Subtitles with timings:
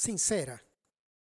[0.00, 0.62] Sincera,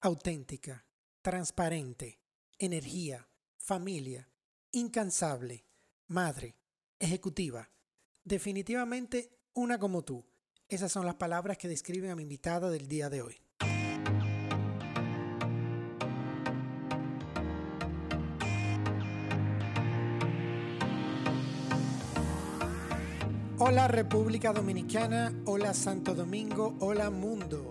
[0.02, 0.85] auténtica,
[1.24, 2.20] transparente,
[2.59, 4.29] energía, familia,
[4.71, 5.65] incansable,
[6.05, 6.59] madre,
[7.00, 7.71] ejecutiva.
[8.23, 10.23] Definitivamente una como tú.
[10.70, 13.41] Esas son las palabras que describen a mi invitada del día de hoy.
[23.57, 27.68] Hola República Dominicana, hola Santo Domingo, hola mundo.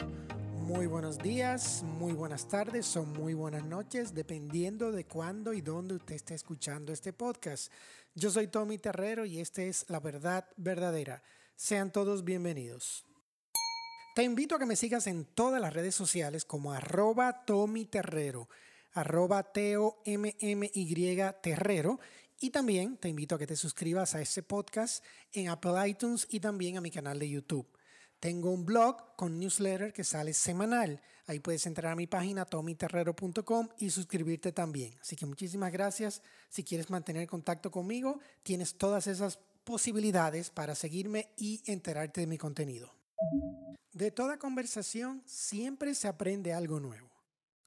[0.67, 5.95] Muy buenos días, muy buenas tardes o muy buenas noches, dependiendo de cuándo y dónde
[5.95, 7.73] usted esté escuchando este podcast.
[8.17, 11.23] Yo soy Tommy Terrero y esta es La Verdad Verdadera.
[11.55, 13.07] Sean todos bienvenidos.
[14.17, 18.49] Te invito a que me sigas en todas las redes sociales como arroba Tommy Terrero,
[18.93, 22.01] arroba T-O-M-M-Y Terrero
[22.41, 26.41] y también te invito a que te suscribas a este podcast en Apple iTunes y
[26.41, 27.69] también a mi canal de YouTube.
[28.21, 31.01] Tengo un blog con newsletter que sale semanal.
[31.27, 34.95] Ahí puedes entrar a mi página tomiterrero.com y suscribirte también.
[35.01, 36.23] Así que muchísimas gracias.
[36.49, 42.39] Si quieres mantener contacto conmigo, tienes todas esas posibilidades para seguirme y enterarte de mi
[42.39, 42.91] contenido.
[43.93, 47.11] De toda conversación siempre se aprende algo nuevo.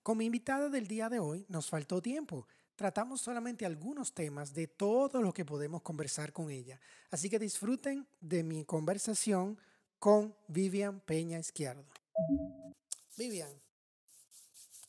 [0.02, 2.47] Con mi invitada del día de hoy nos faltó tiempo.
[2.75, 6.80] Tratamos solamente algunos temas de todo lo que podemos conversar con ella.
[7.11, 9.59] Así que disfruten de mi conversación
[10.00, 11.86] con Vivian Peña Izquierdo.
[13.17, 13.52] Vivian,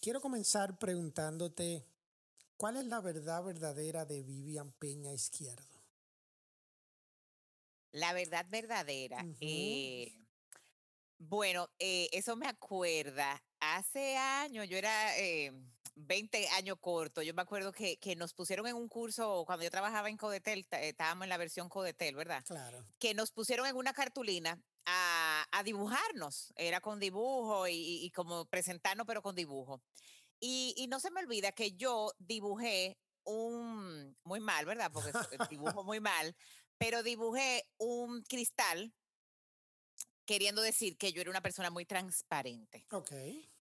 [0.01, 1.85] quiero comenzar preguntándote,
[2.57, 5.67] ¿cuál es la verdad verdadera de Vivian Peña Izquierdo?
[7.91, 9.27] La verdad verdadera.
[9.41, 10.13] eh,
[11.19, 13.43] bueno, eh, eso me acuerda.
[13.59, 15.53] Hace años, yo era eh,
[15.97, 19.71] 20 años corto, yo me acuerdo que, que, nos pusieron en un curso, cuando yo
[19.73, 22.45] trabajaba en Codetel, estábamos en la versión Codetel, ¿verdad?
[22.47, 22.87] Claro.
[23.01, 28.47] Que nos pusieron en una cartulina a, a dibujarnos, era con dibujo y, y, como
[28.47, 29.83] presentarnos, pero con dibujo.
[30.41, 34.91] Y, y, no se me olvida que yo dibujé un, muy mal, ¿verdad?
[34.93, 35.13] Porque
[35.51, 36.35] dibujo muy mal,
[36.79, 38.93] pero dibujé un cristal
[40.25, 42.87] queriendo decir que yo era una persona muy transparente.
[42.93, 43.13] Ok.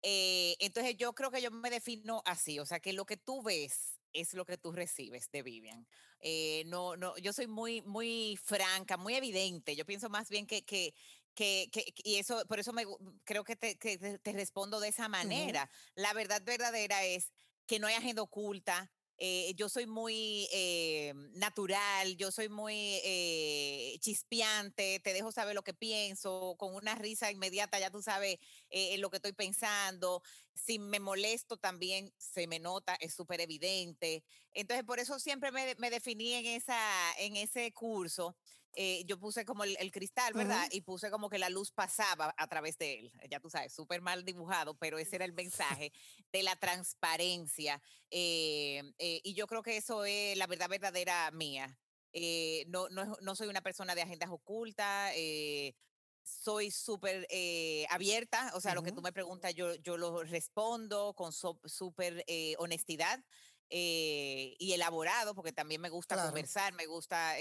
[0.02, 3.42] Eh, entonces yo creo que yo me defino así, o sea, que lo que tú
[3.42, 5.88] ves es lo que tú recibes de Vivian.
[6.20, 9.76] Eh, no, no, yo soy muy, muy franca, muy evidente.
[9.76, 10.94] Yo pienso más bien que, que,
[11.34, 12.86] que, que y eso, por eso me,
[13.24, 15.64] creo que te, que te respondo de esa manera.
[15.64, 15.92] Uh -huh.
[15.96, 17.32] La verdad verdadera es
[17.66, 23.98] que no hay agenda oculta, eh, yo soy muy eh, natural, yo soy muy eh,
[24.00, 28.38] chispeante, te dejo saber lo que pienso, con una risa inmediata ya tú sabes
[28.70, 34.24] eh, lo que estoy pensando, si me molesto también se me nota, es súper evidente.
[34.54, 36.80] Entonces por eso siempre me, me, definí en, esa,
[37.18, 38.38] en ese curso,
[38.74, 40.66] eh, yo puse como el, el cristal, ¿verdad?
[40.66, 40.76] Uh -huh.
[40.76, 44.02] Y puse como que la luz pasaba a través de él, ya tú sabes, súper
[44.02, 45.34] mal dibujado, pero ese era el
[45.82, 45.92] mensaje
[46.32, 47.82] de la transparencia.
[48.10, 51.78] Eh, eh, y yo creo que eso es la verdad verdadera mía.
[52.14, 55.76] Eh, no, no, no, soy una persona de agendas ocultas, eh,
[56.24, 58.76] soy súper eh, abierta, o sea, uh -huh.
[58.78, 63.24] lo que tú me preguntas, yo, yo lo respondo con súper so, honestidad
[63.72, 66.30] y elaborado, porque también me gusta claro.
[66.30, 67.36] conversar, me gusta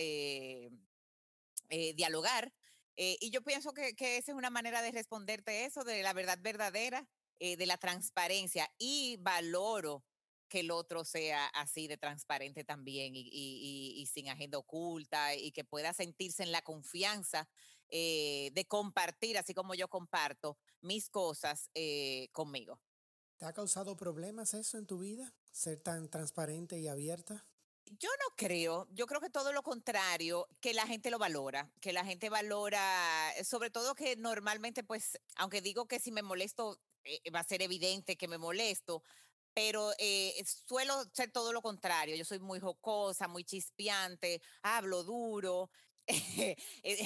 [1.69, 2.53] dialogar.
[2.97, 6.39] y yo pienso que, que, esa es una manera de responderte eso, de la verdad
[6.41, 7.09] verdadera,
[7.39, 10.05] de la transparencia, y valoro
[10.49, 15.93] que el otro sea así de transparente también y, sin agenda oculta y que pueda
[15.93, 17.49] sentirse en la confianza
[17.91, 22.81] eh, de compartir, así como yo comparto mis cosas eh, conmigo.
[23.37, 25.33] ¿Te ha causado problemas eso en tu vida?
[25.53, 27.47] Ser tan transparente y abierta.
[27.99, 31.93] Yo no creo, yo creo que todo lo contrario, que la gente lo valora, que
[31.93, 37.31] la gente valora, sobre todo que normalmente, pues, aunque digo que si me molesto, eh,
[37.31, 39.03] va a ser evidente que me molesto,
[39.54, 42.15] pero eh, suelo ser todo lo contrario.
[42.16, 45.70] Yo soy muy jocosa, muy chispeante, hablo duro,
[46.06, 46.56] eh,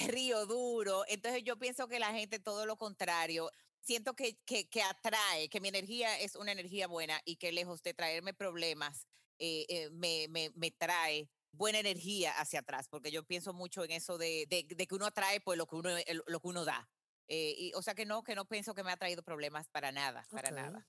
[0.09, 1.05] río duro.
[1.09, 3.51] Entonces yo pienso que la gente todo lo contrario.
[3.81, 7.83] Siento que, que, que, atrae, que mi energía es una energía buena y que lejos
[7.83, 9.07] de traerme problemas,
[9.43, 14.19] eh, me, me, me trae buena energía hacia atrás, porque yo pienso mucho en eso
[14.19, 15.91] de, de, de que uno atrae pues lo que uno,
[16.27, 16.89] lo que uno da.
[17.29, 20.27] y, o sea que no, que no pienso que me ha traído problemas para nada,
[20.31, 20.63] para okay.
[20.63, 20.89] nada.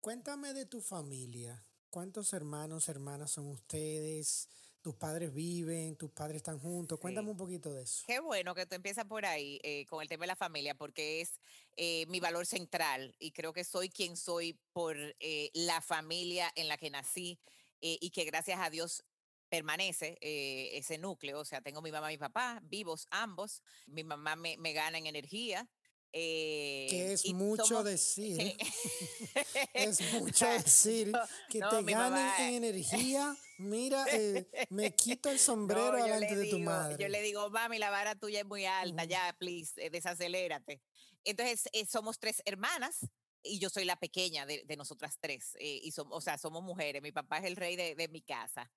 [0.00, 1.64] Cuéntame de tu familia.
[1.88, 4.48] ¿Cuántos hermanos, hermanas son ustedes?
[4.82, 5.96] ¿Tus padres viven?
[5.96, 7.00] ¿Tus padres están juntos?
[7.00, 7.30] Cuéntame sí.
[7.30, 8.04] un poquito de eso.
[8.06, 11.22] Qué bueno que tú empiezas por ahí eh, con el tema de la familia, porque
[11.22, 11.40] es
[11.76, 16.68] eh, mi valor central y creo que soy quien soy por eh, la familia en
[16.68, 17.38] la que nací
[17.84, 19.04] eh, y que gracias a Dios
[19.50, 21.38] permanece eh, ese núcleo.
[21.38, 23.62] O sea, tengo mi mamá y mi papá vivos ambos.
[23.86, 25.68] Mi mamá me, me gana en energía,
[26.16, 28.56] Eh, que es mucho decir.
[29.74, 31.12] es mucho decir
[31.50, 33.36] que te ganen en energía.
[33.58, 37.02] Mira, eh, me quito el sombrero delante de tu madre.
[37.02, 40.80] Yo le digo, mami, la vara tuya es muy alta, ya, please, eh, desacelérate.
[41.24, 43.00] Entonces, somos tres hermanas
[43.44, 45.56] y yo soy la pequeña de, nosotras tres.
[45.60, 47.02] y somos, o sea, somos mujeres.
[47.02, 48.70] Mi papá es el rey de, de mi casa.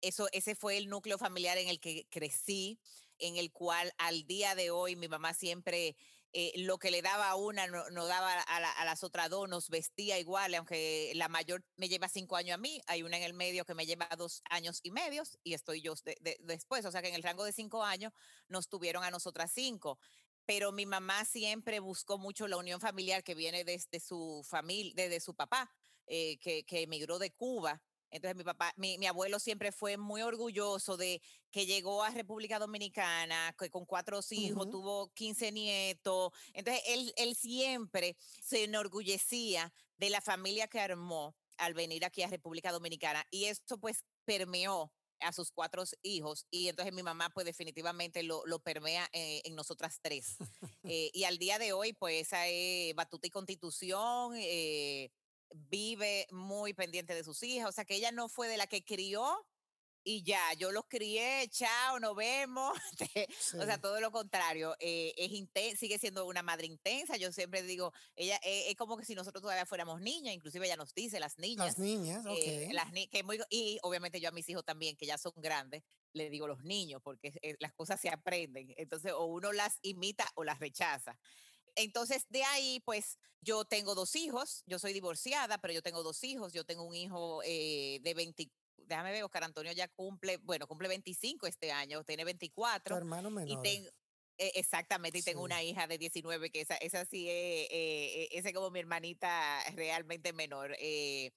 [0.00, 2.80] Eso, ese fue el núcleo familiar en el que crecí,
[3.18, 5.96] en el cual al día de hoy mi mamá siempre
[6.36, 10.18] eh, lo que le daba a una no, daba a, las otras dos, nos vestía
[10.18, 13.64] igual, aunque la mayor me lleva cinco años a mí, hay una en el medio
[13.64, 15.94] que me lleva dos años y medios y estoy yo
[16.40, 18.12] después, o sea que en el rango de cinco años
[18.48, 20.00] nos tuvieron a nosotras cinco.
[20.46, 25.20] Pero mi mamá siempre buscó mucho la unión familiar que viene desde su familia, desde
[25.20, 25.70] su papá,
[26.06, 27.82] eh, que, que emigró de Cuba
[28.14, 31.20] entonces mi papá, mi, abuelo siempre fue muy orgulloso de
[31.50, 36.30] que llegó a República Dominicana, que con cuatro hijos, tuvo 15 nietos.
[36.52, 42.28] Entonces él, él siempre se enorgullecía de la familia que armó al venir aquí a
[42.28, 43.26] República Dominicana.
[43.32, 48.44] Y esto pues permeó a sus cuatro hijos y entonces mi mamá pues definitivamente lo,
[48.46, 50.36] lo permea eh, en nosotras tres.
[50.86, 55.10] Eh, y al día de hoy pues esa es batuta y constitución, eh,
[55.54, 58.84] vive muy pendiente de sus hijas, o sea que ella no fue de la que
[58.84, 59.46] crió
[60.04, 62.78] y ya, yo los crié, chao, nos vemos.
[63.60, 67.16] O sea, todo lo contrario, eh, es sigue siendo una madre intensa.
[67.16, 70.76] Yo siempre digo, ella eh, es como que si nosotros todavía fuéramos niñas, inclusive ella
[70.76, 71.66] nos dice, las niñas.
[71.66, 75.18] Las niñas, eh, las que muy, y obviamente yo a mis hijos también, que ya
[75.18, 78.74] son grandes, le digo los niños, porque las cosas se aprenden.
[78.76, 81.18] Entonces, o uno las imita o las rechaza
[81.76, 86.22] entonces de ahí, pues yo tengo dos hijos, yo soy divorciada, pero yo tengo dos
[86.24, 88.50] hijos, yo tengo un hijo eh, de 20,
[88.86, 92.94] déjame ver, Oscar Antonio ya cumple, bueno, cumple 25 este año, tiene 24.
[92.94, 93.66] Tu hermano menor.
[93.66, 93.88] Y
[94.36, 98.48] e, exactamente, y tengo una hija de 19, que esa, esa sí es, eh, esa
[98.48, 100.74] es como mi hermanita realmente menor.
[100.80, 101.32] Eh,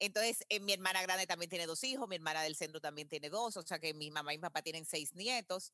[0.00, 3.56] entonces, mi hermana grande también tiene dos hijos, mi hermana del centro también tiene dos,
[3.56, 5.72] o sea que mi mamá y mi papá tienen seis nietos.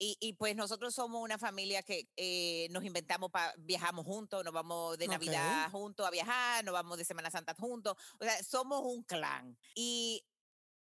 [0.00, 4.96] Y, pues nosotros somos una familia que eh, nos inventamos, para viajamos juntos, nos vamos
[4.96, 9.02] de Navidad juntos a viajar, nos vamos de Semana Santa juntos, o sea, somos un
[9.02, 9.58] clan.
[9.74, 10.24] Y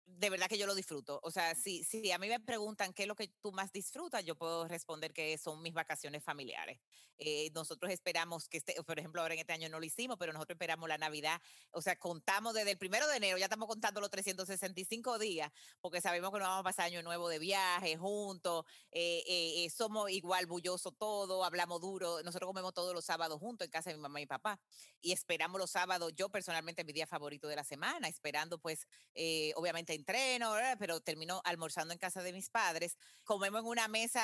[0.05, 1.19] de verdad que yo lo disfruto.
[1.23, 4.23] O sea, si, si a mí me preguntan qué es lo que tú más disfrutas,
[4.25, 6.79] yo puedo responder que son mis vacaciones familiares.
[7.17, 10.33] Eh, nosotros esperamos que este, por ejemplo, ahora en este año no lo hicimos, pero
[10.33, 11.41] nosotros esperamos la Navidad.
[11.71, 16.01] O sea, contamos desde el primero de enero, ya estamos contando los 365 días, porque
[16.01, 18.65] sabemos que nos vamos a pasar año nuevo de viaje juntos.
[18.91, 22.21] Eh, eh, somos igual bullosos todo, hablamos duro.
[22.23, 24.59] Nosotros comemos todos los sábados juntos en casa de mi mamá y papá.
[25.01, 28.87] Y esperamos los sábados, yo personalmente mi día favorito de la semana, esperando pues,
[29.55, 32.97] obviamente, entreno, pero termino almorzando en casa de mis padres.
[33.23, 34.23] Comemos en una mesa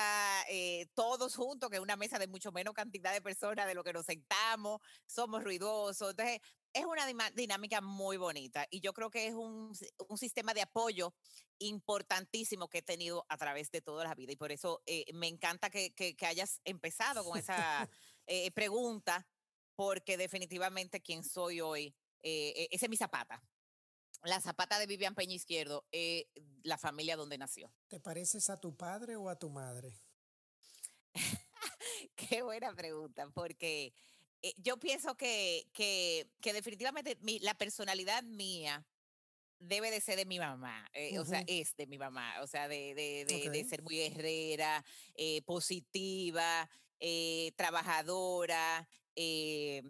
[0.50, 3.83] eh, todos juntos, que es una mesa de mucho menos cantidad de personas de lo
[3.83, 6.12] que nos sentamos, somos ruidosos.
[6.12, 6.42] Entonces,
[6.74, 9.71] es una dinámica muy bonita y yo creo que es un,
[10.07, 11.16] un, sistema de apoyo
[11.57, 15.27] importantísimo que he tenido a través de toda la vida y por eso eh, me
[15.27, 17.89] encanta que, que, hayas empezado con esa
[18.27, 19.25] eh, pregunta
[19.75, 23.42] porque definitivamente quien soy hoy, ese es mi zapata
[24.24, 26.25] la zapata de Vivian Peña Izquierdo es
[26.63, 27.71] la familia donde nació.
[27.88, 30.01] ¿Te pareces a tu padre o a tu madre?
[32.16, 33.94] Qué buena pregunta, porque
[34.42, 38.86] eh, yo pienso que, que, que definitivamente la personalidad mía
[39.60, 42.70] debe de ser de mi mamá, eh, o sea, es de mi mamá, o sea,
[42.70, 46.70] de, de, de, ser muy herrera, eh, positiva,
[47.58, 48.88] trabajadora,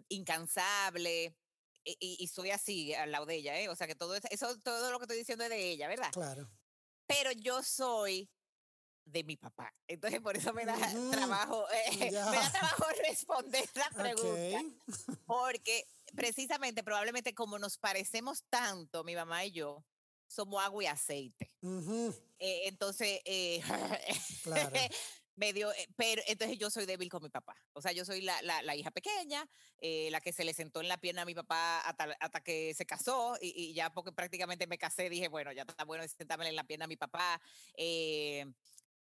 [0.08, 1.36] incansable
[1.84, 3.68] y, soy así al lado de ella, ¿eh?
[3.68, 6.10] O sea que todo eso, todo lo que estoy diciendo es de ella, ¿verdad?
[6.12, 6.50] Claro.
[7.06, 8.30] Pero yo soy
[9.04, 9.74] de mi papá.
[9.88, 10.76] Entonces por eso me da
[11.10, 14.62] trabajo, eh, me da trabajo responder la pregunta.
[15.26, 19.84] Porque precisamente, probablemente como nos parecemos tanto, mi mamá y yo,
[20.28, 21.52] somos agua y aceite.
[22.38, 23.60] Eh, entonces, eh,
[24.42, 24.70] claro.
[25.36, 27.56] medio, eh, pero entonces yo soy débil con mi papá.
[27.72, 30.88] O sea, yo soy la, la, hija pequeña, eh, la que se le sentó en
[30.88, 34.78] la pierna a mi papá hasta, hasta que se casó y, ya porque prácticamente me
[34.78, 37.40] casé dije, bueno, ya está bueno sentarme en la pierna a mi papá.
[37.76, 38.44] Eh,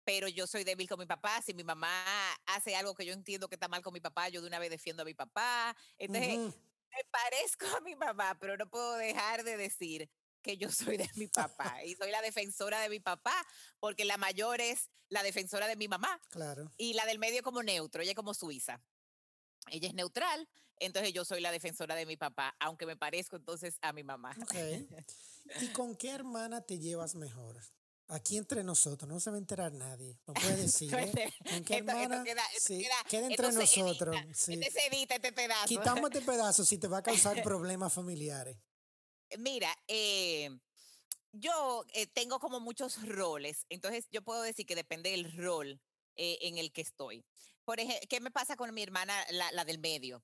[0.03, 1.41] pero yo soy débil con mi papá.
[1.41, 2.05] Si mi mamá
[2.45, 4.69] hace algo que yo entiendo que está mal con mi papá, yo de una vez
[4.69, 5.75] defiendo a mi papá.
[5.97, 10.09] Entonces, me parezco a mi papá, pero no puedo dejar de decir
[10.45, 13.33] que yo soy de mi papá y soy la defensora de mi papá,
[13.79, 16.21] porque la mayor es la defensora de mi mamá.
[16.29, 16.71] Claro.
[16.77, 18.79] Y la del medio como neutro, ella como suiza.
[19.71, 20.47] Ella es neutral,
[20.77, 24.35] entonces yo soy la defensora de mi papá, aunque me parezco entonces a mi mamá.
[25.61, 27.59] ¿Y con qué hermana te llevas mejor?
[28.07, 30.19] Aquí entre nosotros, no se va a enterar nadie.
[30.27, 31.33] No puede decir, ¿eh?
[31.49, 32.23] ¿Con qué hermana?
[32.23, 34.15] queda, sí, queda, queda entre nosotros.
[34.15, 34.53] Edita, sí.
[34.53, 35.65] este se edita este pedazo.
[35.65, 38.57] Quitamos este pedazo si te va a causar problemas familiares.
[39.37, 40.49] Mira, eh,
[41.31, 45.81] yo eh, tengo como muchos roles, entonces yo puedo decir que depende del rol
[46.15, 47.25] eh, en el que estoy.
[47.65, 50.23] Por ejemplo, ¿qué me pasa con mi hermana, la, la del medio?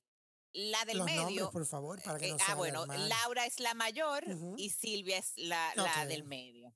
[0.53, 1.21] La del Los medio.
[1.21, 3.09] nombres, por favor, para que no eh, se ah, bueno, mal.
[3.09, 4.23] Laura es la mayor
[4.57, 5.73] y Silvia es la,
[6.07, 6.73] del medio.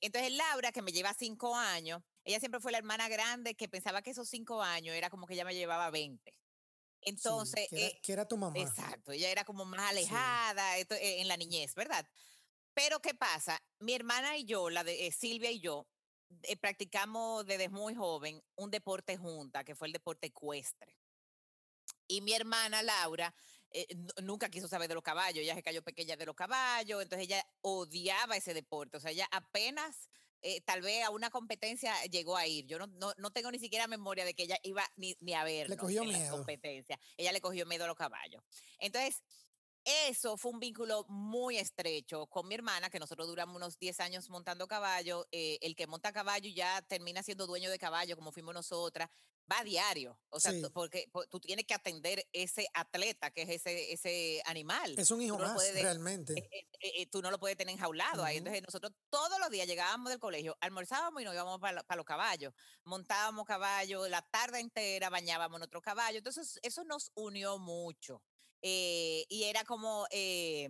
[0.00, 4.02] Entonces Laura, que me lleva cinco años, ella siempre fue la hermana grande que pensaba
[4.02, 6.34] que esos cinco años era como que ella me llevaba 20.
[7.02, 8.58] Sí, Entonces, que, era, eh, que era tu mamá.
[8.60, 12.06] exacto, ella era como más alejada esto, eh, en la niñez, ¿verdad?
[12.74, 13.60] Pero ¿qué pasa?
[13.80, 15.86] Mi hermana y yo, la de eh, Silvia y yo,
[16.60, 20.96] practicamos desde muy joven un deporte junta, que fue el deporte ecuestre.
[22.06, 23.34] Y mi hermana Laura
[23.70, 27.02] eh, nu- nunca quiso saber de los caballos, ella se cayó pequeña de los caballos,
[27.02, 30.08] entonces ella odiaba ese deporte, o sea, ella apenas,
[30.42, 33.58] eh, tal vez a una competencia llegó a ir, yo no, no, no tengo ni
[33.58, 36.36] siquiera memoria de que ella iba ni, ni a ver cogió en las miedo.
[36.36, 38.42] competencias, ella le cogió miedo a los caballos.
[38.78, 39.22] Entonces,
[39.84, 44.28] eso fue un vínculo muy estrecho con mi hermana, que nosotros duramos unos 10 años
[44.30, 45.26] montando caballo.
[45.32, 49.08] eh, el que monta caballo ya termina siendo dueño de caballo, como fuimos nosotras,
[49.50, 50.20] va a diario.
[50.28, 50.62] O sea, Sí.
[50.72, 54.94] porque po- tú tienes que atender ese atleta, que es ese, ese animal.
[54.98, 56.34] Es un hijo no más, realmente.
[56.38, 56.48] eh,
[56.80, 58.36] eh, eh, tú no lo puedes tener enjaulado ahí.
[58.36, 58.38] Ujú.
[58.46, 62.52] Entonces, nosotros todos los días llegábamos del colegio, almorzábamos y nos íbamos para los caballos.
[62.84, 66.18] Montábamos caballo la tarde entera, bañábamos nuestro caballo.
[66.18, 68.22] Entonces, eso nos unió mucho.
[68.62, 70.68] Eh, y era como, eh,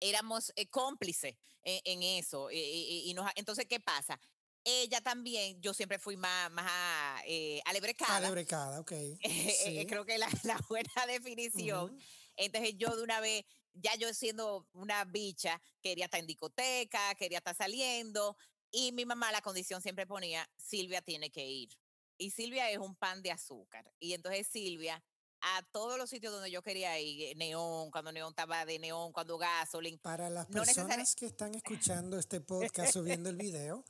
[0.00, 2.50] éramos eh, cómplices en, en eso.
[2.50, 4.18] y nos, entonces, ¿qué pasa?
[4.64, 8.16] Ella también, yo siempre fui más, más eh, alebrecada.
[8.18, 8.92] Alebrecada, ok.
[9.22, 9.86] Eh, Sí.
[9.86, 11.90] creo que la, la buena definición.
[11.94, 11.98] Ujú.
[12.36, 17.38] Entonces yo de una vez, ya yo siendo una bicha, quería estar en discoteca, quería
[17.38, 18.36] estar saliendo,
[18.70, 21.68] y mi mamá la condición siempre ponía, Silvia tiene que ir.
[22.16, 23.92] Y Silvia es un pan de azúcar.
[23.98, 25.02] Y entonces Silvia,
[25.42, 29.12] a todos los sitios donde yo quería ir, eh, Neón, cuando Neón estaba de Neón,
[29.12, 33.84] cuando Gasolin, Para las no personas que están escuchando este podcast o viendo el video,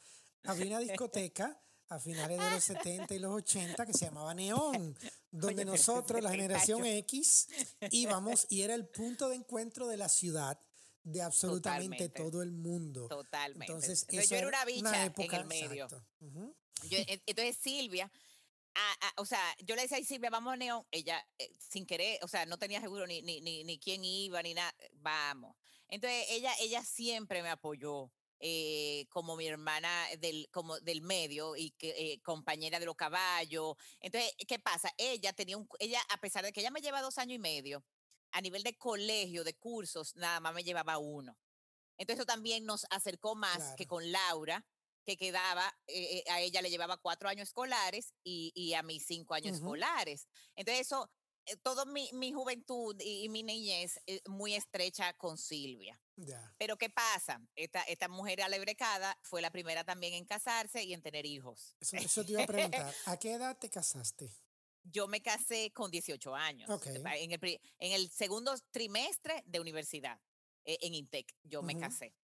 [0.44, 4.97] había una discoteca a finales de los 70 y los 80 que se llamaba Neón,
[5.30, 6.87] donde Oye, nosotros, la 70 generación.
[6.87, 7.49] X,
[7.90, 10.59] íbamos y era el punto de encuentro de la ciudad
[11.04, 12.30] de absolutamente Totalmente.
[12.30, 13.09] todo el mundo.
[13.09, 13.66] totalmente.
[13.66, 15.85] Entonces, Entonces, eso yo era una bicha época, en el medio.
[15.85, 16.06] exacto.
[16.21, 16.56] Ujú.
[16.88, 18.11] Yo, en- entonces Silvia,
[18.75, 21.85] a- a- o sea, yo le decía a Silvia, vamos a Neón, ella eh, sin
[21.87, 25.57] querer, o sea, no tenía seguro ni, ni, ni, ni quién iba, ni nada, vamos.
[25.88, 28.11] Entonces ella, ella siempre me apoyó.
[28.45, 33.76] eh, como mi hermana del, como del medio y que, eh, compañera de los caballos.
[34.00, 34.93] Entonces, ¿qué pasa?
[34.99, 37.85] Ella tenía un, ella, a pesar de que ella me lleva dos años y medio,
[38.33, 41.38] a nivel de colegio, de cursos, nada más me llevaba uno.
[41.97, 43.88] Entonces, eso también nos acercó más que Claro.
[43.91, 44.67] con Laura,
[45.04, 49.00] que quedaba, eh, eh, a ella le llevaba cuatro años escolares y, y a mí
[49.00, 50.28] cinco años escolares.
[50.54, 51.11] Entonces, eso,
[51.47, 56.00] eh, toda mi, mi juventud y, y mi niñez eh, muy estrecha con Silvia.
[56.59, 57.40] Pero ¿qué pasa?
[57.56, 61.75] Esta, esta mujer alebrecada fue la primera también en casarse y en tener hijos.
[61.80, 62.94] Eso, eso te iba a preguntar.
[63.06, 64.30] ¿A qué edad te casaste?
[64.85, 67.40] Yo me casé con 18 años, eh, pa- en, el,
[67.78, 70.21] en el segundo trimestre de universidad,
[70.64, 72.14] en Intec, yo me casé.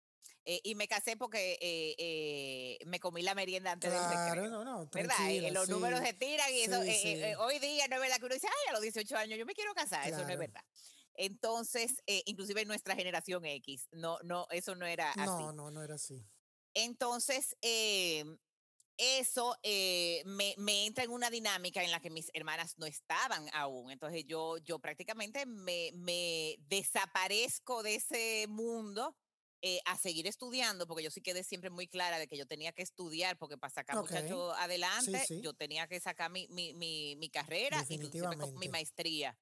[0.45, 4.49] Eh, y me casé porque eh, eh, me comí la merienda antes del Claro, recreo.
[4.49, 5.31] no, no, ¿Verdad?
[5.31, 5.73] Eh, los sí.
[5.73, 7.35] números se tiran y eso, sí, eh, eh, eh, sí.
[7.39, 9.53] hoy día no es verdad que uno dice, ay, a los 18 años yo me
[9.53, 10.39] quiero casar, eso no es Claro.
[10.39, 10.63] verdad.
[11.15, 15.25] Entonces, inclusive nuestra generación X, no, no, eso no era así.
[15.25, 16.23] No, no, no era así.
[16.73, 17.55] Entonces,
[18.99, 23.47] eso eh, me, me entra en una dinámica en la que mis hermanas no estaban
[23.53, 23.91] aún.
[23.91, 29.15] Entonces, yo, yo prácticamente me, me desaparezco de ese mundo
[29.61, 32.71] eh, a seguir estudiando, porque yo sí quedé siempre muy clara de que yo tenía
[32.71, 34.03] que estudiar, porque para sacar Ok.
[34.03, 35.41] muchachos adelante, sí.
[35.41, 37.85] yo tenía que sacar mi, mi, mi, mi carrera,
[38.37, 39.37] con mi maestría.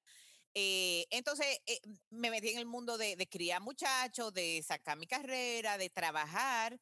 [0.54, 5.06] Eh, entonces eh, me metí en el mundo de, de criar muchachos, de sacar mi
[5.06, 6.80] carrera, de trabajar.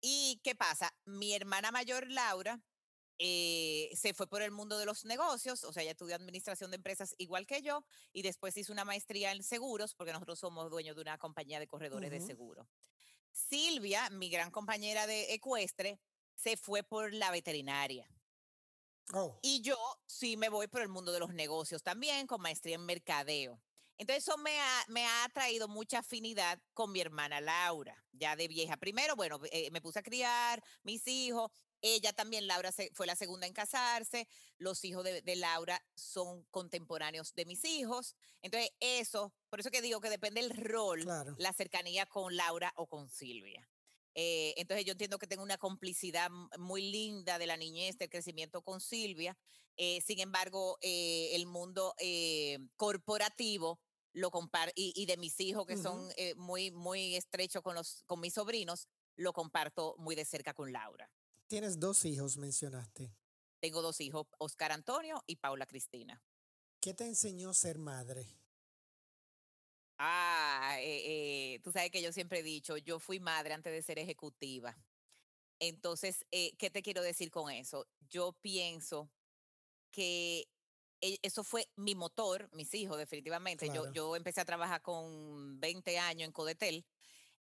[0.00, 0.94] ¿Y qué pasa?
[1.04, 2.60] Mi hermana mayor, Laura,
[3.18, 6.76] eh, se fue por el mundo de los negocios, o sea, ella estudió administración de
[6.76, 10.96] empresas igual que yo, y después hizo una maestría en seguros, porque nosotros somos dueños
[10.96, 12.20] de una compañía de corredores de Ujú.
[12.20, 12.68] seguros.
[13.32, 16.00] Silvia, mi gran compañera de ecuestre,
[16.34, 18.08] se fue por la veterinaria.
[19.12, 22.76] Oh, Y yo sí me voy por el mundo de los negocios también, con maestría
[22.76, 23.62] en mercadeo.
[23.98, 28.46] Entonces eso me ha, me ha traído mucha afinidad con mi hermana Laura, ya de
[28.46, 28.76] vieja.
[28.76, 31.50] Primero, bueno, eh, me puse a criar mis hijos.
[31.80, 34.28] Ella también, Laura, fue la segunda en casarse.
[34.56, 38.16] Los hijos de, de Laura son contemporáneos de mis hijos.
[38.40, 41.34] Entonces eso, por eso que digo que depende del rol, claro.
[41.38, 43.68] la cercanía con Laura o con Silvia.
[44.20, 46.28] Eh, entonces yo entiendo que tengo una complicidad
[46.58, 49.36] muy linda de la niñez, del crecimiento con Silvia.
[49.76, 51.94] Eh, sin embargo, eh, el mundo
[52.76, 53.80] corporativo
[54.12, 58.20] lo compar y, y, de mis hijos que son muy, muy estrechos con, los, con
[58.20, 61.10] mis sobrinos, lo comparto muy de cerca con Laura.
[61.46, 63.12] Tienes dos hijos, mencionaste.
[63.60, 66.22] Tengo dos hijos, Oscar Antonio y Paula Cristina.
[66.80, 68.38] ¿Qué te enseñó ser madre?
[69.98, 73.82] Ah, eh, eh, tú sabes que yo siempre he dicho, yo fui madre antes de
[73.82, 74.76] ser ejecutiva.
[75.58, 77.88] Entonces, eh, ¿qué te quiero decir con eso?
[78.08, 79.10] Yo pienso
[79.90, 80.48] que
[81.00, 83.70] eso fue mi motor, mis hijos, definitivamente.
[83.72, 86.84] Yo, yo empecé a trabajar con 20 años en Codetel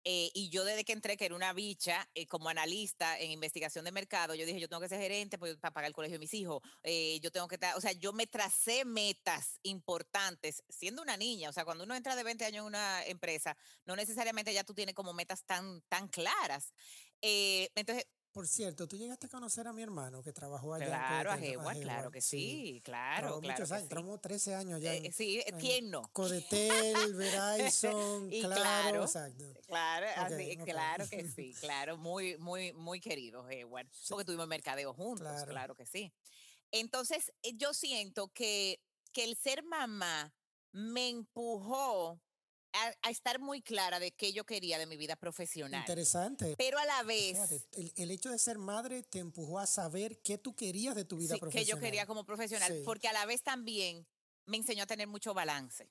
[0.05, 3.85] eh, y yo desde que entré, que era una bicha, eh, como analista en investigación
[3.85, 6.21] de mercado, yo dije, yo tengo que ser gerente pues, para pagar el colegio de
[6.21, 6.61] mis hijos.
[6.83, 11.51] Eh, yo tengo que estar, o sea, yo me tracé metas importantes siendo una niña.
[11.51, 14.75] O sea, cuando uno entra de 20 años en una empresa, no necesariamente ya tú
[14.75, 16.73] tienes como metas tan, tan claras.
[17.21, 20.87] entonces, por cierto, tú llegaste a conocer a mi hermano que trabajó allá.
[20.87, 23.41] Claro, a claro que sí, claro.
[23.41, 24.19] claro muchos años, sí.
[24.23, 24.95] 13 años ya.
[24.95, 26.09] Eh, sí, tierno.
[26.13, 29.45] Codetel, Verizon, claro, claro, exacto.
[29.67, 33.89] Claro, así, claro que sí, claro, muy, muy, muy querido, Edward.
[34.09, 35.75] Porque tuvimos mercadeo juntos, claro.
[35.75, 36.13] que sí.
[36.71, 38.81] Entonces, eh, yo siento que,
[39.13, 40.35] que el ser mamá
[40.73, 42.19] me empujó
[42.73, 45.81] a, estar muy clara de qué yo quería de mi vida profesional.
[45.81, 46.55] Interesante.
[46.57, 47.39] Pero a la vez...
[47.73, 51.35] el, hecho de ser madre te empujó a saber qué tú querías de tu vida
[51.35, 51.67] sí, profesional.
[51.67, 54.07] Que yo quería como profesional, porque a la vez también
[54.47, 55.91] me enseñó a tener mucho balance.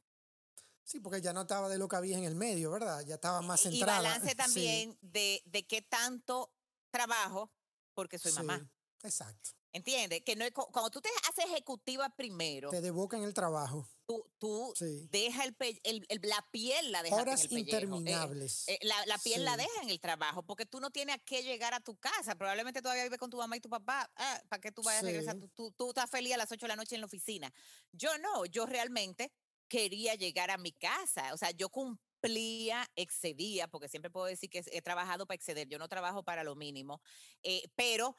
[0.83, 3.01] Sí, porque ya no estaba de lo que había en el medio, ¿verdad?
[3.05, 4.01] Ya estaba más centrada.
[4.01, 6.51] Y balance también de, de qué tanto
[6.89, 7.51] trabajo,
[7.93, 8.69] porque soy mamá.
[9.03, 9.51] Exacto.
[9.73, 10.21] ¿Entiendes?
[10.23, 12.69] Que no cuando tú te haces ejecutiva primero.
[12.69, 13.87] Te en el trabajo.
[14.05, 14.73] Tú, tú
[15.09, 18.67] deja el, el, la piel la dejas Horas en el eh, interminables.
[18.67, 21.43] Eh, la, la, piel la deja en el trabajo porque tú no tienes a qué
[21.43, 22.35] llegar a tu casa.
[22.35, 24.11] Probablemente todavía vives con tu mamá y tu papá.
[24.17, 25.37] Ah, ¿Para qué tú vayas a regresar?
[25.55, 27.53] Tú, tú, estás feliz a las 8 de la noche en la oficina.
[27.93, 29.31] Yo no, yo realmente
[29.71, 31.33] quería llegar a mi casa.
[31.33, 35.79] O sea, yo cumplía, excedía, porque siempre puedo decir que he trabajado para exceder, yo
[35.79, 37.01] no trabajo para lo mínimo,
[37.41, 38.17] eh, pero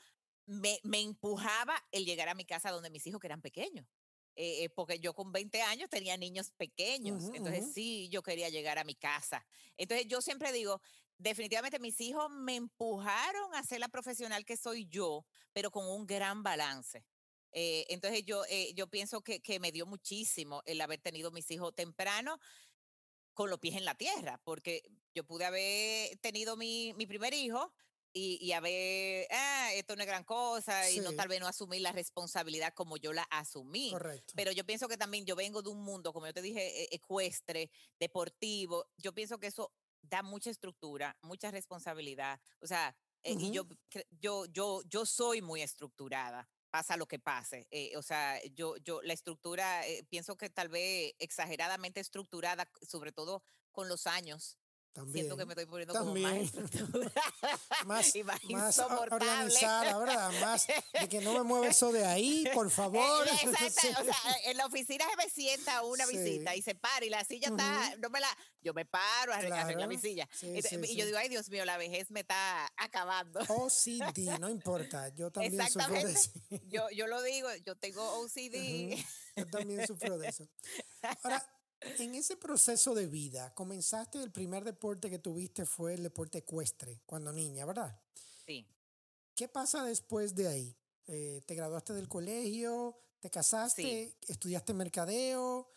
[0.53, 3.87] me, me, empujaba el llegar a mi casa donde mis hijos que eran pequeños.
[4.35, 8.79] Eh, eh, porque yo con 20 años tenía niños pequeños, entonces sí, yo quería llegar
[8.79, 9.45] a mi casa.
[9.77, 10.81] Entonces yo siempre digo,
[11.19, 16.07] definitivamente mis hijos me empujaron a ser la profesional que soy yo, pero con un
[16.07, 17.05] gran balance.
[17.53, 18.43] Eh, entonces yo,
[18.75, 22.38] yo pienso que, que, me dio muchísimo el haber tenido mis hijos temprano
[23.35, 24.83] con los pies en la tierra, porque
[25.15, 27.75] yo pude haber tenido mi, mi primer hijo
[28.12, 31.46] y, y, a ver, ah, esto no es gran cosa y no tal vez no
[31.46, 33.90] asumir la responsabilidad como yo la asumí.
[33.90, 34.35] Correcto.
[34.37, 36.88] Pero yo pienso que también yo vengo de un mundo, como yo te dije, e,
[36.94, 38.87] ecuestre, deportivo.
[38.96, 39.72] Yo pienso que eso
[40.03, 42.40] da mucha estructura, mucha responsabilidad.
[42.61, 43.66] O sea, eh, y yo,
[44.11, 47.68] yo, yo, yo soy muy estructurada pasa lo que pase.
[47.70, 53.12] Eh, o sea, yo, yo, la estructura, eh, pienso que tal vez exageradamente estructurada, sobre
[53.12, 54.59] todo con los años,
[54.92, 56.52] también, Siento que me estoy poniendo como más
[57.87, 60.33] más, y más, más organizada, ¿verdad?
[60.40, 63.26] Más de que no me mueve eso de ahí, por favor.
[63.42, 64.00] Exacto.
[64.00, 67.24] O sea, en la oficina se me sienta una visita y se para y la
[67.24, 68.28] silla está, no me la,
[68.61, 70.28] yo me paro a arreglar mi silla.
[70.42, 73.40] y, yo digo, ay Dios mío, la vejez me está acabando.
[73.48, 76.31] OCD, no importa, yo también sufro de eso.
[76.68, 79.02] Yo, yo lo digo, yo tengo OCD.
[79.37, 80.46] Yo también sufro de eso.
[81.22, 81.42] Ahora,
[81.99, 87.01] en ese proceso de vida, comenzaste, el primer deporte que tuviste fue el deporte ecuestre,
[87.07, 87.99] cuando niña, ¿verdad?
[88.47, 88.66] Sí.
[89.35, 90.77] ¿Qué pasa después de ahí?
[91.07, 92.99] Eh, ¿Te graduaste del colegio?
[93.21, 94.16] ¿Te casaste?
[94.29, 95.71] ¿Estudiaste mercadeo?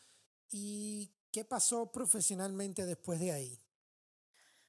[0.51, 3.59] ¿Y qué pasó profesionalmente después de ahí?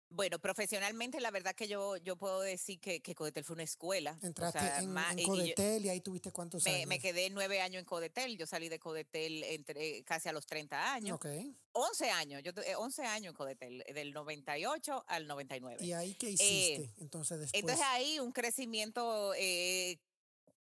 [0.08, 4.16] Bueno, profesionalmente la verdad que yo, yo puedo decir que, que Codetel fue una escuela.
[4.22, 6.86] Entraste en, Codetel y, ahí tuviste cuántos me, años.
[6.88, 10.94] Me quedé nueve años en Codetel, yo salí de Codetel entre, casi a los 30
[10.94, 11.16] años.
[11.16, 11.26] Ok.
[11.72, 15.84] 11 años, yo 11 eh, años en Codetel, del 98 al 99.
[15.84, 17.60] ¿Y ahí qué hiciste eh, entonces después?
[17.60, 19.98] Entonces ahí un crecimiento eh,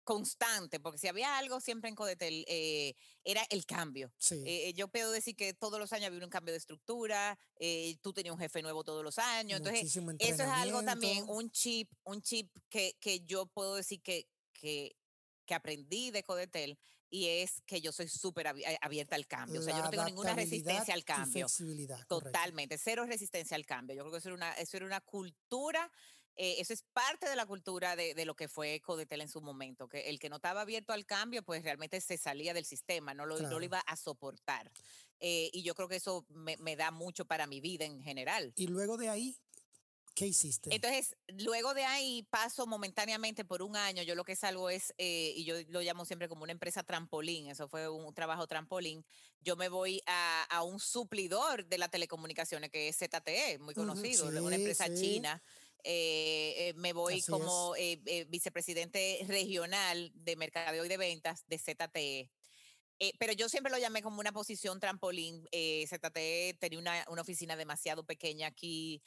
[0.08, 2.94] constante, porque si había algo siempre en Codetel, eh,
[3.24, 4.10] era el cambio.
[4.30, 8.14] Eh, yo puedo decir que todos los años había un cambio de estructura, eh, tú
[8.14, 12.22] tenías un jefe nuevo todos los años, entonces eso es algo también, un chip, un
[12.22, 14.96] chip que, que yo puedo decir que, que,
[15.44, 16.78] que aprendí de Codetel
[17.10, 18.46] y es que yo soy súper
[18.80, 19.60] abierta al cambio.
[19.60, 21.46] o sea, yo no tengo ninguna resistencia al cambio.
[22.08, 23.94] Totalmente, cero resistencia al cambio.
[23.94, 25.92] Yo creo que eso era una, eso era una cultura
[26.40, 29.40] eh, eso es parte de la cultura de, de, lo que fue Codetel en su
[29.40, 33.12] momento, que el que no estaba abierto al cambio, pues realmente se salía del sistema,
[33.12, 34.70] no lo, no lo iba a soportar.
[35.18, 38.52] Eh, y yo creo que eso me, me, da mucho para mi vida en general.
[38.54, 39.36] Y luego de ahí,
[40.14, 40.74] ¿Qué hiciste?
[40.74, 44.02] Entonces, luego de ahí paso momentáneamente por un año.
[44.02, 47.46] Yo lo que salgo es, eh, y yo lo llamo siempre como una empresa trampolín,
[47.46, 49.04] eso fue un trabajo trampolín.
[49.40, 54.26] Yo me voy a, a un suplidor de las telecomunicaciones que es ZTE, muy conocido,
[54.42, 55.40] una empresa china.
[55.84, 57.74] Eh, eh, me voy como
[58.28, 62.30] vicepresidente regional de mercadeo y de ventas de ZTE.
[63.18, 65.46] pero yo siempre lo llamé como una posición trampolín.
[65.86, 69.02] ZTE tenía una, una, oficina demasiado pequeña aquí.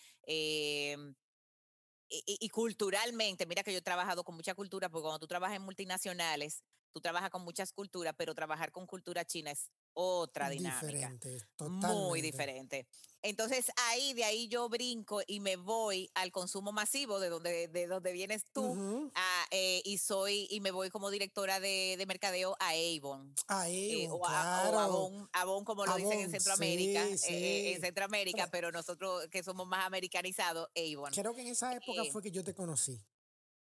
[2.14, 5.56] Y, y, culturalmente, mira que yo he trabajado con mucha cultura, porque cuando tú trabajas
[5.56, 10.86] en multinacionales, tú trabajas con muchas culturas, pero trabajar con cultura china es otra dinámica.
[10.86, 12.88] Diferente, Muy diferente.
[13.24, 17.88] Entonces ahí, de ahí yo brinco y me voy al consumo masivo de donde, de
[17.88, 19.12] donde vienes tú
[19.52, 23.34] eh, y soy y me voy como directora de, mercadeo a Avon.
[23.48, 25.30] A eh, Avon, claro.
[25.34, 30.68] Avon, como lo dicen en Centroamérica, eh, en Centroamérica, pero nosotros que somos más americanizados,
[30.76, 31.12] Avon.
[31.12, 33.00] Creo que en esa época fue que yo te conocí.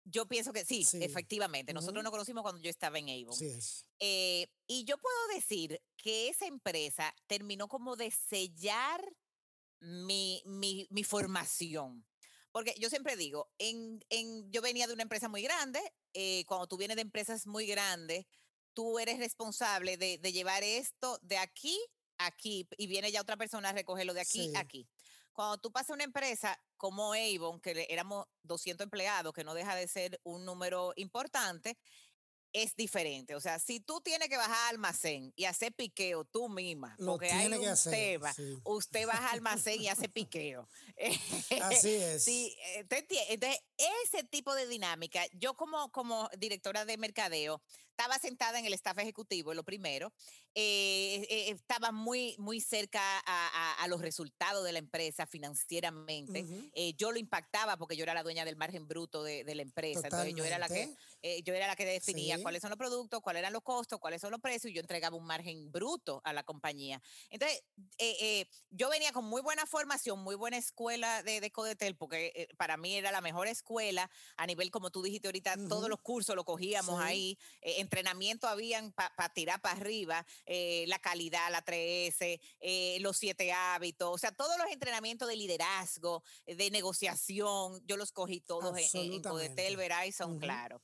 [0.04, 1.72] Yo pienso que sí, efectivamente.
[1.72, 3.36] Nosotros nos conocimos cuando yo estaba en Avon.
[3.36, 3.84] Sí es.
[4.66, 9.00] y yo puedo decir que esa empresa terminó como de sellar
[9.80, 12.04] mi, mi, mi formación.
[12.52, 15.80] Porque yo siempre digo, en, en, yo venía de una empresa muy grande,
[16.14, 18.26] eh, cuando tú vienes de empresas muy grandes,
[18.74, 21.78] tú eres responsable de, de, llevar esto de aquí
[22.18, 24.88] a aquí y viene ya otra persona a recogerlo de aquí a aquí.
[25.32, 29.74] Cuando tú pasas a una empresa como Avon, que éramos 200 empleados, que no deja
[29.74, 31.76] de ser un número importante,
[32.52, 33.34] es diferente.
[33.34, 37.30] O sea, si tú tienes que bajar al almacén y hacer piqueo tú misma, porque
[37.30, 40.68] hay un tema, usted baja al almacén y hace piqueo.
[41.62, 42.24] Así es.
[42.24, 43.60] Sí, eh, entonces,
[44.04, 47.62] ese tipo de dinámica, yo como, como directora de mercadeo,
[48.00, 50.10] estaba sentada en el staff ejecutivo, lo primero,
[50.54, 56.46] eh, eh, estaba muy, muy cerca a, los resultados de la empresa financieramente.
[56.96, 60.02] yo lo impactaba porque yo era la dueña del margen bruto de, la empresa.
[60.04, 60.94] Entonces yo era la que,
[61.44, 64.30] yo era la que definía cuáles son los productos, cuáles eran los costos, cuáles son
[64.30, 67.02] los precios, y yo entregaba un margen bruto a la compañía.
[67.28, 67.62] Entonces,
[67.98, 72.32] eh, eh, yo venía con muy buena formación, muy buena escuela de, de Codetel, porque
[72.34, 76.00] eh, para mí era la mejor escuela a nivel, como tú dijiste ahorita, todos los
[76.00, 77.36] cursos los cogíamos ahí,
[77.90, 80.24] entrenamiento habían para tirar para arriba,
[80.86, 82.40] la calidad, la 3S,
[83.00, 88.40] los siete hábitos, o sea, todos los entrenamientos de liderazgo, de negociación, yo los cogí
[88.40, 90.80] todos en, en, Codetel, Verizon, claro.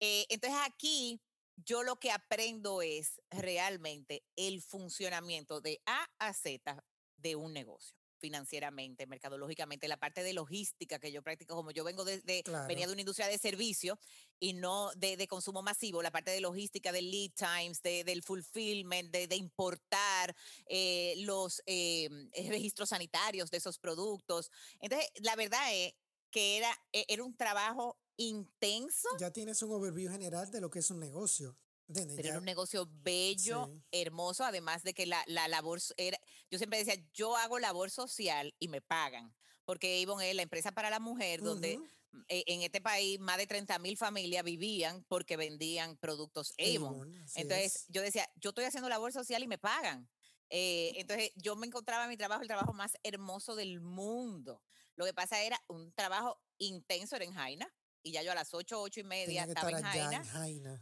[0.00, 1.20] Eh, entonces aquí
[1.56, 6.82] yo lo que aprendo es realmente el funcionamiento de A a Z
[7.16, 12.04] de un negocio financieramente, mercadológicamente, la parte de logística que yo practico, como yo vengo
[12.04, 12.22] de,
[12.68, 13.98] venía de una industria de servicio
[14.38, 19.10] y no de, consumo masivo, la parte de logística, de lead times, de, del fulfillment,
[19.10, 22.08] de, importar eh, los eh,
[22.48, 24.50] registros sanitarios de esos productos.
[24.80, 25.94] Entonces, la verdad es
[26.30, 29.08] que era, e, era un trabajo intenso.
[29.18, 31.56] Ya tienes un overview general de lo que es un negocio.
[31.92, 36.18] Pero era un negocio bello, hermoso, además de que la, la, labor era,
[36.50, 40.72] yo siempre decía, yo hago labor social y me pagan, porque Avon es la empresa
[40.72, 45.04] para la mujer, donde mm, e, en este país más de 30 mil familias vivían
[45.08, 47.12] porque vendían productos Avon.
[47.34, 50.08] entonces yo decía, yo estoy haciendo labor social y me pagan.
[50.52, 54.62] Eh, entonces yo me encontraba en mi trabajo, el trabajo más hermoso del mundo.
[54.96, 58.54] Lo que pasa era un trabajo intenso, era en Jaina, y ya yo a las
[58.54, 60.22] ocho, ocho y media estaba en Jaina,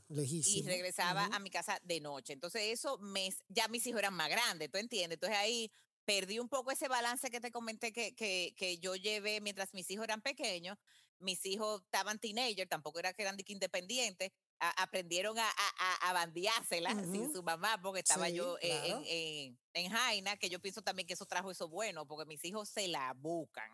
[0.09, 2.33] y regresaba a mi casa de noche.
[2.33, 5.16] Entonces eso, me, ya mis hijos eran más grandes, ¿tú entiendes?
[5.16, 5.70] Entonces ahí
[6.04, 9.90] perdí un poco ese balance que te comenté que, que, que yo llevé mientras mis
[9.90, 10.78] hijos eran pequeños.
[11.18, 17.33] Mis hijos estaban teenagers, tampoco era que eran independientes, aprendieron a, a, a bandeársela sin
[17.33, 21.27] su mamá, porque estaba yo en, en, en, Jaina, que yo pienso también que eso
[21.27, 23.71] trajo eso bueno, porque mis hijos se la buscan.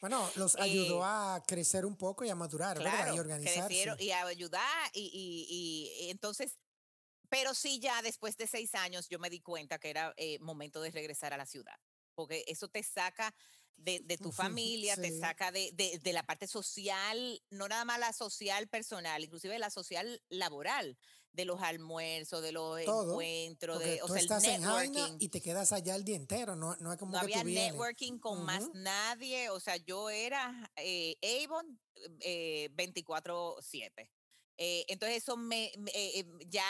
[0.00, 3.14] Bueno, los ayudó eh, a crecer un poco y a madurar, ¿verdad?
[3.14, 3.66] Y organizarse.
[3.66, 6.58] Crecieron y a ayudar, y, y, y, entonces,
[7.28, 10.80] pero sí ya después de seis años yo me di cuenta que era eh, momento
[10.80, 11.78] de regresar a la ciudad,
[12.14, 13.34] porque eso te saca
[13.76, 18.68] de, tu familia, te saca de, de, la parte social, no nada más la social
[18.68, 20.98] personal, inclusive la social laboral,
[21.32, 25.16] de los almuerzos, de los encuentros, de, o sea, estás el networking.
[25.20, 28.18] y te quedas allá el día entero, no, no es como no que había networking
[28.18, 31.78] con más nadie, o sea, yo era eh, Avon
[32.20, 34.10] eh, 24/7.
[34.62, 36.66] Eh, entonces eso me, eh, ya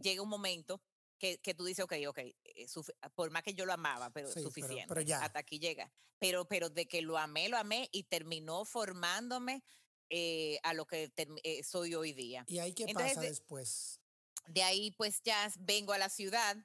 [0.00, 0.80] llega un momento
[1.18, 2.66] que, que, tú dices, ok, ok, eh,
[3.14, 4.86] por más que yo lo amaba, pero suficiente.
[4.88, 5.22] Pero, ya.
[5.22, 5.90] Hasta aquí llega.
[6.18, 9.62] Pero, pero de que lo amé, lo amé y terminó formándome
[10.10, 12.44] eh, a lo que eh, soy hoy día.
[12.46, 14.00] ¿Y ahí qué pasa después?
[14.46, 16.56] De ahí pues ya vengo a la ciudad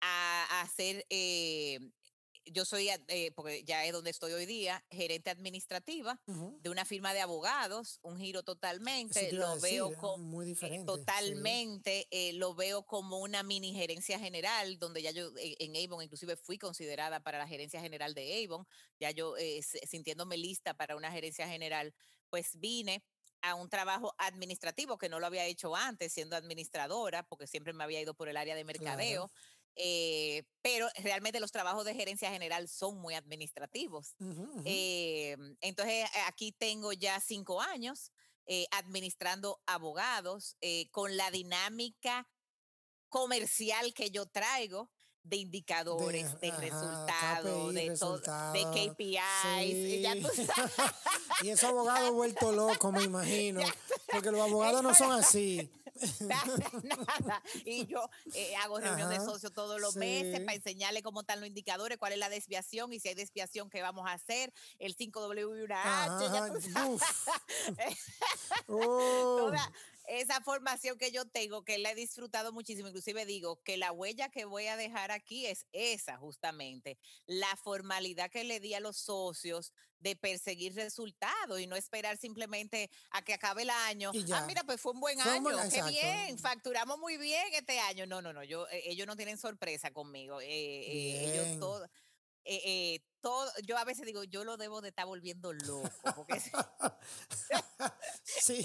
[0.00, 1.04] a, hacer,
[2.52, 2.88] yo soy,
[3.34, 8.18] porque ya es donde estoy hoy día, gerente administrativa de una firma de abogados, un
[8.18, 14.18] giro totalmente, lo veo como muy diferente, totalmente, eh, lo veo como una mini gerencia
[14.18, 18.44] general, donde ya yo eh, en Avon inclusive fui considerada para la gerencia general de
[18.44, 18.66] Avon,
[18.98, 21.94] ya yo eh, sintiéndome lista para una gerencia general,
[22.30, 23.02] pues vine
[23.40, 27.84] a un trabajo administrativo que no lo había hecho antes siendo administradora, porque siempre me
[27.84, 29.30] había ido por el área de mercadeo.
[29.76, 34.16] Eh, pero realmente los trabajos de gerencia general son muy administrativos.
[34.64, 38.12] Eh, entonces, eh, aquí tengo ya cinco años
[38.70, 40.56] administrando abogados
[40.90, 42.26] con la dinámica
[43.10, 44.90] comercial que yo traigo
[45.28, 49.18] de indicadores, de, resultados, de, de KPIs.
[51.42, 53.60] y esos abogados vuelto locos, me imagino.
[54.10, 55.70] Porque los abogados no son así.
[56.84, 61.40] nada, Y yo eh, hago reunión de socios todos los meses para enseñarle cómo están
[61.40, 64.52] los indicadores, cuál es la desviación y si hay desviación, qué vamos a hacer.
[64.78, 66.18] El 5W y una H.
[68.66, 69.72] Toda,
[70.08, 74.30] esa formación que yo tengo, que la he disfrutado muchísimo, inclusive digo que la huella
[74.30, 78.96] que voy a dejar aquí es esa justamente, la formalidad que le di a los
[78.96, 84.12] socios de perseguir resultados y no esperar simplemente a que acabe el año.
[84.32, 88.06] Ah, mira, pues fue un buen año, qué bien, facturamos muy bien este año.
[88.06, 90.40] No, no, no, yo, e, ellos no tienen sorpresa conmigo.
[90.40, 91.88] Eh, eh, ellos todos
[92.50, 96.26] eh, eh, todo, yo a veces digo, yo lo debo de estar volviendo loco.
[98.22, 98.64] sí,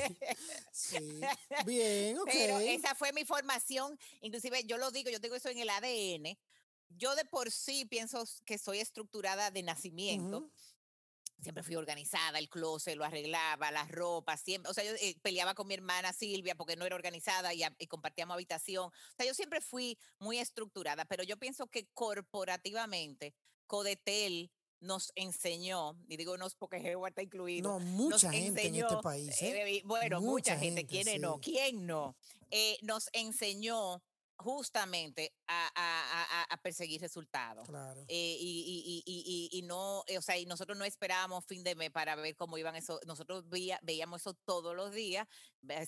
[0.71, 1.19] sí.
[1.65, 2.29] Bien, ok.
[2.31, 3.99] Pero esa fue mi formación.
[4.21, 6.37] Inclusive yo lo digo, yo tengo eso en el ADN.
[6.87, 10.49] Yo de por sí pienso que soy estructurada de nacimiento.
[11.41, 15.53] Siempre fui organizada, el closet lo arreglaba, las ropas, siempre, o sea, yo eh, peleaba
[15.53, 18.85] con mi hermana Silvia porque no era organizada y, y, compartíamos habitación.
[18.85, 23.35] O sea, yo siempre fui muy estructurada, pero yo pienso que corporativamente
[23.73, 27.71] Codetel nos enseñó, y digo no porque Jehová está incluido.
[27.71, 29.41] No, mucha gente en este país.
[29.41, 29.77] ¿eh?
[29.77, 31.39] Eh, bueno, mucha, gente, ¿quién no?
[31.41, 32.15] ¿Quién no?
[32.51, 34.03] Eh, nos enseñó
[34.37, 37.67] justamente a, perseguir resultados.
[38.07, 42.35] Eh, y, no, eh, o sea, y nosotros no esperábamos fin de mes para ver
[42.35, 42.99] cómo iban eso.
[43.05, 43.45] Nosotros
[43.81, 45.27] veíamos eso todos los días,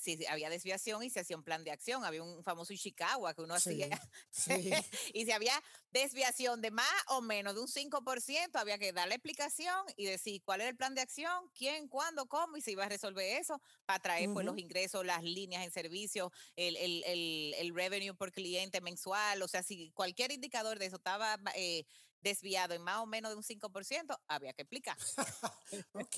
[0.01, 2.03] si había desviación y se hacía un plan de acción.
[2.03, 3.89] Había un famoso Ishikawa que uno hacía.
[5.13, 9.15] y si había desviación de más o menos de un 5%, había que dar la
[9.15, 12.86] explicación y decir cuál era el plan de acción, quién, cuándo, cómo y se iba
[12.86, 17.53] a resolver eso para traer pues, los ingresos, las líneas en servicio, el, el, el,
[17.58, 21.86] el revenue por cliente mensual, o sea, si cualquier indicador de eso estaba eh,
[22.21, 24.98] desviado en más o menos de un 5%, había que explicar.
[25.93, 26.17] ok.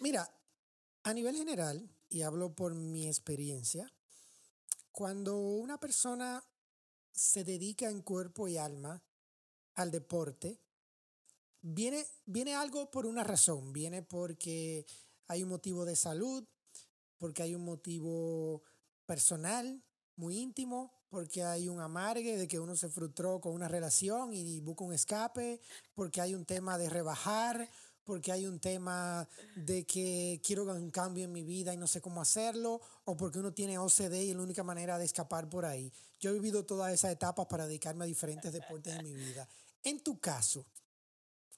[0.00, 0.28] Mira,
[1.04, 3.90] a nivel general, y hablo por mi experiencia,
[4.90, 6.44] cuando una persona
[7.12, 9.02] se dedica en cuerpo y alma
[9.74, 10.60] al deporte,
[11.62, 14.84] viene, viene algo por una razón, viene porque
[15.28, 16.46] hay un motivo de salud,
[17.18, 18.62] porque hay un motivo
[19.06, 19.82] personal,
[20.16, 24.60] muy íntimo, porque hay un amargue de que uno se frustró con una relación y
[24.60, 25.60] busca un escape,
[25.94, 27.68] porque hay un tema de rebajar,
[28.02, 32.00] porque hay un tema de que quiero un cambio en mi vida y no sé
[32.00, 35.66] cómo hacerlo, o porque uno tiene OCD y es la única manera de escapar por
[35.66, 35.92] ahí.
[36.18, 39.46] Yo he vivido todas esas etapas para dedicarme a diferentes deportes en mi vida.
[39.82, 40.64] En tu caso,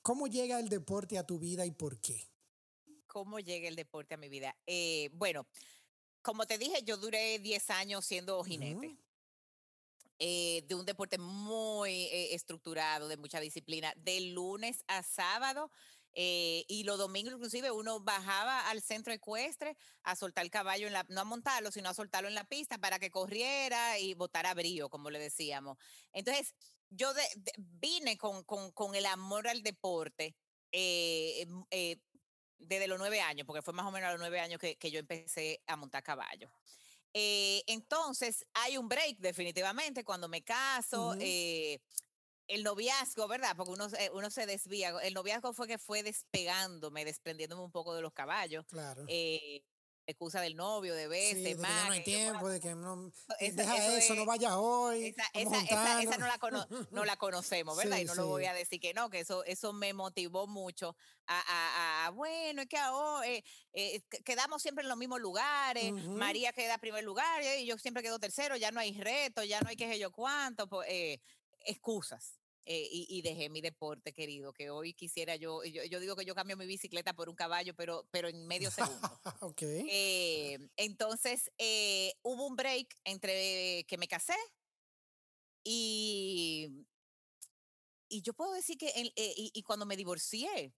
[0.03, 2.29] ¿cómo llega el deporte a tu vida y por qué?
[3.07, 4.57] ¿Cómo llega el deporte a mi vida?
[4.67, 5.47] Eh, bueno,
[6.23, 8.99] como te dije, yo duré 10 años siendo jinete.
[10.19, 15.71] Eh, de un deporte muy eh, estructurado, de mucha disciplina, de lunes a sábado.
[16.17, 20.93] Eh, y los domingos inclusive uno bajaba al centro ecuestre a soltar el caballo, en
[20.93, 24.55] la, no a montarlo, sino a soltarlo en la pista para que corriera y botara
[24.55, 25.77] brío, como le decíamos.
[26.13, 26.55] Entonces,
[26.91, 27.13] yo
[27.57, 30.37] vine con, con, con, el amor al deporte
[30.71, 31.49] desde
[32.87, 35.01] los nueve años, porque fue más o menos a los nueve años que, que yo
[35.01, 36.49] empecé a montar caballo.
[37.15, 41.17] Eh, entonces, hay un break definitivamente cuando me caso.
[41.21, 41.81] Eh,
[42.47, 43.57] el noviazgo, ¿verdad?
[43.57, 44.91] Porque uno, uno se desvía.
[45.03, 48.67] El noviazgo fue que fue despegándome, desprendiéndome un poco de los caballos.
[48.67, 49.05] Claro.
[49.09, 49.65] Eh,
[50.07, 51.83] excusa del novio, de veces, sí, de más.
[51.83, 53.11] Que no hay tiempo, de que no.
[53.41, 55.07] deja eso, no vaya hoy.
[55.07, 57.99] Esa, esa, esa, no, la no la conocemos, ¿verdad?
[57.99, 61.41] y no lo voy a decir que no, que eso, eso me motivó mucho a,
[61.47, 65.93] a, a bueno, es que ahora eh, eh, quedamos siempre en los mismos lugares.
[65.93, 69.69] María queda primer lugar y yo siempre quedo tercero, ya no hay reto, ya no
[69.69, 71.21] hay que sé yo cuánto, pues, eh,
[71.67, 72.39] excusas.
[72.67, 76.57] Eh, y, dejé mi deporte, querido, que hoy quisiera yo, yo, digo que yo cambio
[76.57, 79.21] mi bicicleta por un caballo, pero, pero en medio segundo.
[79.41, 79.87] okay.
[79.91, 84.37] Eh, entonces, eh, hubo un break entre que me casé
[85.63, 86.87] y,
[88.09, 90.75] y yo puedo decir que y, y, cuando me divorcié,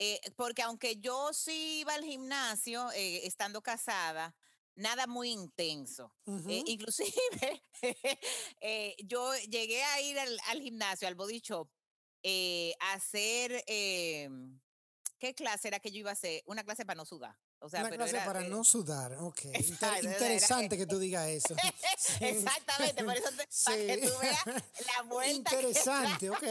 [0.00, 4.32] Eh, porque aunque yo sí iba al gimnasio eh, estando casada,
[4.78, 6.14] nada muy intenso.
[6.48, 7.64] Eh, inclusive,
[9.04, 11.68] yo llegué a ir al, al gimnasio, al body shop,
[12.80, 14.60] a hacer, em,
[15.18, 16.42] ¿qué clase era que yo iba a hacer?
[16.46, 17.36] Una clase para no sudar.
[17.60, 19.40] O sea, una pero clase era, para eh, no sudar, ok.
[19.82, 21.54] Era- interesante que tú digas eso.
[21.98, 22.24] Sí.
[22.24, 25.56] Exactamente, por eso te- para que tú veas la vuelta que.
[25.56, 26.44] Interesante, ok.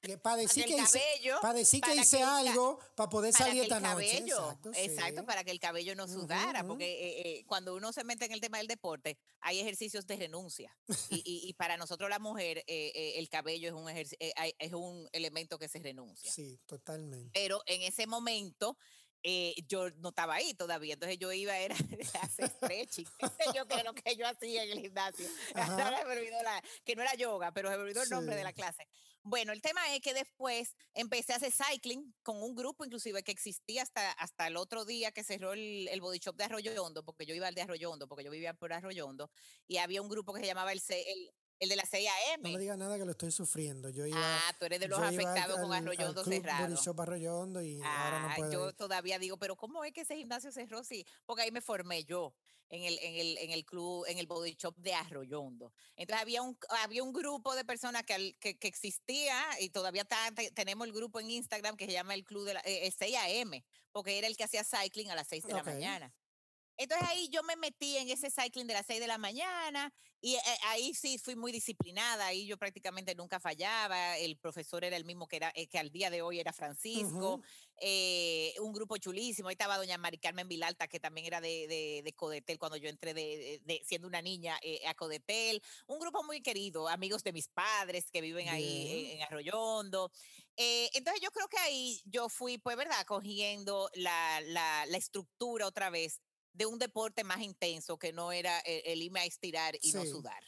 [0.00, 3.32] Que Para decir el que hice, cabello, para decir que hice que algo para poder
[3.32, 4.18] para salir esta noche.
[4.18, 5.26] Exacto, exacto, sí.
[5.26, 8.40] para que el cabello no sudara, porque eh, eh, cuando uno se mete en el
[8.40, 10.74] tema del deporte, hay ejercicios de renuncia.
[11.10, 13.88] Y, y- y para nosotros la mujer, eh, el cabello es un,
[14.36, 16.32] hay- es un elemento que se renuncia.
[16.32, 17.30] Sí, totalmente.
[17.34, 18.76] Pero en ese momento
[19.22, 21.74] eh, yo no estaba ahí todavía, entonces yo iba era
[22.20, 23.06] a hacer stretching.
[23.54, 25.26] yo que lo que yo hacía en el gimnasio.
[25.54, 28.86] La- que no era yoga, pero se me olvidó el nombre de la clase.
[29.24, 33.30] Bueno, el tema es que después empecé a hacer cycling con un grupo inclusive que
[33.30, 37.04] existía hasta, hasta el otro día que cerró el, el body shop de Arroyo Hondo,
[37.04, 39.30] porque yo iba al de Arroyo Hondo, porque yo vivía por Arroyo Hondo,
[39.68, 41.30] y había un grupo que se llamaba el, C- el,
[41.62, 42.42] el de la CIAM.
[42.42, 43.88] No me digas nada que lo estoy sufriendo.
[43.90, 46.76] Yo iba, ah, tú eres de los al- afectados con al- Arroyo al club cerrado.
[46.76, 48.74] Shop Arroyo Hondo y ahora no Ah, puedo yo ir.
[48.74, 50.82] todavía digo, pero ¿cómo es que ese gimnasio cerró?
[50.82, 52.34] Sí, porque ahí me formé yo
[52.68, 55.72] en el, en el, en el club, en el body shop de Arroyondo.
[55.94, 60.32] Entonces había un, había un grupo de personas que, que, que existía y todavía está-
[60.54, 63.14] tenemos el grupo en Instagram que se llama el club de la, eh, el 6
[63.16, 66.12] AM, porque era el que hacía cycling a las 6 de la mañana.
[66.76, 70.34] Entonces ahí yo me metí en ese cycling de las 6 de la mañana y
[70.36, 75.04] eh, ahí sí fui muy disciplinada, ahí yo prácticamente nunca fallaba, el profesor era el
[75.04, 77.42] mismo que, era, eh, que al día de hoy era Francisco, Ujú.
[77.80, 82.02] eh, un grupo chulísimo, ahí estaba doña Mari Carmen Vilalta, que también era de, de,
[82.04, 86.22] de Codetel cuando yo entré de, de- siendo una niña eh, a Codetel, un grupo
[86.22, 90.10] muy querido, amigos de mis padres que viven ahí en, en Arroyondo.
[90.56, 93.04] Eh, entonces yo creo que ahí yo fui, pues, ¿verdad?
[93.06, 96.20] Cogiendo la, la, la estructura otra vez
[96.52, 100.04] de un deporte más intenso que no era el, el irme a estirar y no
[100.04, 100.42] sudar.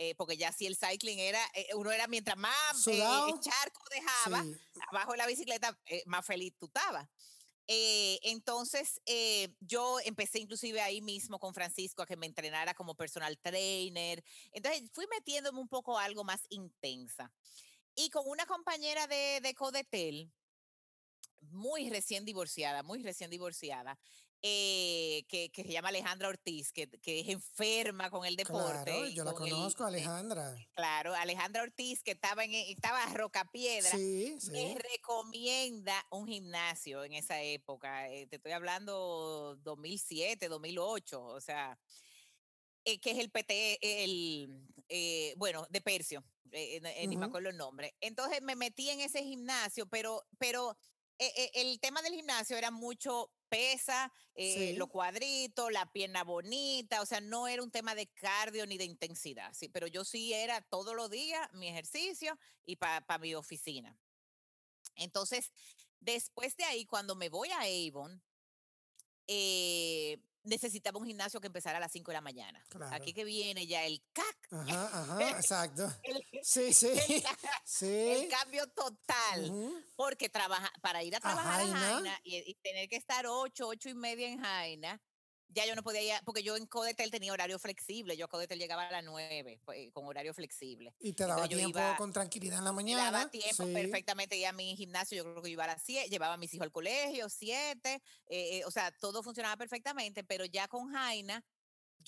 [0.00, 2.98] Eh, porque ya si el cycling era, eh, uno era mientras más eh,
[3.40, 4.80] charco dejaba, Sí.
[4.92, 7.08] abajo de la bicicleta, eh, más feliz tú estabas.
[7.70, 9.00] Entonces,
[9.60, 14.24] yo empecé inclusive ahí mismo con Francisco a que me entrenara como personal trainer.
[14.52, 17.30] Entonces, fui metiéndome un poco a algo más intensa.
[17.94, 20.32] Y con una compañera de, de Codetel,
[21.50, 23.98] muy recién divorciada, muy recién divorciada,
[24.42, 28.84] eh, que, que se llama Alejandra Ortiz, que, que es enferma con el deporte.
[28.84, 30.56] Claro, yo la el- conozco, eh, Alejandra.
[30.74, 37.14] Claro, Alejandra Ortiz, que estaba en estaba a Rocapiedra, Sí, me recomienda un gimnasio en
[37.14, 38.08] esa época.
[38.08, 41.78] eh, te estoy hablando 2007, 2008, o sea,
[42.84, 47.96] eh, que es el PT, el, bueno, de Percio, ni me acuerdo el nombre.
[48.00, 50.78] Entonces me metí en ese gimnasio, pero, pero
[51.18, 54.76] el tema del gimnasio era mucho pesa, eh, Sí.
[54.76, 58.84] los cuadritos, la pierna bonita, o sea, no era un tema de cardio ni de
[58.84, 63.98] intensidad, sí, pero yo sí era todos los días mi ejercicio y para mi oficina.
[64.96, 65.52] Entonces,
[66.00, 68.22] después de ahí, cuando me voy a Avon,
[69.26, 72.64] eh, necesitaba un gimnasio que empezara a las 5 de la mañana.
[72.92, 75.92] Aquí que viene ya el CAC, Ajá, ajá, exacto.
[76.02, 76.88] el, Sí, sí.
[76.88, 77.22] el
[77.64, 77.86] Sí.
[77.86, 79.84] el cambio total.
[79.96, 81.78] Porque trabaja, para ir a trabajar a Jaina.
[81.78, 85.00] Jaina y, y tener que estar 8, 8 y media en Jaina,
[85.48, 88.16] ya yo no podía ir, porque yo en Codetel tenía horario flexible.
[88.16, 90.94] Yo a Codetel llegaba a las 9 pues, con horario flexible.
[91.00, 93.04] Y te daba Entonces tiempo iba- con tranquilidad en la Me mañana.
[93.10, 93.72] daba tiempo sí.
[93.72, 96.36] perfectamente ir a mi gimnasio, yo creo que yo iba a las 7, llevaba a
[96.36, 98.00] mis hijos al colegio, 7,
[98.66, 101.44] o sea, todo funcionaba perfectamente, pero ya con Jaina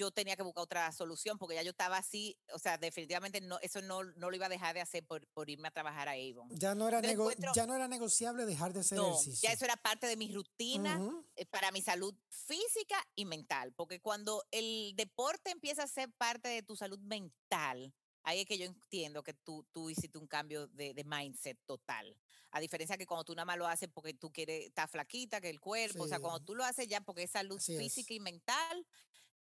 [0.01, 3.59] yo tenía que buscar otra solución porque ya yo estaba así, o sea, definitivamente no,
[3.61, 6.13] eso no, no lo iba a dejar de hacer por, por irme a trabajar a
[6.13, 6.49] Avon.
[6.51, 9.47] Ya no, era nego- ya no era negociable dejar de hacer No, ejercicio.
[9.47, 11.27] ya eso era parte de mi rutina Ujú.
[11.37, 16.49] eh, para mi salud física y mental, porque cuando el deporte empieza a ser parte
[16.49, 20.67] de tu salud mental, ahí es que yo entiendo que tú, tú hiciste un cambio
[20.69, 22.17] de, de mindset total.
[22.53, 25.49] A diferencia que cuando tú nada más lo haces porque tú quieres estar flaquita, que
[25.51, 26.45] el cuerpo, o sea, cuando Sí.
[26.47, 27.79] tú lo haces ya porque es salud Así es.
[27.81, 28.87] física y mental,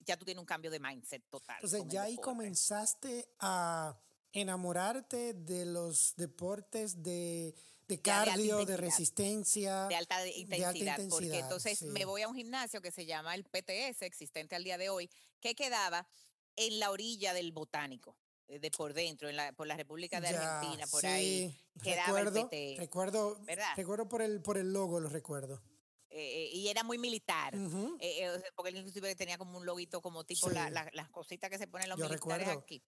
[0.07, 1.58] ya tú tienes un cambio de mindset total.
[1.58, 2.25] Entonces el ya ahí deporte.
[2.25, 3.99] comenzaste a
[4.31, 7.53] enamorarte de los deportes de,
[7.87, 8.77] de cardio, de intensidad.
[8.77, 9.87] resistencia.
[9.87, 12.05] de alta de- de alta intensidad, porque intensidad, entonces me sí.
[12.05, 15.55] voy a un gimnasio que se llama el PTS, existente al día de hoy, que
[15.55, 16.08] quedaba
[16.55, 18.15] en la orilla del botánico,
[18.47, 21.49] eh, de por dentro, en la, por la República de Ya, Argentina, por ahí.
[21.49, 23.73] sí, quedaba el recuerdo, PT, recuerdo, ¿verdad?
[23.75, 25.62] recuerdo por el, por el logo, lo recuerdo.
[26.10, 27.55] Eh, eh, y era muy militar.
[27.55, 27.97] Ujú.
[27.99, 30.73] eh, eh, sea, porque él inclusive tenía como un loguito como tipo la- Sí.
[30.73, 32.62] la- las cositas que se ponen los Yo militares recuerdo.
[32.63, 32.83] aquí.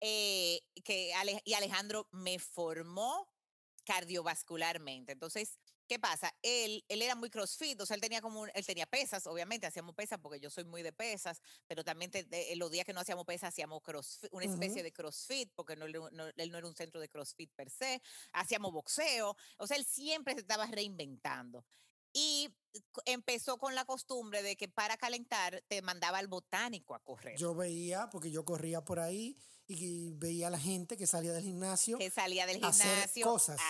[0.00, 3.28] Eh, que Ale- y Alejandro me formó
[3.84, 5.12] cardiovascularmente.
[5.12, 6.34] Entonces, ¿Qué pasa?
[6.40, 9.94] Él, él era muy crossfit, o sea, él tenía como, él tenía pesas, obviamente, hacíamos
[9.94, 12.10] pesas porque yo soy muy de pesas, pero también
[12.56, 16.26] los días que no hacíamos pesas hacíamos crossfit, una especie de crossfit, porque no, no,
[16.34, 18.00] él no era un centro de crossfit per se,
[18.32, 21.66] hacíamos boxeo, o sea, él siempre se estaba reinventando.
[22.14, 22.48] Y
[23.04, 27.36] empezó con la costumbre de que para calentar te mandaba al botánico a correr.
[27.36, 29.36] Yo veía, porque yo corría por ahí
[29.66, 31.98] y veía a la gente que salía del gimnasio.
[31.98, 32.84] Que salía del gimnasio.
[33.04, 33.60] Hacer cosas.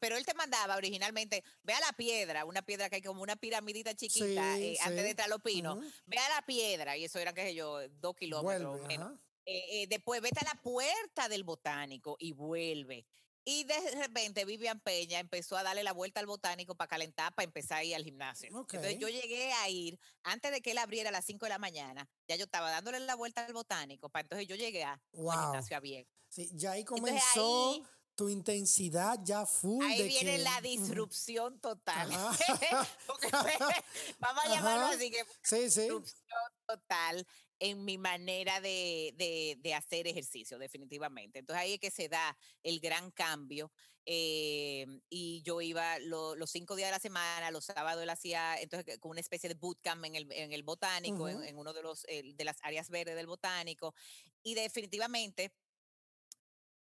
[0.00, 3.36] pero él te mandaba originalmente, ve a la piedra, una piedra que hay como una
[3.36, 5.78] piramidita chiquita eh, antes de entrar a los pinos.
[6.06, 9.12] Ve a la piedra, y eso era, qué sé yo, dos kilómetros menos.
[9.44, 13.06] Eh, eh, después vete a la puerta del botánico y vuelve.
[13.44, 17.44] Y de repente Vivian Peña empezó a darle la vuelta al botánico para calentar, para
[17.44, 18.48] empezar a ir al gimnasio.
[18.48, 21.58] Entonces yo llegué a ir, antes de que él abriera a las 5 de la
[21.58, 25.00] mañana, ya yo estaba dándole la vuelta al botánico, para entonces yo llegué a al
[25.12, 26.12] gimnasio abierto.
[26.28, 27.82] Sí, ya ahí comenzó
[28.14, 29.84] tu intensidad ya full.
[29.84, 32.10] Ahí viene la disrupción total.
[34.20, 35.82] vamos a llamarlo así que sí, sí.
[35.82, 37.26] disrupción total
[37.62, 41.38] en mi manera de, hacer ejercicio, definitivamente.
[41.38, 43.70] Entonces ahí es que se da el gran cambio.
[44.04, 48.98] Eh, y yo iba los cinco días de la semana, los sábados él hacía entonces
[48.98, 52.44] con una especie de bootcamp en el, en el botánico, en, uno de, los, de
[52.44, 53.94] las áreas verdes del botánico.
[54.42, 55.54] Y definitivamente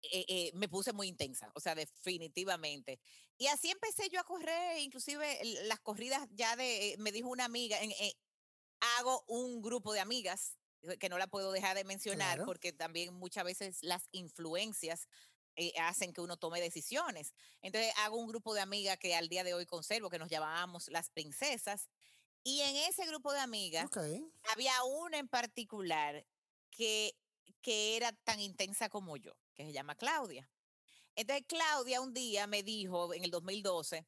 [0.01, 2.99] eh, eh, me puse muy intensa, o sea, definitivamente.
[3.37, 7.77] Y así empecé yo a correr, inclusive las corridas ya de, me dijo una amiga,
[8.97, 10.57] hago un grupo de amigas
[10.99, 15.07] que no la puedo dejar de mencionar porque también muchas veces las influencias
[15.55, 17.33] eh, hacen que uno tome decisiones.
[17.61, 20.87] Entonces hago un grupo de amigas que al día de hoy conservo, que nos llamábamos
[20.87, 21.89] las princesas.
[22.43, 23.89] Y en ese grupo de amigas
[24.51, 26.25] había una en particular
[26.71, 27.15] que,
[27.61, 30.49] que era tan intensa como yo, que se llama Claudia.
[31.15, 34.07] Entonces Claudia un día me dijo en el 2012,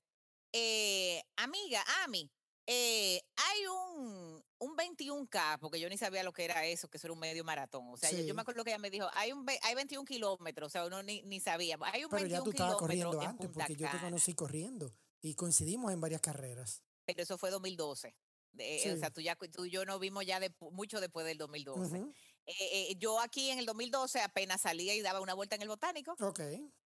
[0.53, 2.31] eh, amiga, Ami,
[2.65, 4.32] eh, hay un,
[4.63, 7.43] un 21K, porque yo ni sabía lo que era eso, que eso era un medio
[7.43, 7.87] maratón.
[7.89, 10.69] O sea, yo, me acuerdo que ella me dijo, hay, un, hay 21 kilómetros, o
[10.69, 11.77] sea, uno ni, ni sabía.
[11.81, 15.91] Hay un Pero ya tú estabas corriendo antes, porque yo te conocí corriendo y coincidimos
[15.91, 16.83] en varias carreras.
[17.05, 18.15] Pero eso fue 2012.
[18.55, 21.97] O sea, tú, ya, tú y yo nos vimos ya de, mucho después del 2012.
[21.97, 22.53] Eh,
[22.91, 26.15] eh, yo aquí en el 2012 apenas salía y daba una vuelta en el botánico.
[26.19, 26.41] Ok.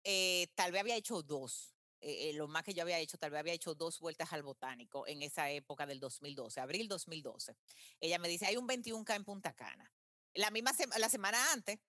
[0.04, 1.73] Eh, tal vez había hecho dos.
[2.04, 4.44] Eh, eh, lo más que yo había hecho, tal vez había hecho dos vueltas al
[4.44, 7.56] botánico en esa época del 2012, abril 2012.
[8.02, 9.90] Ella me dice, hay un 21K en Punta Cana.
[10.34, 11.80] La misma la semana antes,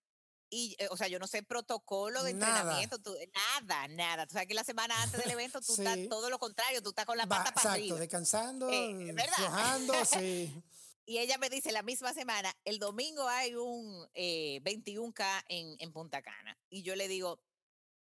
[0.50, 3.00] y, eh, o sea, yo no sé protocolo de entrenamiento,
[3.34, 4.26] nada, nada.
[4.28, 7.06] Tú sabes que la semana antes del evento tú estás todo lo contrario, tú estás
[7.06, 10.54] con la pata para exacto, descansando, viajando, sí.
[11.06, 16.22] Y ella me dice la misma semana, el domingo hay un 21K en, en Punta
[16.22, 16.56] Cana.
[16.70, 17.42] Y yo le digo,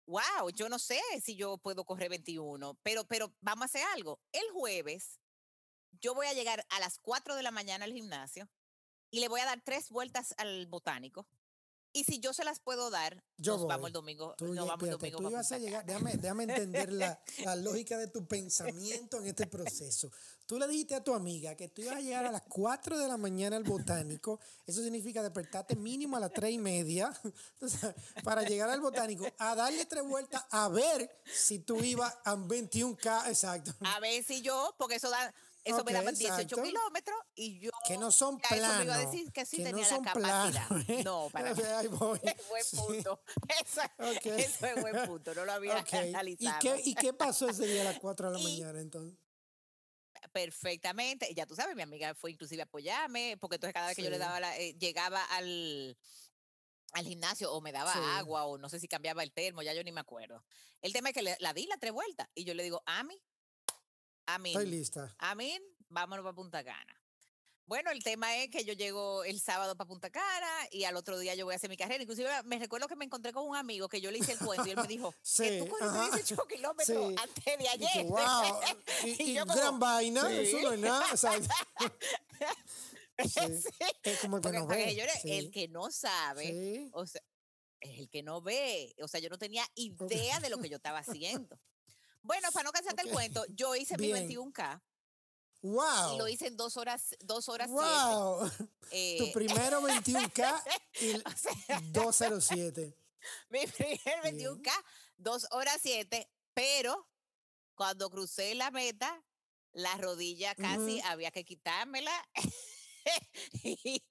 [0.07, 4.21] wow, yo no sé si yo puedo correr 21, pero, pero vamos a hacer algo.
[4.33, 5.21] El jueves
[6.01, 8.49] yo voy a llegar a las 4 de la mañana al gimnasio
[9.11, 11.27] y le voy a dar tres vueltas al botánico
[11.93, 14.35] y si yo se las puedo dar, yo vamos el domingo.
[14.37, 18.09] Tú, vamos el domingo tú ibas a llegar, déjame, déjame entender la, la, lógica de
[18.09, 20.11] tu pensamiento en este proceso.
[20.47, 23.09] Tú le dijiste a tu amiga que tú ibas a llegar a las 4 de
[23.09, 24.41] la mañana al botánico.
[24.67, 27.13] Eso significa despertarte mínimo a las 3 y media
[28.25, 33.29] para llegar al botánico, a darle tres vueltas, a ver si tú ibas a 21K,
[33.29, 33.73] exacto.
[33.81, 35.35] A ver si yo, porque eso da
[35.65, 37.71] eso me daban 18 kilómetros y yo.
[37.87, 38.69] Que no son planos.
[38.69, 40.69] Eso me iba a decir que sí tenía la capacidad.
[41.05, 42.21] No, para voy.
[42.23, 43.21] Es buen punto.
[43.65, 45.35] Eso, eso, es buen punto.
[45.35, 46.59] No lo había analizado.
[46.59, 49.19] ¿Y qué, ¿Y qué pasó ese día a las 4 de la mañana entonces?
[50.33, 51.33] Perfectamente.
[51.35, 54.11] Ya tú sabes, mi amiga fue inclusive a apoyarme, porque entonces cada vez que yo
[54.11, 55.97] le daba la, eh, llegaba al,
[56.93, 59.83] al gimnasio o me daba agua o no sé si cambiaba el termo, ya yo
[59.85, 60.45] ni me acuerdo.
[60.81, 63.21] El tema es que le, la di la tres vueltas y yo le digo, Ami,
[64.35, 64.53] Amén.
[64.53, 65.15] Estoy lista.
[65.19, 67.03] Amén, vámonos para Punta Cana.
[67.67, 71.19] Bueno, el tema es que yo llego el sábado para Punta Cana y al otro
[71.19, 72.03] día yo voy a hacer mi carrera.
[72.03, 74.67] Inclusive me recuerdo que me encontré con un amigo que yo le hice el cuento
[74.67, 77.89] y él me dijo sí, que tú corriste 18 kilómetros antes de ayer.
[78.03, 78.21] Y, wow.
[79.05, 81.07] y, gran vaina, eso no es nada.
[81.13, 81.33] O sea,
[83.17, 85.07] Es como el que no ve.
[85.25, 87.23] el que no sabe, o sea,
[87.81, 88.95] es el que no ve.
[89.03, 91.59] O sea, yo no tenía idea de lo que yo estaba haciendo.
[92.23, 94.81] Bueno, para no cansarte el cuento, yo hice mi 21K.
[95.63, 96.15] Wow.
[96.15, 98.51] Y lo hice en dos horas, dos horas wow.
[98.91, 100.63] Eh, tu primero 21K
[101.01, 101.13] y
[101.93, 102.97] 207.
[103.49, 104.71] Mi primer 21K,
[105.17, 107.09] dos horas siete, pero
[107.75, 109.25] cuando crucé la meta,
[109.73, 112.13] la rodilla casi había que quitármela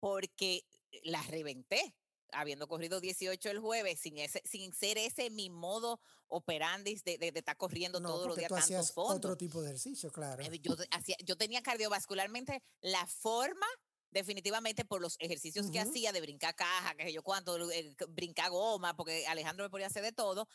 [0.00, 0.64] porque
[1.02, 1.94] la reventé.
[2.32, 7.32] Habiendo corrido 18 el jueves, sin, ese, sin ser ese mi modo operandi de, de,
[7.34, 9.16] estar corriendo todos los días tantos fondos.
[9.16, 10.42] otro tipo de ejercicio, claro.
[10.42, 13.66] Eh, yo, hacía, yo tenía cardiovascularmente la forma
[14.10, 18.96] definitivamente por los ejercicios que hacía de brincar caja, que yo cuánto, eh, brincar goma,
[18.96, 20.48] porque Alejandro me podía hacer de todo,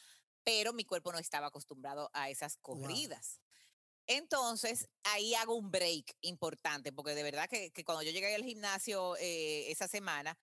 [0.44, 3.40] pero mi cuerpo no estaba acostumbrado a esas corridas.
[4.08, 9.16] Entonces, ahí hago un break importante, porque de verdad que, cuando yo llegué al gimnasio
[9.18, 10.38] eh, esa semana,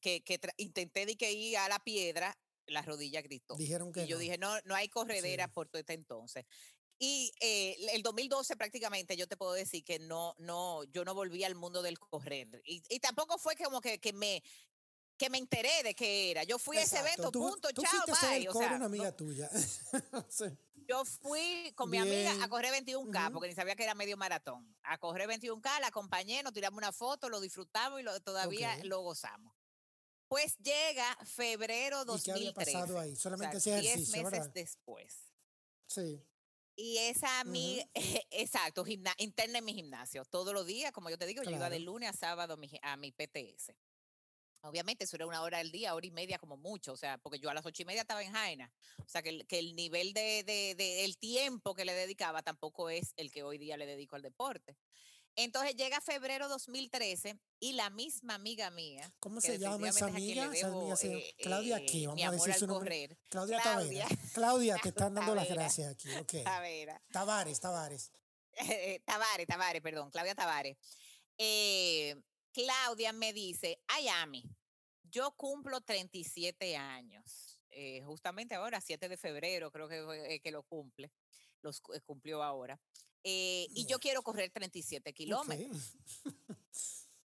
[0.00, 0.22] que,
[0.56, 2.36] intenté de que ir a la piedra,
[2.66, 3.56] la rodilla gritó.
[3.56, 6.44] Dijeron que y yo dije, no, no hay corredera por todo este entonces.
[7.00, 11.44] Y eh, el 2012 prácticamente yo te puedo decir que no, no, yo no volví
[11.44, 12.60] al mundo del correr.
[12.64, 14.42] Y, y tampoco fue como que, que, me,
[15.16, 16.44] que me enteré de qué era.
[16.44, 18.48] Yo fui a ese evento, punto, chao, bye.
[18.48, 19.48] O sea, una amiga tuya.
[20.88, 24.74] Yo fui con mi amiga a correr 21K, porque ni sabía que era medio maratón.
[24.84, 29.02] A correr 21K, la acompañé, nos tiramos una foto, lo disfrutamos y lo, todavía lo
[29.02, 29.52] gozamos.
[30.28, 32.30] Pues llega febrero 2013.
[32.30, 33.16] ¿Y qué había pasado ahí?
[33.16, 35.16] Solamente ese ejercicio, diez meses después.
[35.86, 36.22] Sí.
[36.76, 37.82] Y esa a mí,
[38.30, 40.24] exacto, interna en mi gimnasio.
[40.24, 43.12] Todos los días, como yo te digo, yo iba de lunes a sábado a mi
[43.12, 43.72] PTS.
[44.62, 47.38] Obviamente eso era una hora del día, hora y media como mucho, o sea, porque
[47.38, 48.72] yo a las ocho y media estaba en Jaina.
[48.98, 52.42] O sea, que el, que el nivel de, de, de, el tiempo que le dedicaba
[52.42, 54.76] tampoco es el que hoy día le dedico al deporte.
[55.40, 59.14] Entonces llega febrero 2013 y la misma amiga mía.
[59.20, 60.50] ¿Cómo se llama esa amiga?
[60.52, 63.16] Eh, Claudia aquí, vamos a decir su nombre.
[63.28, 64.08] Claudia, Claudia.
[64.08, 64.22] Tavera.
[64.34, 66.12] Claudia, te están dando las gracias aquí.
[66.16, 66.42] Okay.
[66.42, 67.00] Tavera.
[67.12, 68.10] Tavares, Tavares.
[69.06, 70.76] Tavares, Tavares, perdón, Claudia Tavares.
[71.36, 72.16] Eh,
[72.52, 74.42] Claudia me dice, ay, Ami,
[75.04, 77.60] yo cumplo 37 años.
[77.70, 81.12] Eh, justamente ahora, 7 de febrero, creo que, eh, que lo cumple,
[81.62, 82.80] los eh, cumplió ahora.
[83.30, 85.94] Y yo quiero correr 37 kilómetros.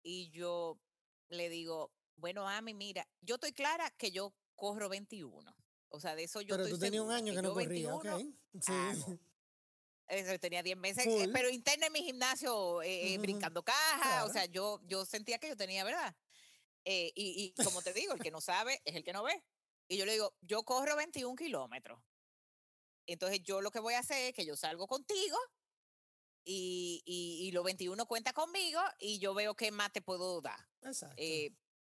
[0.04, 0.78] Y yo
[1.30, 5.56] le digo, bueno, Ami, mira, yo estoy clara que yo corro 21.
[5.90, 8.08] O sea, de eso yo Pero tú tenías un año que, no corría, ok.
[8.60, 8.72] Sí.
[10.42, 14.46] tenía 10 meses, eh, pero interna en mi gimnasio eh, eh, brincando caja, o sea,
[14.46, 16.16] yo, yo sentía que yo tenía, ¿verdad?
[16.86, 19.42] y, y, como te digo, el que no sabe es el que no ve.
[19.88, 22.02] Y yo le digo, yo corro 21 kilómetros.
[23.06, 25.38] Entonces yo lo que voy a hacer es que yo salgo contigo
[26.44, 30.60] y, y, y los 21 cuenta conmigo y yo veo qué más te puedo dar.
[30.82, 31.22] Exacto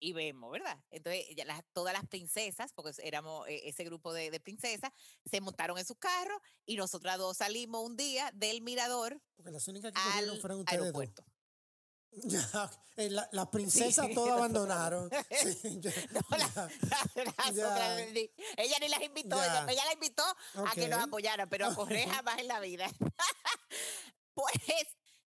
[0.02, 0.78] y vemos, ¿verdad?
[0.90, 1.26] Entonces,
[1.74, 4.92] todas las princesas, porque éramos eh, ese grupo de, princesas,
[5.30, 9.22] se montaron en su carro y nosotras dos salimos un día del mirador.
[9.36, 11.24] Porque las únicas que al fueron ustedes aeropuerto.
[12.14, 15.10] Ya, eh, las princesas todas abandonaron.
[18.58, 20.26] ella ni las invitó, ella, la invitó
[20.56, 22.92] a que nos apoyaran, pero a correr jamás en la vida.
[24.34, 24.54] pues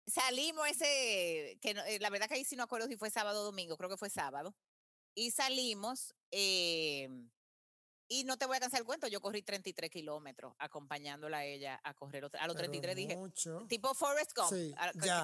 [0.07, 3.45] salimos ese, que eh, la verdad que ahí sí no acuerdo si fue sábado o
[3.45, 4.55] domingo, creo que fue sábado,
[5.15, 7.09] y salimos, eh,
[8.07, 11.79] y no te voy a cansar el cuento, yo corrí 33 kilómetros acompañándola a ella
[11.83, 12.29] a correr.
[12.39, 13.17] A los 33 dije,
[13.67, 14.51] tipo Forrest Gump,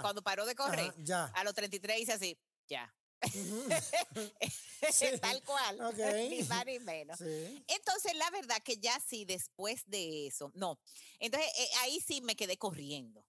[0.02, 0.94] cuando paró de correr,
[1.34, 2.94] a los 33 hice así, ya.
[5.22, 5.80] Tal cual,
[6.30, 7.20] ni más ni menos.
[7.22, 10.80] Entonces, la verdad que ya sí, después de eso, no.
[11.20, 13.26] Entonces, eh, ahí sí me quedé corriendo.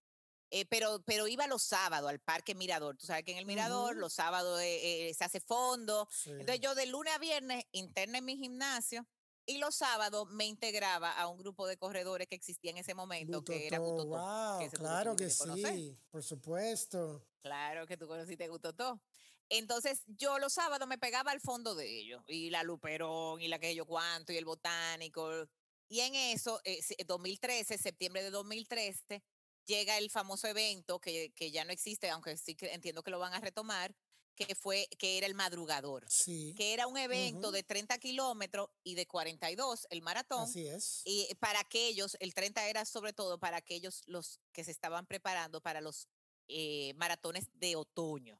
[0.49, 2.95] Eh, pero, pero iba los sábados al Parque Mirador.
[2.97, 6.07] Tú sabes que en el Mirador los sábados eh, eh, se hace fondo.
[6.25, 9.05] Entonces yo de lunes a viernes interna en mi gimnasio
[9.45, 13.43] y los sábados me integraba a un grupo de corredores que existía en ese momento,
[13.43, 14.05] que era Gutotó.
[14.05, 17.25] Wow, claro que, sí, por supuesto.
[17.41, 19.01] Claro que tú conociste Gutotó.
[19.49, 23.59] Entonces yo los sábados me pegaba al fondo de ellos, y la Luperón, y la
[23.59, 25.31] que yo cuánto, y el botánico.
[25.87, 26.59] Y en eso,
[27.05, 29.23] 2013, septiembre de 2013,
[29.67, 33.19] llega el famoso evento que, que, ya no existe, aunque sí que entiendo que lo
[33.19, 33.95] van a retomar,
[34.35, 36.07] que fue, que era el madrugador.
[36.55, 40.43] Que era un evento de 30 kilómetros y de 42, el maratón.
[40.43, 41.01] Así es.
[41.05, 45.61] Y para aquellos, el 30 era sobre todo para aquellos los que se estaban preparando
[45.61, 46.07] para los
[46.47, 48.39] eh, maratones de otoño.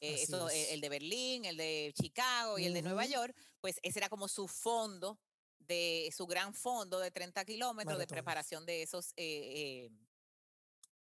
[0.00, 3.98] Eh, eso, el de Berlín, el de Chicago y el de Nueva York, pues ese
[3.98, 5.18] era como su fondo
[5.60, 9.90] de su gran fondo de 30 kilómetros de preparación de esos eh,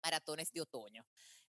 [0.06, 1.06] maratones de otoño.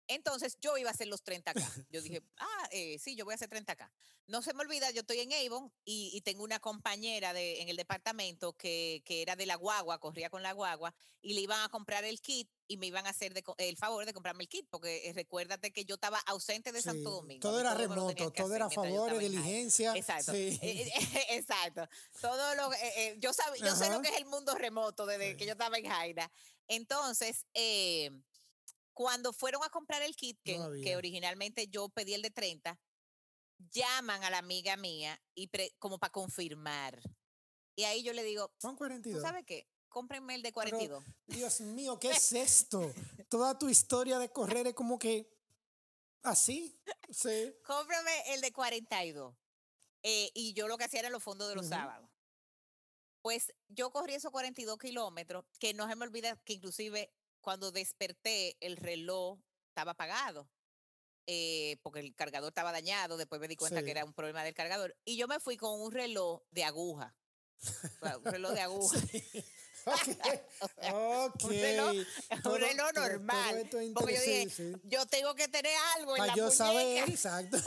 [0.09, 1.86] Entonces yo iba a hacer los 30K.
[1.90, 3.90] Yo dije, ah, eh, sí, yo voy a hacer 30K.
[4.28, 7.76] No se me olvida, yo estoy en Avon y, tengo una compañera de, en el
[7.76, 11.68] departamento que, que, era de la guagua, corría con la guagua, y le iban a
[11.68, 15.09] comprar el kit y me iban a hacer el favor de comprarme el kit, porque
[15.09, 17.40] eh, recuérdate que yo estaba ausente de Santo Domingo.
[17.40, 19.94] Todo era remoto, todo era a favor diligencia.
[19.94, 20.32] Exacto.
[20.34, 20.90] Eh,
[21.30, 21.88] exacto.
[22.20, 22.70] Todo lo,
[23.18, 23.30] yo,
[23.64, 26.30] yo sé lo que es el mundo remoto desde que yo estaba en Jaina.
[26.68, 28.11] Entonces, eh,
[28.97, 32.80] cuando fueron a comprar el kit, que, que originalmente yo pedí el de 30,
[33.70, 36.99] llaman a la amiga mía y como para confirmar.
[37.76, 39.20] Y ahí yo le digo, son 42.
[39.20, 39.68] ¿Sabe qué?
[39.90, 41.05] Cómprenme el de 42.
[41.26, 42.90] Dios mío, ¿qué es esto?
[43.28, 45.30] Toda tu historia de correr es como que
[46.22, 46.80] así.
[47.11, 47.55] Sí.
[47.66, 49.36] Cómprame el de 42.
[50.05, 52.09] Eh, y yo lo que hacía era los fondos de los sábados.
[53.20, 57.12] Pues yo corrí esos 42 kilómetros, que no se me olvida que inclusive
[57.47, 59.38] cuando desperté el reloj
[59.68, 60.51] estaba apagado.
[61.28, 64.53] Eh, porque el cargador estaba dañado, después me di cuenta que era un problema del
[64.53, 64.97] cargador.
[65.05, 67.14] Y yo me fui con un reloj de aguja.
[68.03, 68.99] un reloj de aguja.
[70.82, 73.70] Un reloj, normal.
[73.94, 77.59] porque yo dije, yo tengo que tener algo en la yo saber, exacto.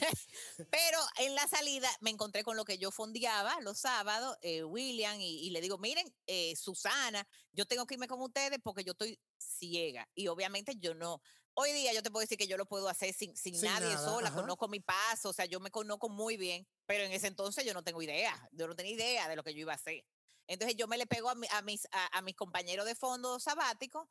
[0.70, 5.20] Pero en la salida me encontré con lo que yo fondeaba los sábados, eh, William,
[5.20, 9.20] y, le digo, miren, eh, Susana, yo tengo que irme con ustedes porque yo estoy
[9.38, 10.08] ciega.
[10.14, 11.20] Y obviamente yo no,
[11.54, 14.32] hoy día yo te puedo decir que yo lo puedo hacer sin, sin, nadie sola,
[14.32, 17.74] conozco mi paso, o sea, yo me conozco muy bien, pero en ese entonces yo
[17.74, 20.04] no tengo idea, yo no tenía idea de lo que yo iba a hacer.
[20.48, 24.08] Entonces yo me le pego a, a mis, a, mis compañeros de fondo sabático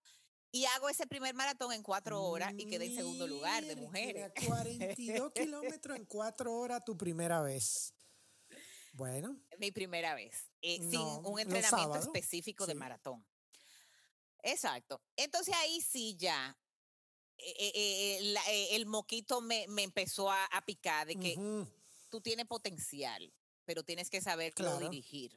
[0.51, 4.31] y hago ese primer maratón en cuatro horas y quedé en segundo lugar de mujeres.
[4.45, 7.93] 42 kilómetros en cuatro horas tu primera vez.
[8.93, 9.39] Bueno.
[9.57, 13.25] Mi primera vez, eh, sin un entrenamiento específico de maratón.
[14.43, 15.01] Exacto.
[15.15, 16.57] Entonces ahí sí ya
[17.37, 21.35] eh, eh, el moquito me, me empezó a, picar de que
[22.09, 23.33] tú tienes potencial,
[23.65, 25.31] pero tienes que saber cómo dirigir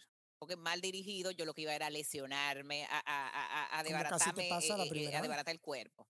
[0.45, 5.11] porque mal dirigido yo lo que iba era lesionarme, a, a, a, a desbaratarme, eh,
[5.11, 6.07] eh, a desbaratar el cuerpo.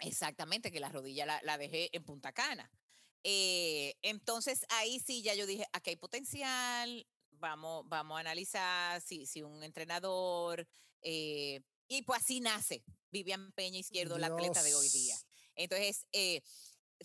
[0.00, 2.68] Exactamente, que la rodilla la, la, dejé en Punta Cana.
[3.22, 9.24] Eh, entonces ahí sí ya yo dije, aquí hay potencial, vamos, vamos a analizar si,
[9.24, 10.66] si un entrenador,
[11.00, 11.62] y
[12.04, 12.82] pues así nace
[13.12, 15.16] Vivian Peña Izquierdo, la atleta de hoy día.
[15.54, 16.42] Entonces, eh,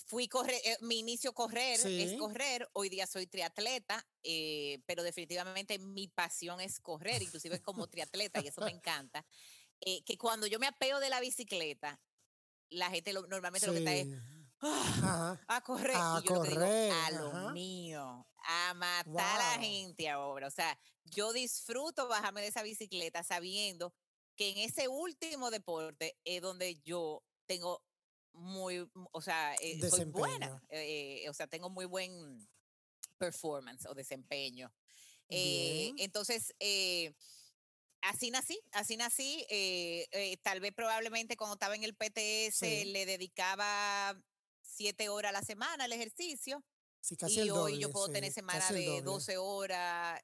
[0.06, 5.80] fui correr, eh, mi inicio correr es correr, hoy día soy triatleta, eh, pero definitivamente
[5.80, 9.26] mi pasión es correr, inclusive como triatleta, y eso me encanta.
[9.82, 12.00] Eh, que cuando yo me apeo de la bicicleta,
[12.70, 14.08] la gente normalmente lo que está es
[14.62, 20.48] ah, a correr, y yo correr, a lo mío, a matar a la gente ahora.
[20.48, 23.94] O sea, yo disfruto bajarme de esa bicicleta sabiendo
[24.36, 27.84] que en ese último deporte es donde yo tengo
[28.36, 32.48] muy, o sea, eh, soy buena, eh, o sea, tengo muy buen
[33.18, 34.72] performance o desempeño.
[35.30, 36.54] Eh, entonces,
[38.02, 39.46] así nací, así nací.
[40.44, 44.16] tal vez probablemente cuando estaba en el PTS le dedicaba
[44.62, 46.64] siete horas a la semana al ejercicio.
[47.28, 50.22] y hoy yo puedo tener semana de 12 horas,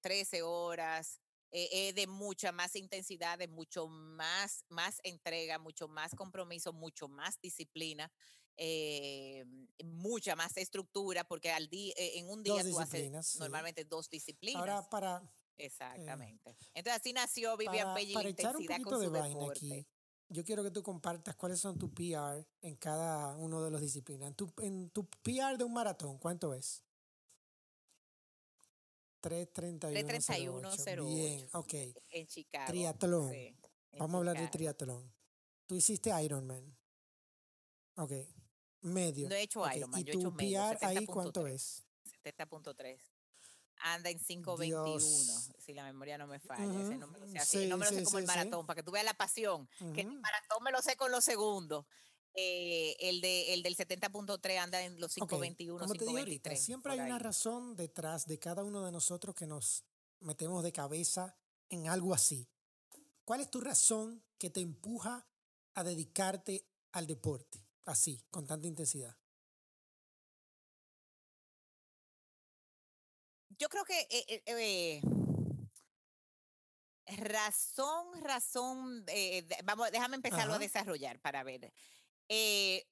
[0.00, 1.20] 13 horas.
[1.56, 7.40] Eh, de mucha más intensidad, de mucho más, más entrega, mucho más compromiso, mucho más
[7.40, 8.10] disciplina,
[8.56, 9.44] eh,
[9.84, 14.60] mucha más estructura, porque al día, eh, en un día tú haces normalmente dos disciplinas.
[14.60, 15.22] Ahora para...
[15.56, 16.56] Exactamente.
[16.74, 19.50] Entonces así nació Vivian Pelle la intensidad con su deporte.
[19.50, 19.86] Aquí,
[20.28, 24.30] yo quiero que tú compartas cuáles son tus PR en cada uno de las disciplinas.
[24.30, 26.83] En tu, en tu PR de un maratón, ¿cuánto es?
[29.24, 31.06] 331.
[31.06, 31.74] Bien, ok.
[32.10, 32.66] En Chicago.
[32.66, 33.32] Triatlón.
[33.98, 35.10] Vamos a hablar de triatlón.
[35.66, 36.76] Tú hiciste Ironman.
[37.96, 38.12] Ok.
[38.82, 39.28] Medio.
[39.30, 40.00] No he hecho Ironman.
[40.00, 41.82] ¿Y tu PR ahí cuánto es?
[42.22, 43.00] 70.3.
[43.78, 46.62] Anda en 5.21, si la memoria no me falla.
[46.62, 49.14] Ese número, así, no me lo sé como el maratón, para que tú veas la
[49.14, 49.68] pasión.
[49.94, 51.84] Que el maratón me lo sé con los segundos.
[52.36, 55.98] Eh, el, de, el del 70.3 anda en los 521, okay.
[55.98, 56.60] 523.
[56.60, 59.84] siempre hay una razón detrás de cada uno de nosotros que nos
[60.18, 61.36] metemos de cabeza
[61.68, 62.48] en algo así.
[63.24, 65.28] ¿Cuál es tu razón que te empuja
[65.74, 69.16] a dedicarte al deporte así, con tanta intensidad?
[73.56, 75.00] Yo creo que eh, eh,
[77.16, 79.06] razón, razón,
[79.62, 81.72] vamos, déjame empezarlo a desarrollar para ver.
[82.28, 82.86] Eh,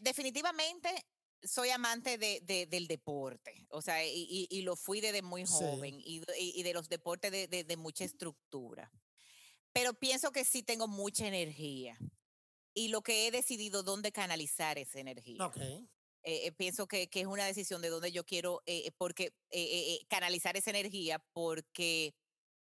[0.00, 1.06] definitivamente
[1.42, 6.72] soy amante de, del deporte, o sea, y, lo fui desde muy joven y, de
[6.72, 8.90] los deportes de, mucha estructura.
[9.72, 11.98] Pero pienso que sí tengo mucha energía
[12.72, 15.44] y lo que he decidido dónde canalizar esa energía.
[15.44, 15.86] Okay.
[16.22, 18.62] Eh, eh, pienso que, que, es una decisión de dónde yo quiero
[18.96, 19.34] porque
[20.08, 22.14] canalizar esa energía porque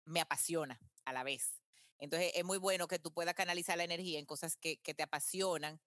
[0.05, 1.62] me apasiona a la vez.
[2.03, 5.81] Entonces es muy bueno que tú puedas canalizar la energía en cosas que, te apasionan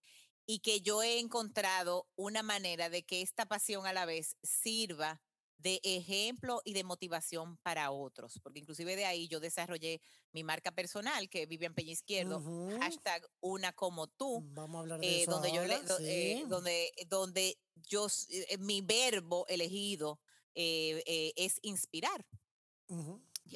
[0.46, 5.22] y que yo he encontrado una manera de que esta pasión a la vez sirva
[5.58, 10.02] de ejemplo y de motivación para otros, porque inclusive de ahí yo desarrollé
[10.32, 12.42] mi marca personal, que Vivian Peña Izquierdo,
[12.80, 18.08] hashtag una como tú, Vamos a hablar de eso donde, yo eh, donde, donde yo,
[18.30, 20.22] eh, mi verbo elegido
[20.54, 22.26] eh, es inspirar.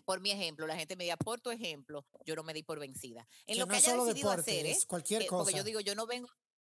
[0.02, 2.80] Por mi ejemplo, la gente me diga por tu ejemplo, yo no me di por
[2.80, 3.28] vencida.
[3.48, 5.44] En lo que haya decidido hacer, es cualquier cosa.
[5.44, 6.30] Porque yo digo, yo no vengo,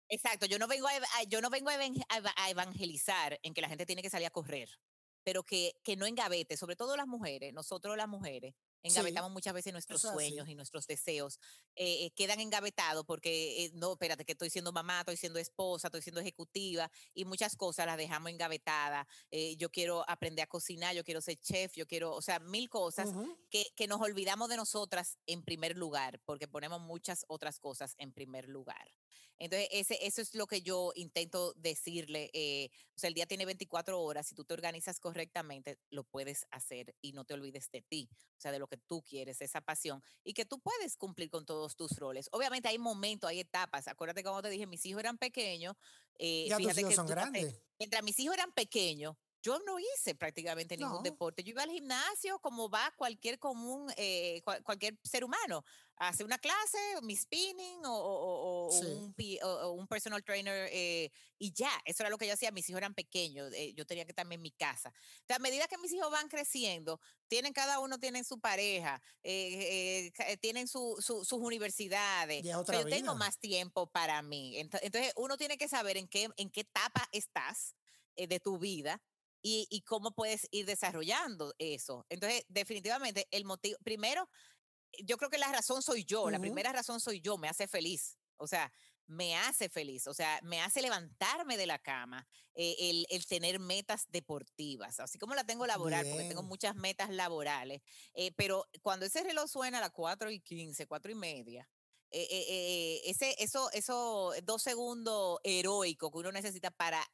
[0.08, 4.02] exacto, yo no vengo a, yo no vengo a evangelizar en que la gente tiene
[4.02, 4.68] que salir a correr
[5.26, 8.54] pero que, que no engavete, sobre todo las mujeres, nosotros las mujeres,
[8.87, 11.39] engavetamos muchas veces nuestros sueños y nuestros deseos,
[11.74, 15.89] eh, eh, quedan engavetados porque, eh, no, espérate, que estoy siendo mamá, estoy siendo esposa,
[15.89, 19.07] estoy siendo ejecutiva y muchas cosas las dejamos engavetadas.
[19.59, 23.11] yo quiero aprender a cocinar, yo quiero ser chef, yo quiero, o sea, mil cosas
[23.51, 28.12] que, que nos olvidamos de nosotras en primer lugar porque ponemos muchas otras cosas en
[28.12, 28.87] primer lugar.
[29.38, 32.30] Entonces, ese, eso es lo que yo intento decirle.
[32.32, 34.26] Eh, o sea, el día tiene 24 horas.
[34.26, 38.40] Si tú te organizas correctamente, lo puedes hacer y no te olvides de ti, o
[38.40, 41.76] sea, de lo que tú quieres, esa pasión, y que tú puedes cumplir con todos
[41.76, 42.28] tus roles.
[42.32, 43.88] Obviamente hay momentos, hay etapas.
[43.88, 45.76] Acuérdate cuando te dije, mis hijos eran pequeños.
[46.18, 47.60] Eh, ya tus hijos son grandes.
[47.78, 49.16] Mientras mis hijos eran pequeños,
[49.47, 51.44] yo no hice prácticamente ningún deporte.
[51.44, 55.64] Yo iba al gimnasio como va cualquier común, eh, cualquier ser humano.
[55.99, 58.68] Hace una clase, mi spinning o,
[59.72, 62.51] un, personal trainer eh, y ya, eso era lo que yo hacía.
[62.51, 64.92] Mis hijos eran pequeños, eh, yo tenía que estar en mi casa.
[65.28, 71.32] a medida que mis hijos van creciendo, tienen cada uno tienen su pareja, tienen sus
[71.32, 72.42] universidades.
[72.44, 74.59] yo tengo más tiempo para mí.
[74.59, 77.76] Entonces, uno tiene que saber en qué, en qué etapa estás
[78.16, 79.01] de tu vida
[79.47, 82.05] y, cómo puedes ir desarrollando eso.
[82.09, 84.28] Entonces, definitivamente, el motivo, primero,
[85.05, 88.18] yo creo que la razón soy yo, la primera razón soy yo, me hace feliz.
[88.38, 88.72] O sea,
[89.07, 94.07] me hace feliz, o sea, me hace levantarme de la cama eh, el, tener metas
[94.09, 97.82] deportivas, así como la tengo laboral, porque tengo muchas metas laborales,
[98.14, 101.68] eh, pero cuando ese reloj suena a las 4 y 15, 4 y media,
[102.11, 107.07] eh, ese, eso, eso dos segundos heroicos que uno necesita para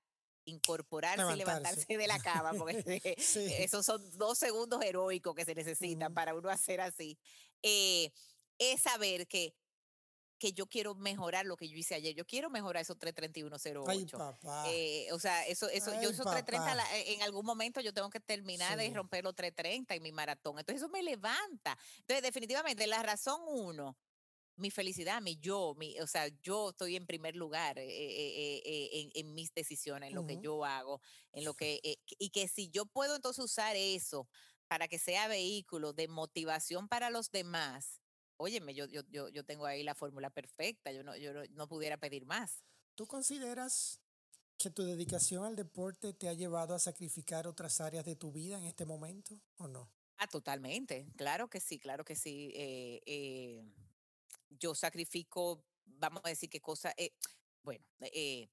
[0.44, 6.12] incorporarse y levantarse de la cama, porque esos son dos segundos heroicos que se necesitan
[6.14, 7.18] para uno hacer así,
[7.62, 8.10] eh,
[8.58, 9.54] es saber que
[10.42, 12.16] que yo quiero mejorar lo que yo hice ayer.
[12.16, 14.38] Yo quiero mejorar esos 33108.
[14.66, 18.18] Eh, o sea, eso, eso, yo esos 330 eh, en algún momento yo tengo que
[18.18, 20.58] terminar de romper los 330 en mi maratón.
[20.58, 21.78] Entonces eso me levanta.
[21.98, 23.96] Entonces, definitivamente, la razón uno
[24.56, 29.10] mi felicidad, mi yo, mi, o sea, yo estoy en primer lugar eh, eh, eh,
[29.14, 31.00] en, mis decisiones, en lo que yo hago,
[31.32, 31.80] en lo que,
[32.18, 34.28] y que si yo puedo entonces usar eso
[34.68, 38.00] para que sea vehículo de motivación para los demás,
[38.36, 41.96] óyeme, yo, yo, yo, yo tengo ahí la fórmula perfecta, yo no, yo no pudiera
[41.96, 42.62] pedir más.
[42.94, 44.00] ¿Tú consideras
[44.58, 48.58] que tu dedicación al deporte te ha llevado a sacrificar otras áreas de tu vida
[48.58, 49.90] en este momento o no?
[50.18, 52.52] Ah, totalmente, claro que sí, claro que sí.
[54.58, 57.12] Yo sacrifico, vamos a decir qué cosa, eh,
[57.62, 58.48] bueno, eh,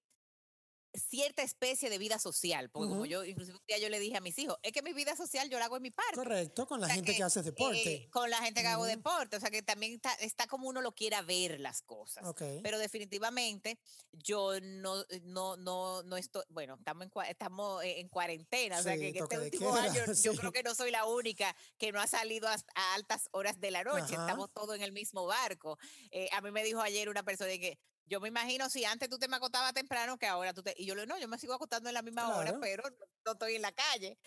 [0.94, 4.22] cierta especie de vida social, porque como yo, inclusive un día yo le dije a
[4.22, 6.16] mis hijos, es que mi vida social yo la hago en mi parque.
[6.16, 7.94] Correcto, con la gente que, hace deporte.
[7.94, 10.94] Eh, con la gente que hago deporte, o sea que también está, como uno lo
[10.94, 12.26] quiera ver las cosas.
[12.64, 13.80] Pero definitivamente
[14.12, 19.10] yo no, no, no, no estoy, bueno, estamos en, estamos en cuarentena, o sea que
[19.10, 22.48] en este último año yo creo que no soy la única que no ha salido
[22.48, 22.58] a,
[22.96, 25.78] altas horas de la noche, estamos todos en el mismo barco.
[26.12, 27.78] Eh, a mí me dijo ayer una persona que
[28.10, 30.74] yo me imagino si antes tú te me acostabas temprano que ahora tú te...
[30.76, 32.84] Y yo le digo, no, yo me sigo acostando en la misma hora, pero
[33.26, 34.18] no, estoy en la calle.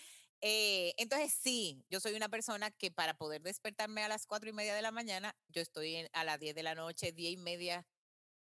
[0.41, 4.53] Eh, entonces sí, yo soy una persona que para poder despertarme a las cuatro y
[4.53, 7.87] media de la mañana, yo estoy a las diez de la noche, diez y media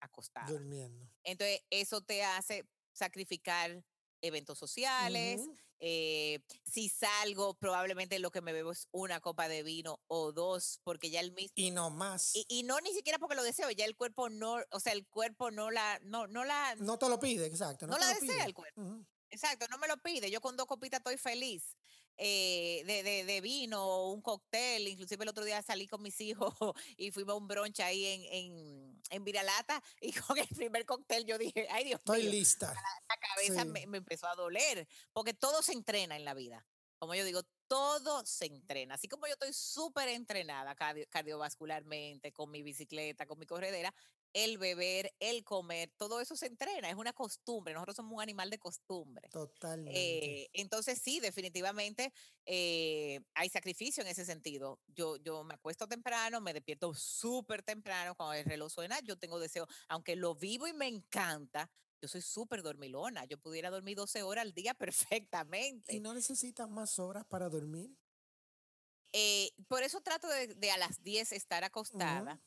[0.01, 0.47] acostada.
[0.47, 1.09] Durmiendo.
[1.23, 3.85] Entonces eso te hace sacrificar
[4.23, 5.41] eventos sociales,
[5.81, 10.81] eh, si salgo, probablemente lo que me bebo es una copa de vino o dos,
[10.85, 11.53] porque ya el mismo...
[11.57, 12.33] Y no más.
[12.35, 15.51] Y, no ni siquiera porque lo deseo, ya el cuerpo no, o sea, el cuerpo
[15.51, 15.99] no la...
[16.05, 17.87] No, no, la, no te lo pide, exacto.
[17.87, 18.81] No, la desea el cuerpo.
[19.31, 20.31] Exacto, no me lo pide.
[20.31, 21.77] Yo con dos copitas estoy feliz.
[22.19, 24.87] Eh, de, de, de, vino, un cóctel.
[24.87, 26.55] Inclusive el otro día salí con mis hijos
[26.97, 31.25] y fuimos a un brunch ahí en, en, en Viralata y con el primer cóctel
[31.25, 32.73] yo dije, ay Dios Estoy lista.
[32.73, 36.67] La, cabeza me, me, empezó a doler porque todo se entrena en la vida.
[36.99, 38.95] Como yo digo, todo se entrena.
[38.95, 40.77] Así como yo estoy súper entrenada
[41.09, 43.95] cardiovascularmente, con mi bicicleta, con mi corredera,
[44.33, 48.51] el beber, el comer, todo eso se entrena, es una costumbre, nosotros somos un animal
[48.51, 49.29] de costumbre.
[49.31, 49.93] Totalmente.
[50.45, 52.13] Eh, entonces sí, definitivamente
[52.47, 54.81] eh, hay sacrificio en ese sentido.
[54.89, 59.39] Yo, yo me acuesto temprano, me despierto súper temprano, cuando el reloj suena, yo tengo
[59.39, 61.71] deseo, aunque lo vivo y me encanta,
[62.01, 64.75] yo soy súper dormilona, yo pudiera dormir 12 horas al día
[65.29, 65.95] perfectamente.
[65.95, 67.97] ¿Y no necesitas más horas para dormir?
[69.13, 72.41] Eh, por eso trato de, a las 10 estar acostada.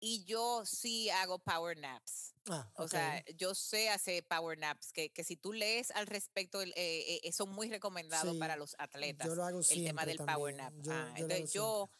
[0.00, 2.34] Y yo sí hago power naps.
[2.50, 6.62] Ah, o sea, yo sé hacer power naps, que, que si tú lees al respecto,
[6.62, 9.26] eh, eh, son muy recomendados para los atletas.
[9.26, 10.72] Yo lo hago El tema del power nap.
[10.88, 11.90] Ah, entonces yo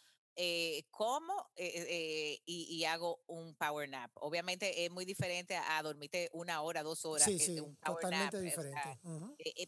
[0.41, 4.11] eh, como eh, y, hago un power nap.
[4.15, 7.27] Obviamente es muy diferente a, dormirte una hora, dos horas.
[7.27, 9.01] Sí, sí, un power totalmente nap, diferente.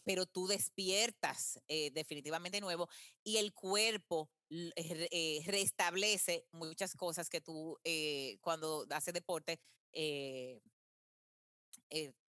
[0.04, 1.60] pero tú despiertas
[1.92, 2.88] definitivamente nuevo
[3.22, 9.60] y el cuerpo eh, restablece muchas cosas que tú eh, cuando haces deporte
[9.92, 10.60] eh,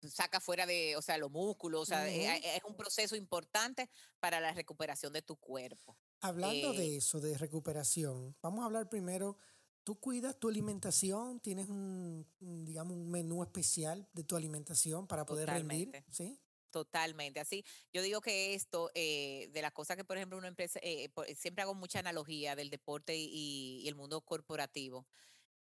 [0.06, 3.88] saca fuera de, o sea, los músculos, o sea, es un proceso importante
[4.18, 5.96] para la recuperación de tu cuerpo.
[6.20, 9.38] Hablando de eso, de recuperación, vamos a hablar primero,
[9.84, 11.40] ¿tú cuidas tu alimentación?
[11.40, 15.90] ¿Tienes un, digamos, un menú especial de tu alimentación para poder rendir?
[16.10, 16.38] ¿Sí?
[16.70, 17.64] Totalmente, así.
[17.92, 21.62] Yo digo que esto, eh, de las cosas que, por ejemplo, una empresa, eh, siempre
[21.62, 25.06] hago mucha analogía del deporte y, el mundo corporativo,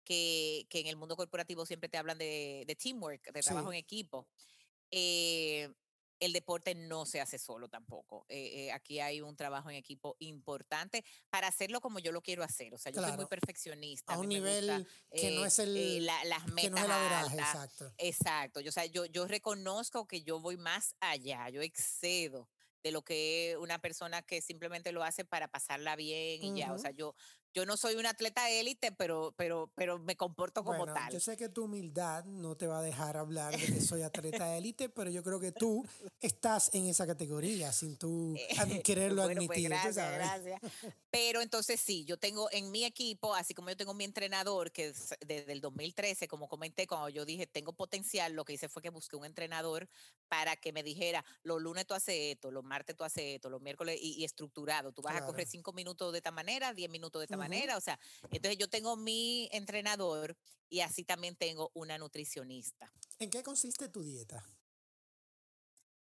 [0.04, 3.78] que, que, en el mundo corporativo siempre te hablan de, de teamwork, de trabajo en
[3.78, 4.28] equipo.
[4.90, 5.72] Eh,
[6.20, 8.26] el deporte no se hace solo tampoco.
[8.28, 12.44] Eh, eh, aquí hay un trabajo en equipo importante para hacerlo como yo lo quiero
[12.44, 12.72] hacer.
[12.74, 14.14] O sea, yo soy muy perfeccionista.
[14.14, 17.92] A un nivel que no es el, las metas exacto.
[17.98, 18.60] Exacto.
[18.60, 22.48] Yo, o sea, yo, yo reconozco que yo voy más allá, yo excedo
[22.82, 26.72] de lo que una persona que simplemente lo hace para pasarla bien y ya.
[26.72, 27.14] O sea, yo,
[27.54, 31.12] yo no soy un atleta élite, pero, pero, pero me comporto como tal.
[31.12, 34.56] Yo sé que tu humildad no te va a dejar hablar de que soy atleta
[34.56, 35.86] élite, pero yo creo que tú
[36.20, 38.36] estás en esa categoría sin tú
[38.84, 39.68] quererlo pues admitir.
[39.68, 40.60] gracias, gracias.
[41.10, 44.92] Pero entonces sí, yo tengo en mi equipo, así como yo tengo mi entrenador, que
[45.26, 48.90] desde el 2013, como comenté, cuando yo dije tengo potencial, lo que hice fue que
[48.90, 49.88] busqué un entrenador
[50.28, 53.60] para que me dijera, los lunes tú haces esto, los martes tú haces esto, los
[53.60, 54.92] miércoles y, estructurado.
[54.92, 57.39] Tú vas a correr cinco minutos de esta manera, diez minutos de esta manera,
[57.76, 57.98] o sea,
[58.30, 60.36] entonces yo tengo mi entrenador
[60.68, 62.92] y así también tengo una nutricionista.
[63.18, 64.44] ¿En qué consiste tu dieta?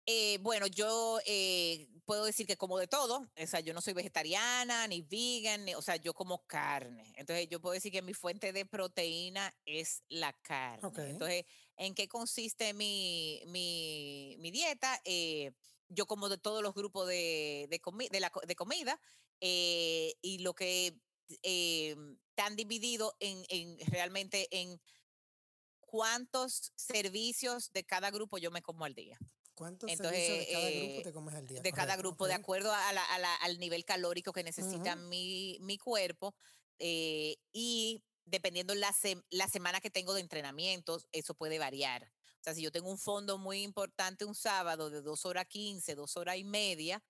[0.07, 3.93] Eh, bueno, yo eh, puedo decir que como de todo, o sea, yo no soy
[3.93, 7.13] vegetariana ni vegan, o sea, yo como carne.
[7.17, 10.91] Entonces, yo puedo decir que mi fuente de proteína es la carne.
[11.11, 11.45] Entonces,
[11.77, 15.01] ¿en qué consiste mi, mi, mi dieta?
[15.05, 15.53] Eh,
[15.89, 19.01] yo como de todos los grupos de, de, de, la, de comida
[19.41, 20.99] y lo que
[21.43, 21.97] eh,
[22.35, 24.81] tan dividido en, en, realmente en
[25.81, 29.19] cuántos servicios de cada grupo yo me como al día.
[29.55, 31.61] ¿Cuántos servicios de cada grupo te comes al día?
[31.61, 36.35] De cada grupo, de acuerdo a la, al nivel calórico que necesita mi, mi, cuerpo.
[36.79, 38.95] Eh, y dependiendo la,
[39.29, 42.11] la semana que tengo de entrenamientos, eso puede variar.
[42.41, 45.95] O sea, si yo tengo un fondo muy importante un sábado de dos horas 15,
[45.95, 47.03] dos horas y media,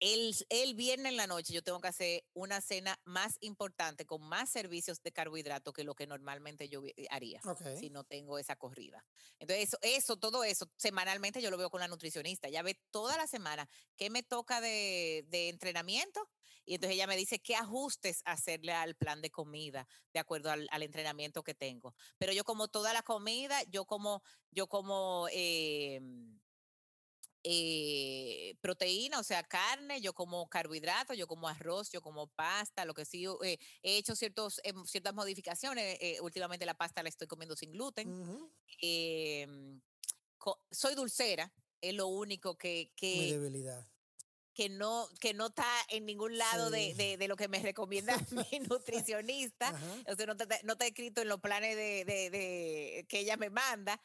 [0.00, 4.22] el, el, viernes en la noche yo tengo que hacer una cena más importante con
[4.22, 7.40] más servicios de carbohidrato que lo que normalmente yo eh, haría
[7.78, 9.04] si no tengo esa corrida.
[9.38, 12.48] Entonces, eso, eso, todo eso, semanalmente yo lo veo con la nutricionista.
[12.48, 16.28] Ya ve toda la semana qué me toca de, de entrenamiento
[16.64, 20.68] y entonces ella me dice qué ajustes hacerle al plan de comida de acuerdo al,
[20.70, 21.94] al entrenamiento que tengo.
[22.18, 25.28] Pero yo como toda la comida, yo como, yo como...
[25.32, 26.00] Eh,
[27.48, 32.92] eh, proteína, o sea, carne, yo como carbohidratos, yo como arroz, yo como pasta, lo
[32.92, 35.96] que sí, eh, he hecho ciertos, em, ciertas modificaciones.
[36.00, 38.50] Eh, últimamente la pasta la estoy comiendo sin gluten.
[38.80, 39.80] Em,
[40.72, 42.92] soy dulcera, es lo único que...
[42.96, 43.86] que debilidad
[44.56, 48.16] que no, que no está en ningún lado de, de, lo que me recomienda
[48.50, 49.78] mi nutricionista.
[50.08, 54.00] O sea, no está, no escrito en los planes de, de, que ella me manda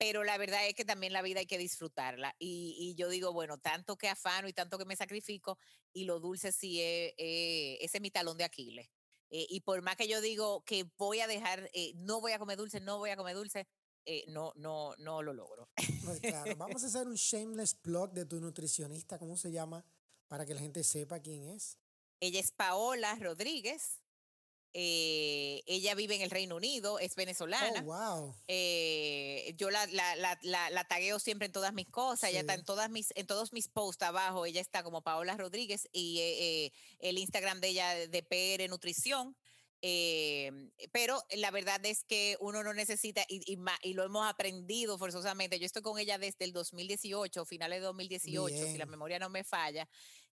[0.00, 2.34] pero la verdad es que también la vida hay que disfrutarla.
[2.38, 5.58] Y, yo digo, bueno, tanto que afano y tanto que me sacrifico,
[5.92, 8.88] y lo dulce sí es, ese es mi talón de Aquiles.
[9.28, 12.38] Eh, y por más que yo digo que voy a dejar, eh, no voy a
[12.38, 13.68] comer dulce, no voy a comer dulce,
[14.06, 15.68] eh, no, no, no lo logro.
[16.02, 19.84] Pues claro, vamos a hacer un shameless blog de tu nutricionista, ¿cómo se llama?
[20.28, 21.76] Para que la gente sepa quién es.
[22.20, 23.99] Ella es Paola Rodríguez.
[24.72, 27.80] Eh, ella vive en el Reino Unido, es venezolana.
[27.80, 28.34] Oh, wow.
[28.46, 32.64] Eh, yo la, la, la, la, tagueo siempre en todas mis cosas, ella está en,
[32.64, 37.18] todas mis, en todos mis posts abajo, ella está como Paola Rodríguez y eh, el
[37.18, 39.36] Instagram de ella de PR Nutrición.
[40.92, 43.42] pero la verdad es que uno no necesita, y,
[43.82, 48.66] y, lo hemos aprendido forzosamente, yo estoy con ella desde el 2018, finales de 2018,
[48.66, 49.88] si la memoria no me falla,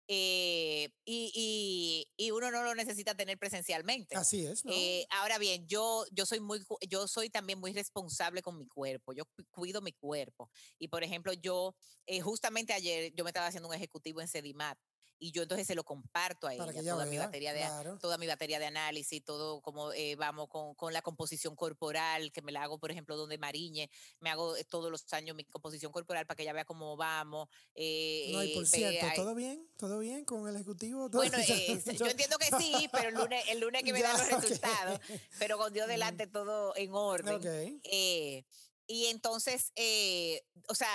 [0.08, 4.16] eh, y, y, uno no lo necesita tener presencialmente.
[4.16, 4.64] Así es.
[4.66, 9.14] Eh, ahora bien, yo, yo, soy muy, yo soy también muy responsable con mi cuerpo,
[9.14, 10.50] yo cuido mi cuerpo.
[10.78, 11.76] Y por ejemplo, yo
[12.06, 14.78] eh, justamente ayer yo me estaba haciendo un ejecutivo en Sedimat
[15.20, 18.60] y yo entonces se lo comparto a ella, toda, mi batería de, toda mi batería
[18.60, 22.80] de análisis, todo como eh, vamos con, con, la composición corporal, que me la hago,
[22.80, 23.90] por ejemplo, donde Mariñe,
[24.20, 27.50] me hago eh, todos los años mi composición corporal para que ella vea cómo vamos.
[27.76, 29.70] Eh, no, y por cierto, ¿todo bien?
[29.78, 31.10] ¿Todo bien con el ejecutivo?
[31.10, 31.38] Bueno,
[31.98, 35.00] yo entiendo que sí, pero el lunes, el lunes que me dan los resultados,
[35.40, 37.82] pero con Dios delante todo en orden.
[38.88, 39.72] y entonces,
[40.68, 40.90] o sea,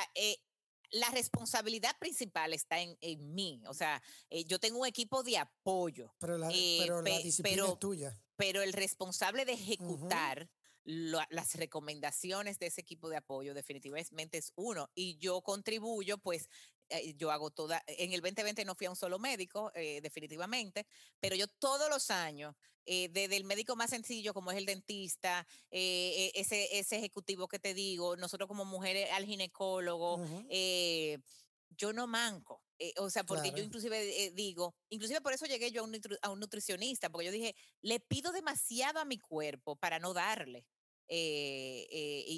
[0.91, 3.63] la responsabilidad principal está en, mí.
[3.67, 6.15] O sea, eh, yo tengo un equipo de apoyo.
[6.19, 8.19] Pero la, eh, disciplina es tuya.
[8.37, 10.49] Pero el responsable de ejecutar
[10.85, 14.91] las recomendaciones de ese equipo de apoyo definitivamente es uno.
[14.95, 16.49] Y yo contribuyo, pues,
[16.89, 20.87] eh, yo hago toda, en el 2020 no fui a un solo médico, definitivamente,
[21.21, 22.57] pero yo todos los años
[22.93, 27.47] eh, desde el médico más sencillo como es el dentista, eh, e, ese, ese ejecutivo
[27.47, 31.21] que te digo, nosotros como mujeres al ginecólogo, eh,
[31.69, 32.65] yo no manco.
[32.97, 36.41] o sea, porque yo inclusive digo, inclusive por eso llegué yo a un, a un,
[36.41, 40.67] nutricionista, porque yo dije, le pido demasiado a mi cuerpo para no darle
[41.07, 41.87] y,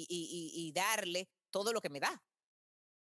[0.07, 2.23] y, y darle todo lo que me da.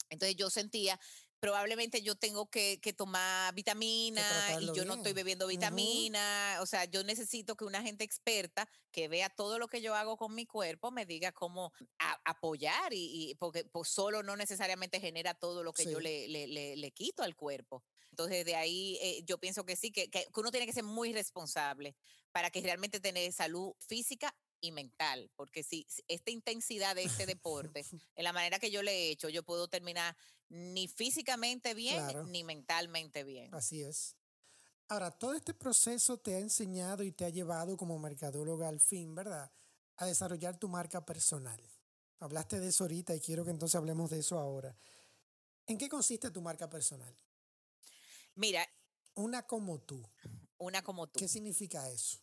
[0.09, 0.99] Entonces yo sentía
[1.39, 4.21] probablemente yo tengo que, tomar vitamina
[4.59, 6.57] y yo no estoy bebiendo vitamina.
[6.61, 10.17] O sea, yo necesito que una gente experta que vea todo lo que yo hago
[10.17, 11.71] con mi cuerpo me diga cómo
[12.25, 17.23] apoyar y, porque pues, solo no necesariamente genera todo lo que yo le, le, quito
[17.23, 17.83] al cuerpo.
[18.11, 21.13] Entonces, de ahí eh, yo pienso que sí, que, que uno tiene que ser muy
[21.13, 21.95] responsable
[22.31, 27.85] para que realmente tener salud física y mental, porque si, esta intensidad de este deporte,
[28.15, 30.15] en la manera que yo le he hecho, yo puedo terminar
[30.49, 33.53] ni físicamente bien ni mentalmente bien.
[33.53, 34.15] Así es.
[34.87, 39.13] Ahora, todo este proceso te ha enseñado y te ha llevado como mercadóloga al fin,
[39.13, 39.51] ¿verdad?
[39.97, 41.61] A desarrollar tu marca personal.
[42.19, 44.75] Hablaste de eso ahorita y quiero que entonces hablemos de eso ahora.
[45.67, 47.15] ¿En qué consiste tu marca personal?
[48.33, 48.67] Mira.
[49.13, 50.03] Una como tú.
[50.57, 51.19] Una como tú.
[51.19, 52.19] ¿Qué significa eso?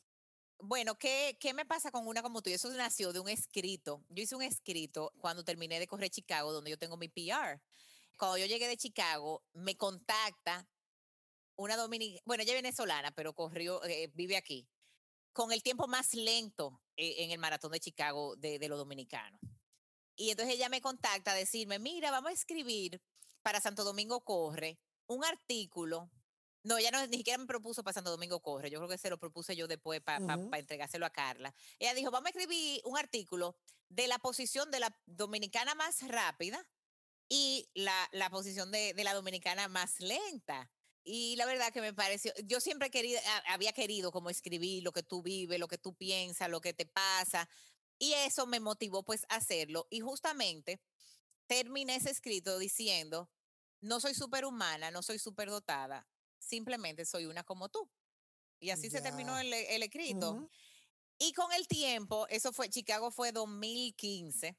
[0.59, 2.50] Bueno, ¿qué, ¿qué, me pasa con una como tú?
[2.50, 4.04] Eso nació de un escrito.
[4.09, 7.61] Yo hice un escrito cuando terminé de correr Chicago, donde yo tengo mi PR.
[8.18, 10.66] Cuando yo llegué de Chicago, me contacta
[11.57, 14.68] una dominicana, bueno, ella es venezolana, pero corrió, eh, vive aquí,
[15.32, 19.40] con el tiempo más lento eh, en el maratón de Chicago de, de los dominicanos.
[20.16, 23.02] Y entonces ella me contacta a decirme, mira, vamos a escribir
[23.42, 26.11] para Santo Domingo Corre un artículo
[26.66, 28.70] no, ella no, ni siquiera me propuso para Santo Domingo Corre.
[28.70, 31.54] Yo creo que se lo propuse yo después para entregárselo a Carla.
[31.78, 33.56] Ella dijo, vamos a escribir un artículo
[33.88, 36.66] de la posición de la dominicana más rápida
[37.28, 40.68] y la, la posición de, de, la dominicana más lenta.
[41.04, 45.04] Y la verdad que me pareció, yo siempre querido, había querido como escribir lo que
[45.04, 47.48] tú vives, lo que tú piensas, lo que te pasa.
[47.96, 49.86] Y eso me motivó pues a hacerlo.
[49.88, 50.80] Y justamente
[51.46, 53.30] terminé ese escrito diciendo,
[53.80, 56.08] no soy superhumana, no soy superdotada,
[56.47, 57.88] simplemente soy una como tú.
[58.59, 60.49] Y así se terminó el, el escrito.
[61.18, 64.57] Y con el tiempo, eso fue, Chicago fue 2015,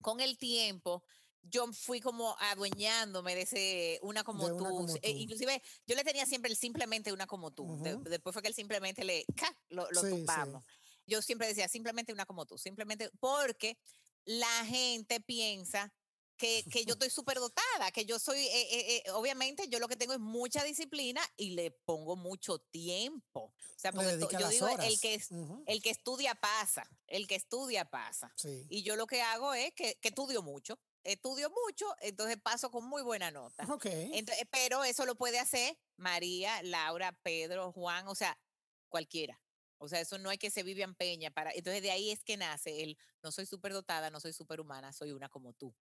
[0.00, 1.04] con el tiempo
[1.50, 4.98] yo fui como adueñándome de ese una como, tú.
[5.02, 7.78] E inclusive yo le tenía siempre el simplemente una como tú.
[8.02, 9.24] después fue que el simplemente le
[9.68, 10.64] lo, lo tumbamos.
[11.06, 13.78] Yo siempre decía simplemente una como tú, simplemente porque
[14.24, 15.92] la gente piensa
[16.36, 19.88] que, que yo estoy súper dotada, que yo soy, eh, eh, eh, obviamente yo lo
[19.88, 23.52] que tengo es mucha disciplina y le pongo mucho tiempo.
[23.54, 25.20] O sea, porque yo digo, el que,
[25.66, 28.32] el que estudia pasa, el que estudia pasa.
[28.68, 32.84] Y yo lo que hago es que, que estudio mucho, estudio mucho, entonces paso con
[32.84, 33.66] muy buena nota.
[33.84, 38.38] Entonces, pero eso lo puede hacer María, Laura, Pedro, Juan, o sea,
[38.88, 39.40] cualquiera.
[39.78, 41.52] O sea, eso no hay que se Vivian Peña para.
[41.52, 45.12] Entonces de ahí es que nace el no soy súper dotada, no soy superhumana, soy
[45.12, 45.74] una como tú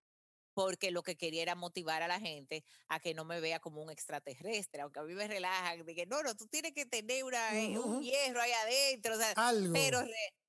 [0.56, 3.84] porque lo que quería era motivar a la gente a que no me vea como
[3.84, 7.24] un extraterrestre, aunque a mí me relajan, de que no, no, tú tienes que tener
[7.24, 9.74] una, eh, un hierro ahí adentro, o sea, algo.
[9.74, 10.00] Pero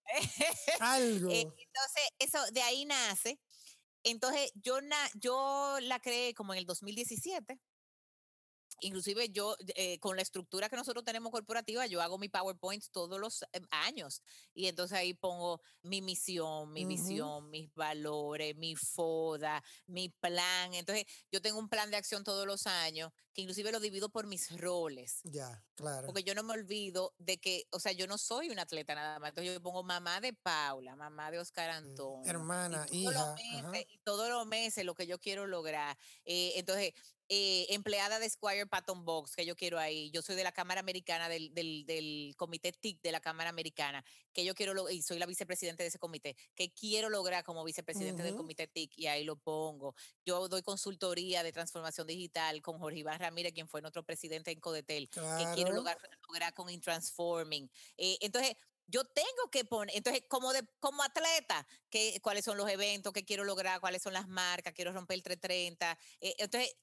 [0.80, 1.30] algo.
[1.30, 3.38] Eh, entonces, eso de ahí nace.
[4.04, 7.58] Entonces, yo, na, yo la creé como en el 2017
[8.80, 13.18] Inclusive yo, eh, con la estructura que nosotros tenemos corporativa, yo hago mi PowerPoint todos
[13.18, 14.22] los em, años.
[14.54, 20.74] Y entonces ahí pongo mi misión, mi visión, mis valores, mi FODA, mi plan.
[20.74, 24.26] Entonces yo tengo un plan de acción todos los años, que inclusive lo divido por
[24.26, 25.20] mis roles.
[25.24, 26.06] Ya, claro.
[26.06, 29.18] Porque yo no me olvido de que, o sea, yo no soy un atleta nada
[29.18, 29.30] más.
[29.30, 32.30] Entonces yo pongo mamá de Paula, mamá de Oscar mm, Antonio.
[32.30, 33.34] Hermana, hija.
[33.88, 35.96] y todos los meses lo que yo quiero lograr.
[36.24, 36.92] Eh, entonces
[37.28, 40.10] eh, empleada de Squire Patton Box, que yo quiero ahí.
[40.12, 44.44] Yo soy de la Cámara Americana, del, del, Comité TIC de la Cámara Americana, que
[44.44, 48.36] yo quiero, y soy la vicepresidente de ese comité, que quiero lograr como vicepresidente del
[48.36, 49.94] Comité TIC, y ahí lo pongo.
[50.24, 54.60] Yo doy consultoría de transformación digital con Jorge Iván Ramírez, quien fue nuestro presidente en
[54.60, 55.98] Codetel, que quiero lograr,
[56.54, 57.70] con InTransforming.
[57.96, 58.56] Eh, entonces,
[58.86, 63.24] yo tengo que poner, entonces como de, como atleta, que, cuáles son los eventos que
[63.24, 65.98] quiero lograr, cuáles son las marcas, quiero romper el 330.
[66.20, 66.76] Eh, entonces,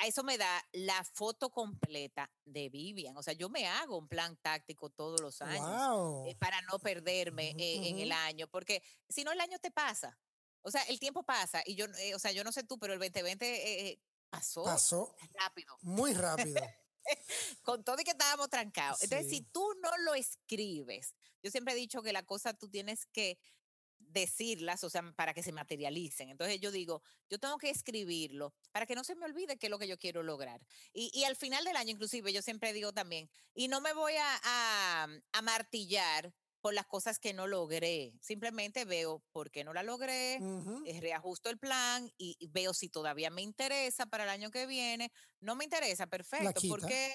[0.00, 3.16] a eso me da la foto completa de Vivian.
[3.16, 7.50] O sea, yo me hago un plan táctico todos los años eh, para no perderme
[7.58, 10.18] eh, en el año, porque si no el año te pasa.
[10.62, 12.98] O sea, el tiempo pasa y yo, o sea, yo no sé tú, pero el
[12.98, 15.76] 2020 pasó, pasó rápido.
[15.82, 16.60] Muy rápido.
[17.62, 19.02] con todo y que estábamos trancados.
[19.02, 23.06] Entonces, si tú no lo escribes, yo siempre he dicho que la cosa tú tienes
[23.06, 23.38] que
[24.12, 26.30] decirlas, o sea, para que se materialicen.
[26.30, 29.70] Entonces yo digo, yo tengo que escribirlo para que no se me olvide qué es
[29.70, 30.60] lo que yo quiero lograr.
[30.92, 35.04] Y, al final del año, inclusive, yo siempre digo también, y no me voy a,
[35.32, 38.12] a martillar por las cosas que no logré.
[38.20, 43.30] Simplemente veo por qué no la logré, eh, reajusto el plan y, veo si todavía
[43.30, 45.10] me interesa para el año que viene.
[45.40, 46.60] No me interesa, perfecto.
[46.68, 47.14] ¿Por qué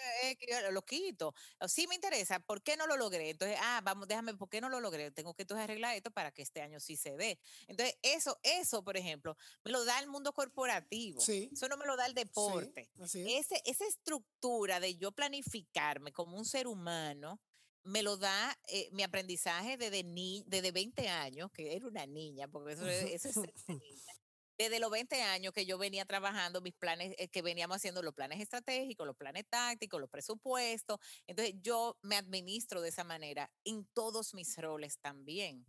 [0.72, 1.34] lo quito?
[1.68, 3.30] Sí me interesa, ¿por qué no lo logré?
[3.30, 5.12] Entonces, ah, vamos, déjame, ¿por qué no lo logré?
[5.12, 7.40] Tengo que entonces arreglar esto para que este año sí se dé.
[7.68, 11.22] Entonces, eso, eso, por ejemplo, me lo da el mundo corporativo.
[11.22, 12.90] Eso no me lo da el deporte.
[13.14, 17.40] Ese, esa estructura de yo planificarme como un ser humano,
[17.86, 22.48] me lo da eh, mi aprendizaje desde, ni, desde 20 años, que era una niña,
[22.48, 23.24] porque eso, es
[24.58, 28.14] Desde los 20 años que yo venía trabajando mis planes, eh, que veníamos haciendo los
[28.14, 30.98] planes estratégicos, los planes tácticos, los presupuestos.
[31.28, 35.66] Entonces yo me administro de esa manera en todos mis roles también.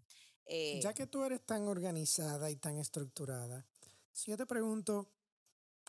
[0.46, 3.66] Eh ya que tú eres tan organizada y tan estructurada,
[4.12, 5.10] si yo te pregunto,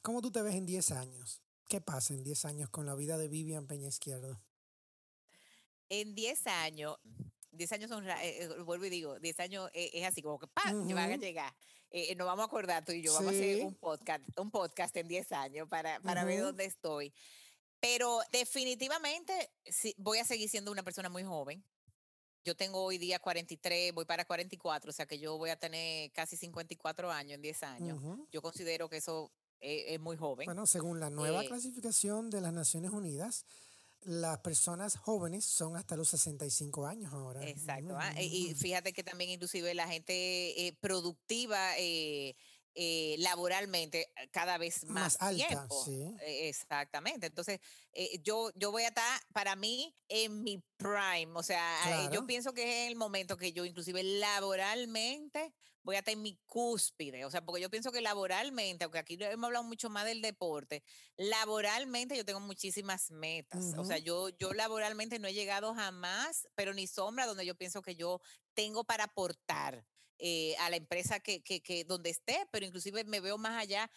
[0.02, 1.44] ¿cómo tú te ves en 10 años?
[1.70, 4.42] ¿Qué pasa en 10 años con la vida de Vivian Peña Izquierdo?
[5.90, 6.98] En 10 años,
[7.52, 10.48] 10 años son, eh, eh, vuelvo y digo, 10 años eh, es así como que
[10.48, 10.88] ¡pam!
[10.90, 11.54] van a llegar.
[12.16, 15.08] nos vamos a acordar tú y yo, vamos a hacer un podcast, un podcast en
[15.08, 17.14] 10 años para, para ver dónde estoy.
[17.80, 19.52] Pero definitivamente
[19.98, 21.64] voy a seguir siendo una persona muy joven.
[22.44, 26.12] Yo tengo hoy día 43, voy para 44, o sea que yo voy a tener
[26.14, 28.02] casi 54 años en 10 años.
[28.32, 30.46] Yo considero que eso es, muy joven.
[30.46, 33.46] Bueno, según la nueva clasificación de las Naciones Unidas,
[34.02, 37.48] las personas jóvenes son hasta los 65 años ahora.
[37.48, 37.96] Exacto.
[37.98, 42.36] Ah, y fíjate que también inclusive la gente eh, productiva eh,
[42.80, 45.68] eh, laboralmente cada vez más, alta,
[46.22, 47.26] e, exactamente.
[47.26, 47.60] Entonces,
[48.22, 51.32] yo, yo voy a estar para mí en mi prime.
[51.34, 56.14] O sea, yo pienso que es el momento que yo inclusive laboralmente voy a estar
[56.14, 59.90] en mi cúspide, o sea, porque yo pienso que laboralmente, aunque aquí hemos hablado mucho
[59.90, 60.84] más del deporte,
[61.16, 66.74] laboralmente yo tengo muchísimas metas, o sea, yo, yo laboralmente no he llegado jamás, pero
[66.74, 68.20] ni sombra donde yo pienso que yo
[68.54, 69.86] tengo para aportar.
[70.20, 73.90] Eh, a la empresa que, que, que, donde esté, pero inclusive me veo más allá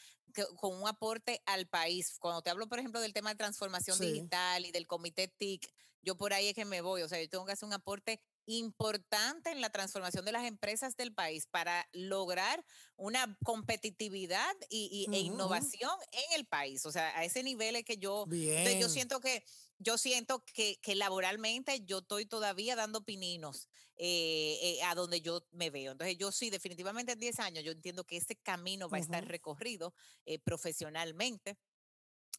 [0.56, 2.18] con un aporte al país.
[2.18, 5.66] Cuando te hablo, por ejemplo, del tema de transformación digital y del comité TIC,
[6.02, 8.20] yo por ahí es que me voy, o sea, yo tengo que hacer un aporte
[8.46, 12.64] importante en la transformación de las empresas del país para lograr
[12.96, 16.84] una competitividad y, e innovación en el país.
[16.86, 19.44] O sea, a ese nivel es que yo, yo siento que
[19.80, 25.46] yo siento que, que, laboralmente yo estoy todavía dando pininos eh, eh, a donde yo
[25.52, 25.92] me veo.
[25.92, 29.26] Entonces yo sí, definitivamente en 10 años, yo entiendo que ese camino va a estar
[29.26, 29.94] recorrido
[30.26, 31.56] eh, profesionalmente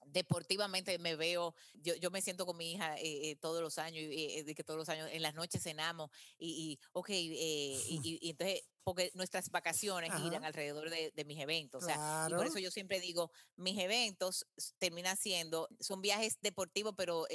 [0.06, 4.04] deportivamente me veo, yo, yo me siento con mi hija eh, eh, todos los años,
[4.04, 8.30] eh, de que todos los años en las noches cenamos y, y ok, y, y,
[8.30, 12.60] entonces, porque nuestras vacaciones giran alrededor de, de, mis eventos, o sea, y por eso
[12.60, 14.46] yo siempre digo, mis eventos
[14.80, 17.28] terminan siendo, son viajes deportivos pero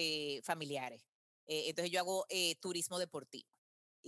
[0.43, 1.07] familiares,
[1.47, 2.27] entonces yo hago
[2.61, 3.49] turismo deportivo.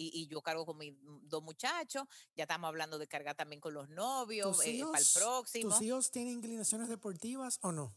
[0.01, 2.05] Y, y, yo cargo con mis dos muchachos,
[2.37, 5.71] ya estamos hablando de cargar también con los novios para el próximo.
[5.71, 7.93] ¿Tus hijos tienen inclinaciones deportivas o no?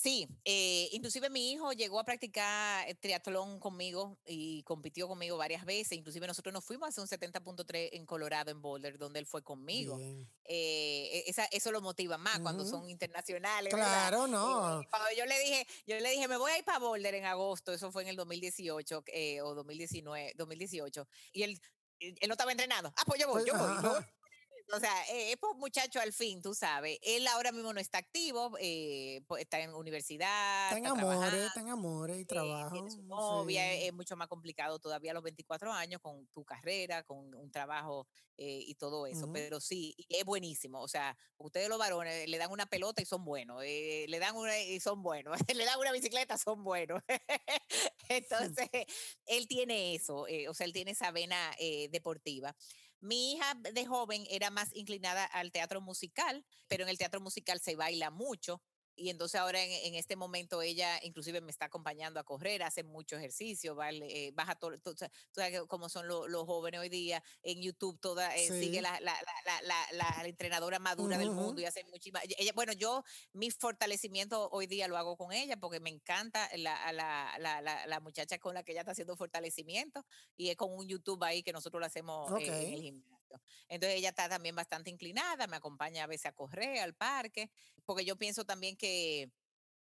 [0.00, 5.98] Sí, eh, inclusive mi hijo llegó a practicar triatlón conmigo y compitió conmigo varias veces.
[5.98, 9.42] Inclusive nosotros nos fuimos a hacer un 70.3 en Colorado, en Boulder, donde él fue
[9.42, 9.98] conmigo.
[10.44, 13.74] Eh, esa, eso lo motiva más cuando son internacionales.
[13.74, 14.80] Claro, no.
[14.88, 17.72] cuando yo le dije, yo le dije, me voy a ir para Boulder en agosto,
[17.72, 21.08] eso fue en el 2018 eh, o 2019, 2018.
[21.32, 21.60] Y él,
[21.98, 22.92] él no estaba entrenando.
[22.96, 24.04] Ah, pues yo voy, yo voy.
[24.72, 26.98] O sea, eh, es muchacho al fin, tú sabes.
[27.02, 30.66] Él ahora mismo no está activo, eh, pues, está en universidad.
[30.66, 32.72] Está en amores, está en amores y trabajo.
[32.72, 37.02] Tiene su novia, es mucho más complicado todavía a los 24 años con tu carrera,
[37.02, 38.06] con un trabajo
[38.40, 39.28] y todo eso.
[39.32, 40.80] Pero sí, es buenísimo.
[40.80, 44.56] O sea, ustedes los varones le dan una pelota y son buenos, le dan una
[44.60, 47.02] y son buenos, le dan una bicicleta, son buenos.
[48.08, 48.68] Entonces,
[49.26, 51.52] él tiene eso, o sea, él tiene esa vena
[51.90, 52.54] deportiva.
[53.00, 57.60] Mi hija de joven era más inclinada al teatro musical, pero en el teatro musical
[57.60, 58.62] se baila mucho
[58.98, 63.16] y entonces ahora en, este momento ella inclusive me está acompañando a correr, hace mucho
[63.16, 64.06] ejercicio, ¿vale?
[64.10, 64.72] Eh, baja todo,
[65.68, 69.16] cómo son los jóvenes hoy día, en YouTube toda, eh, sigue la, la,
[69.62, 74.66] la, la, entrenadora madura del mundo y hace muchísimas, ella, bueno, yo mi fortalecimiento hoy
[74.66, 78.92] día lo hago con ella porque me encanta la, muchacha con la que ella está
[78.92, 80.04] haciendo fortalecimiento
[80.36, 83.17] y es con un YouTube ahí que nosotros lo hacemos eh, en el gimnasio.
[83.68, 87.50] Entonces ella está también bastante inclinada, me acompaña a veces a correr al parque,
[87.84, 89.30] porque yo pienso también que,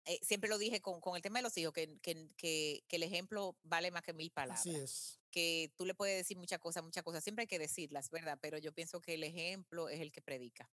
[0.06, 3.04] eh, siempre lo dije con, con, el tema de los hijos, que, que, que, el
[3.04, 4.62] ejemplo vale más que mil palabras.
[4.62, 5.20] Así es.
[5.32, 8.38] Que tú le puedes decir muchas cosas, muchas cosas, siempre hay que decirlas, ¿verdad?
[8.40, 10.70] Pero yo pienso que el ejemplo es el que predica.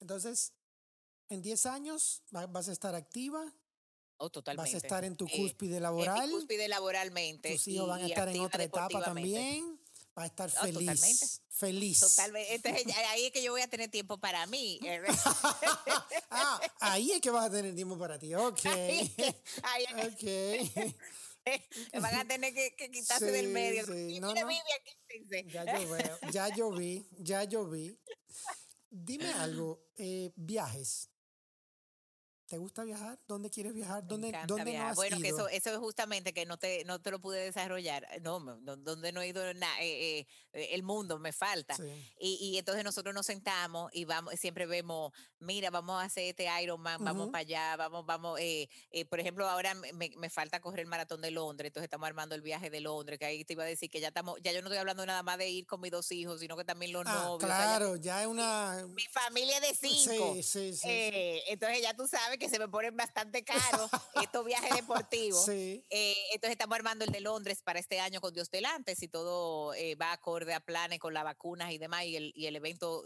[0.00, 0.54] Entonces,
[1.28, 3.54] en 10 años vas a estar activa.
[4.16, 4.72] Oh, totalmente.
[4.72, 6.24] Vas a estar en tu eh, cúspide laboral.
[6.24, 7.52] En cúspide laboralmente.
[7.52, 9.73] Tus hijos van a estar en otra etapa también.
[10.16, 11.40] Va a estar feliz.
[11.50, 12.00] Feliz.
[12.00, 12.54] Totalmente.
[12.54, 14.80] Entonces ahí es que yo voy a tener tiempo para mí.
[16.36, 18.34] Ah, ahí es que vas a tener tiempo para ti.
[18.34, 18.64] Ok.
[19.62, 20.94] Ahí, ok.
[22.00, 23.86] Van a tener que, quitarse del medio.
[23.86, 24.18] Sí.
[24.18, 24.48] No, no.
[25.52, 27.96] Ya yo veo, ya yo vi, ya yo vi.
[28.90, 31.08] Dime algo, eh, viajes.
[32.54, 33.18] ¿Te gusta viajar?
[33.26, 34.06] ¿Dónde quieres viajar?
[34.06, 37.10] ¿Dónde, ¿dónde no has bueno, que eso, eso es justamente que no te, no te
[37.10, 38.06] lo pude desarrollar.
[38.22, 40.20] No, donde no he ido nada, eh,
[40.52, 41.74] eh, el mundo me falta.
[42.16, 46.46] Y, y, entonces nosotros nos sentamos y vamos, siempre vemos, mira, vamos a hacer este
[46.62, 48.38] Ironman, vamos para allá, vamos, vamos.
[48.40, 48.68] Eh,
[49.10, 52.40] por ejemplo, ahora me, me, falta correr el maratón de Londres, entonces estamos armando el
[52.40, 54.68] viaje de Londres, que ahí te iba a decir que ya estamos, ya yo no
[54.68, 57.14] estoy hablando nada más de ir con mis dos hijos, sino que también los ah,
[57.14, 57.50] novios.
[57.50, 58.86] Claro, ya, es una.
[58.94, 60.34] Mi familia de cinco.
[60.34, 60.88] Sí, sí, sí.
[61.48, 63.90] entonces ya tú sabes que se me ponen bastante caros
[64.22, 65.48] estos viajes deportivos.
[65.48, 65.82] Eh,
[66.32, 69.94] entonces estamos armando el de Londres para este año con Dios delante, si todo eh,
[69.94, 73.04] va acorde a planes con las vacunas y demás, y el, y el evento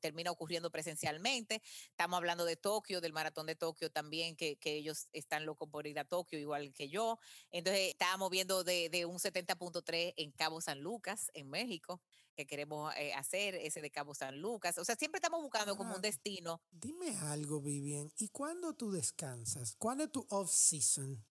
[0.00, 1.62] termina ocurriendo presencialmente.
[1.90, 5.86] Estamos hablando de Tokio, del maratón de Tokio también, que, que, ellos están locos por
[5.86, 7.18] ir a Tokio, igual que yo.
[7.50, 12.00] Entonces estábamos viendo de, de un 70.3 en Cabo San Lucas, en México
[12.40, 14.78] que queremos eh, hacer, ese de Cabo San Lucas.
[14.78, 16.62] O sea, siempre estamos buscando como un ah, destino.
[16.70, 18.10] Dime algo, Vivian.
[18.16, 19.74] ¿Y cuándo tú descansas?
[19.78, 21.22] ¿Cuándo es tu off-season?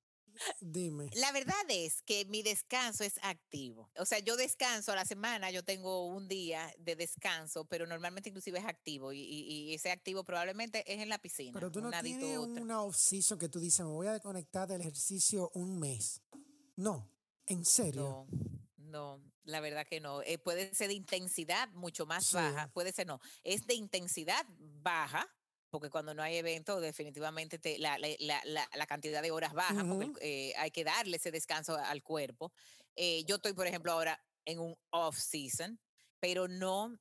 [0.61, 1.09] Dime.
[1.15, 3.89] La verdad es que mi descanso es activo.
[3.97, 8.29] O sea, yo descanso a la semana, yo tengo un día de descanso, pero normalmente
[8.29, 11.53] inclusive es activo y, ese activo probablemente es en la piscina.
[11.53, 15.49] Pero tú no tienes una off-season que tú dices, me voy a desconectar del ejercicio
[15.55, 16.21] un mes.
[16.75, 17.11] No,
[17.47, 18.27] en serio.
[18.29, 19.21] No, no.
[19.43, 20.21] La verdad que no.
[20.23, 23.19] Eh, puede ser de intensidad mucho más baja, puede ser no.
[23.43, 25.27] Es de intensidad baja,
[25.69, 29.83] porque cuando no hay evento, definitivamente te, la, la, la, la, cantidad de horas baja,
[29.85, 32.51] porque eh, hay que darle ese descanso al cuerpo.
[32.95, 35.79] Eh, yo estoy, por ejemplo, ahora en un off-season,
[36.19, 36.99] pero no,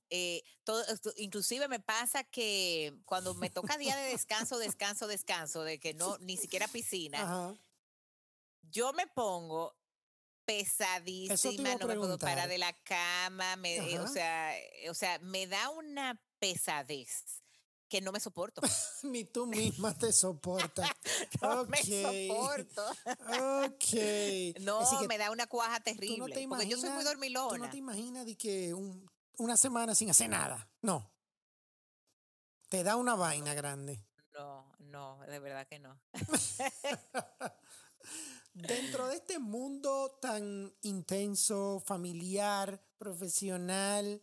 [0.65, 0.85] todo,
[1.17, 6.19] inclusive me pasa que cuando me toca día de descanso, descanso, descanso, de que no,
[6.19, 7.57] ni siquiera piscina,
[8.71, 9.78] yo me pongo
[10.49, 14.55] pesadísima, no me puedo parar de la cama, me, o, sea,
[14.89, 17.43] o sea, me da una pesadez
[17.87, 18.63] que no me soporto.
[19.03, 20.89] Ni tú misma te soportas.
[21.43, 22.83] no me soporto.
[23.67, 23.95] ok.
[24.61, 26.47] No, me da una cuaja terrible.
[26.49, 27.51] porque yo soy muy dormilona.
[27.51, 28.75] Tú no te imaginas de que
[29.37, 30.67] una semana sin hacer nada.
[30.81, 31.13] No.
[32.71, 34.03] Te da una vaina grande.
[34.33, 36.01] No, no, de verdad que no.
[38.67, 44.21] Dentro de este mundo tan intenso, familiar, profesional,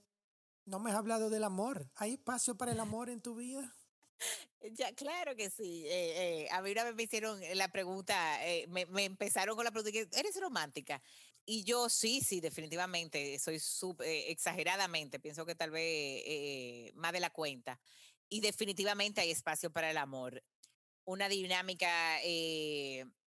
[0.66, 1.90] no me has hablado del amor.
[1.96, 3.74] ¿Hay espacio para el amor en tu vida?
[4.74, 5.86] Ya, claro que sí.
[5.86, 9.64] Eh, eh, a mí una vez me hicieron la pregunta, eh, me, me, empezaron con
[9.64, 11.02] la pregunta, ¿eres romántica?
[11.46, 13.62] Y yo sí, sí, definitivamente, soy
[14.00, 17.80] exageradamente, pienso que tal vez más de la cuenta.
[18.28, 20.44] Y definitivamente hay espacio para el amor.
[21.06, 22.20] Una dinámica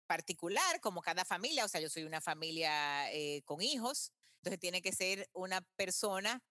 [0.07, 4.83] particular, como cada familia, o sea, yo soy una familia eh, con hijos, entonces tiene
[4.83, 6.43] que ser una persona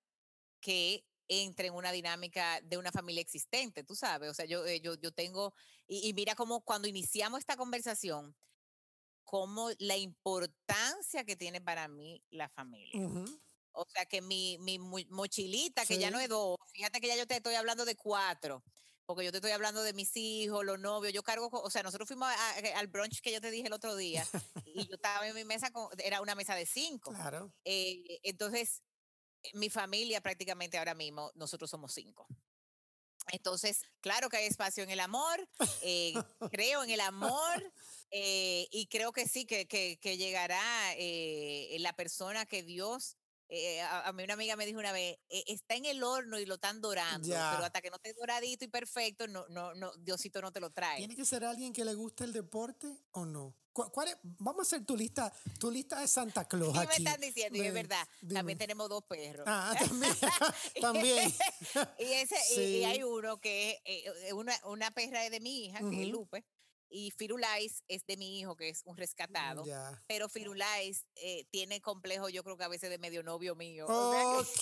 [0.60, 4.80] que entre en una dinámica de una familia existente, tú sabes, o sea, yo, eh,
[4.80, 5.54] yo, yo tengo,
[5.88, 8.36] y, mira cómo cuando iniciamos esta conversación,
[9.24, 13.10] como la importancia que tiene para mí la familia.
[13.72, 17.26] O sea que mi, mi mochilita, que ya no es dos, fíjate que ya yo
[17.26, 18.64] te estoy hablando de cuatro
[19.06, 22.08] porque yo te estoy hablando de mis hijos, los novios, yo cargo, o sea, nosotros
[22.08, 22.30] fuimos
[22.76, 24.26] al brunch que yo te dije el otro día
[24.66, 27.12] y yo estaba en mi mesa, con, era una mesa de cinco.
[27.12, 27.54] Claro.
[27.64, 28.82] Eh, entonces,
[29.54, 32.28] mi familia prácticamente ahora mismo, nosotros somos cinco.
[33.32, 35.48] Entonces, claro que hay espacio en el amor,
[35.82, 36.14] eh,
[36.52, 37.74] creo en el amor
[38.12, 40.62] eh, y creo que sí, que, que, que llegará
[41.80, 43.18] la persona que Dios
[43.50, 46.46] eh, a, mí una amiga me dijo una vez, e, está en el horno y
[46.46, 50.42] lo están dorando, pero hasta que no esté doradito y perfecto, no, no, no, Diosito
[50.42, 50.98] no te lo trae.
[50.98, 53.56] ¿Tiene que ser alguien que le guste el deporte o no?
[53.72, 54.18] ¿Cuál es?
[54.24, 56.72] Vamos a hacer tu lista, tu lista de Santa Claus.
[56.80, 57.62] ¿Qué me están diciendo?
[57.62, 59.44] y es verdad, también tenemos dos perros.
[59.46, 60.16] Ah, también.
[60.82, 61.34] también.
[62.00, 66.04] y, ese, y, hay uno que es eh, una, una perra de mi hija, que
[66.04, 66.46] es Lupe
[66.90, 69.64] y Firulais es de mi hijo, que es un rescatado.
[70.08, 73.86] Pero Firulais eh, tiene complejo, yo creo que a veces de medio novio mío.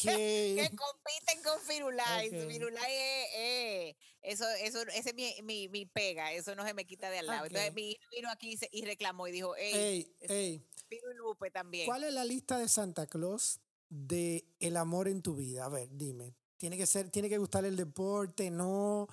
[0.01, 2.31] que, compiten con Firulais.
[2.31, 7.09] Firulais es, eso, eso, ese es mi, mi, mi, pega, eso no se me quita
[7.09, 7.45] de al lado.
[7.45, 10.65] Entonces mi hijo vino aquí y, reclamó y dijo, hey, hey,
[11.15, 11.85] Lupe también.
[11.85, 13.59] ¿Cuál es la lista de Santa Claus
[13.89, 15.65] de el amor en tu vida?
[15.65, 16.35] A ver, dime.
[16.57, 19.07] Tiene que ser, tiene que gustar el deporte, no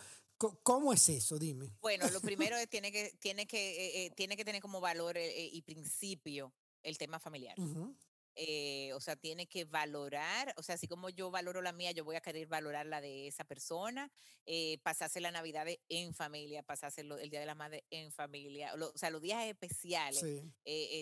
[0.63, 1.39] ¿Cómo es eso?
[1.39, 1.71] Dime.
[1.81, 2.21] Bueno, lo
[2.55, 5.61] primero es tiene que, tiene que, eh, eh, tiene que tener como valor eh, y
[5.63, 7.57] principio el tema familiar.
[7.59, 12.17] o sea, tiene que valorar, o sea, así como yo valoro la mía, yo voy
[12.17, 14.11] a querer valorar la de esa persona,
[14.83, 19.11] pasarse la Navidad en familia, pasarse el Día de la Madre en familia, o sea,
[19.11, 20.25] los días especiales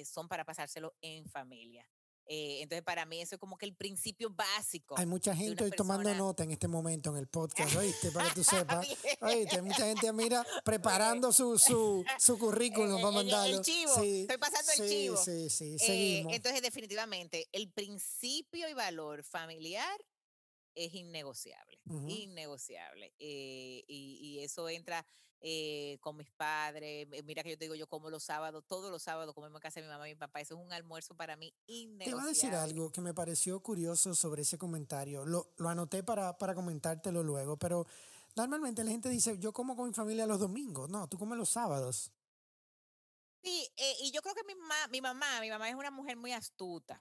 [0.09, 1.89] son para pasárselo en familia.
[2.31, 4.95] Eh, entonces, para mí eso es como que el principio básico.
[4.99, 8.11] Hay mucha gente hoy tomando nota en este momento en el podcast, ¿oíste?
[8.11, 8.87] Para que tú sepas.
[9.23, 9.57] ¿Oíste?
[9.57, 13.57] Hay mucha gente, mira, preparando su, su, su currículum para mandarlo.
[13.57, 15.17] El chivo, sí, estoy pasando el chivo.
[15.17, 16.35] Sí, sí, eh, seguimos.
[16.35, 19.99] entonces, definitivamente, el principio y valor familiar
[20.75, 23.15] es innegociable, innegociable.
[23.19, 25.05] Eh, y, y, eso entra
[25.40, 27.06] eh, con mis padres.
[27.24, 29.81] Mira que yo te digo, yo como los sábados, todos los sábados comemos en casa
[29.81, 30.40] de mi mamá y mi papá.
[30.40, 32.05] Eso es un almuerzo para mí innegociable.
[32.05, 35.24] Te voy a decir algo que me pareció curioso sobre ese comentario.
[35.24, 37.86] Lo, lo anoté para, para comentártelo luego, pero
[38.35, 40.90] normalmente la gente dice, yo como con mi familia los domingos.
[40.90, 42.12] No, tú comes los sábados.
[43.43, 46.16] Sí, eh, y yo creo que mi mamá, mi mamá, mi mamá es una mujer
[46.16, 47.01] muy astuta.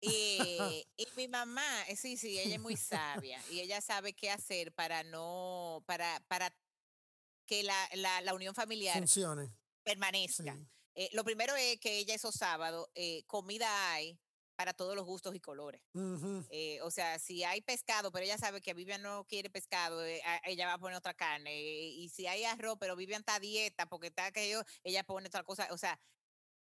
[0.00, 0.48] Y,
[0.96, 4.72] y, mi mamá, eh, sí, sí, ella es muy sabia y ella sabe qué hacer
[4.72, 6.52] para no, para, para
[7.46, 9.50] que la, la, la unión familiar Funcione.
[9.82, 10.58] permanezca.
[10.94, 14.18] Eh, lo primero es que ella esos sábados, eh, comida hay
[14.56, 15.82] para todos los gustos y colores.
[16.50, 20.66] Eh, o sea, si hay pescado, pero ella sabe que Vivian no quiere pescado, ella
[20.66, 21.54] va a poner otra carne.
[21.62, 25.26] y si hay arroz, pero Vivian está a dieta porque está que yo, ella pone
[25.26, 25.68] otra cosa.
[25.72, 26.00] O sea,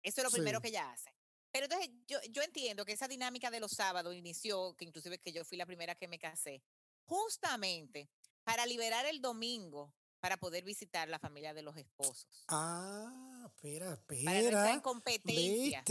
[0.03, 1.15] eso es lo primero que ella hace.
[1.53, 5.33] Pero entonces yo, yo entiendo que esa dinámica de los sábados inició, que inclusive que
[5.33, 6.63] yo fui la primera que me casé,
[7.05, 8.09] justamente
[8.45, 9.95] para liberar el domingo
[10.25, 12.27] para poder visitar la familia de los esposos.
[12.49, 14.25] Ah, espera, espera.
[14.25, 15.85] Para no entrar en competencia.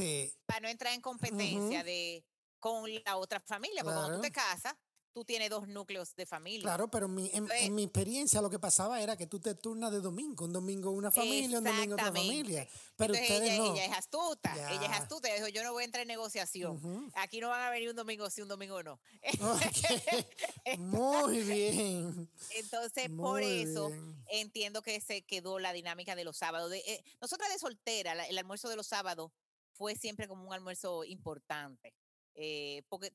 [0.48, 2.26] Para no entrar en competencia de
[2.58, 3.84] con la otra familia.
[3.84, 4.74] Porque cuando tú te casas,
[5.14, 6.64] tú tienes dos núcleos de familia.
[6.64, 10.02] Claro, pero en, en, mi experiencia lo que pasaba era que tú te turnas de
[10.02, 12.68] domingo, un domingo una familia, un domingo otra familia.
[12.96, 13.74] Pero ustedes ella, no.
[13.74, 17.12] ella es astuta, ella es astuta, ella dijo, yo no voy a entrar en negociación.
[17.16, 19.00] Aquí no van a venir un domingo sí, un domingo no.
[20.78, 22.30] Muy bien.
[22.56, 23.92] Entonces, por eso
[24.28, 26.72] entiendo que se quedó la dinámica de los sábados.
[26.72, 29.32] De, eh, nosotras de soltera, el almuerzo de los sábados
[29.74, 31.94] fue siempre como un almuerzo importante.
[32.36, 33.14] Eh, porque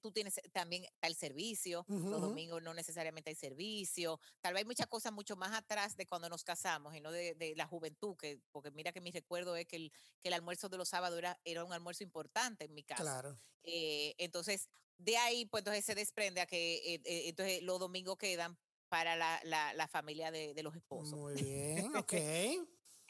[0.00, 4.86] tú tienes también el servicio, los domingos no necesariamente hay servicio, tal vez hay muchas
[4.86, 8.70] cosas mucho más atrás de cuando nos casamos y no de, la juventud, que, porque
[8.70, 11.64] mira que mi recuerdo es que el, que el almuerzo de los sábados era, era
[11.64, 13.02] un almuerzo importante en mi casa.
[13.02, 13.40] Claro.
[13.62, 14.68] Eh, entonces,
[14.98, 18.58] de ahí, pues entonces se desprende a que eh, entonces los domingos quedan
[18.88, 21.18] para la, la, la familia de, de, los esposos.
[21.18, 22.14] Muy bien, ok.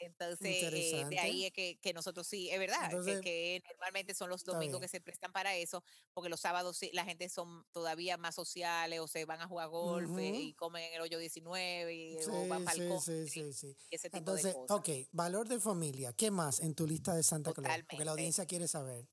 [0.01, 2.89] Entonces, eh, de ahí es que, que, nosotros sí, es verdad,
[3.21, 5.83] que, normalmente son los domingos que se prestan para eso,
[6.13, 9.69] porque los sábados sí, la gente son todavía más sociales o se van a jugar
[9.69, 13.77] golf y comen en el hoyo 19 y, o van para el sí, sí, sí,
[13.91, 14.77] Ese tipo Entonces, de cosas.
[14.77, 17.83] ok, valor de familia, ¿qué más en tu lista de Santa Claus?
[17.87, 19.07] Porque la audiencia quiere saber.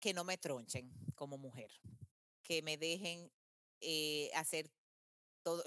[0.00, 1.70] Que no me tronchen como mujer,
[2.42, 3.30] que me dejen
[3.80, 4.70] eh, hacer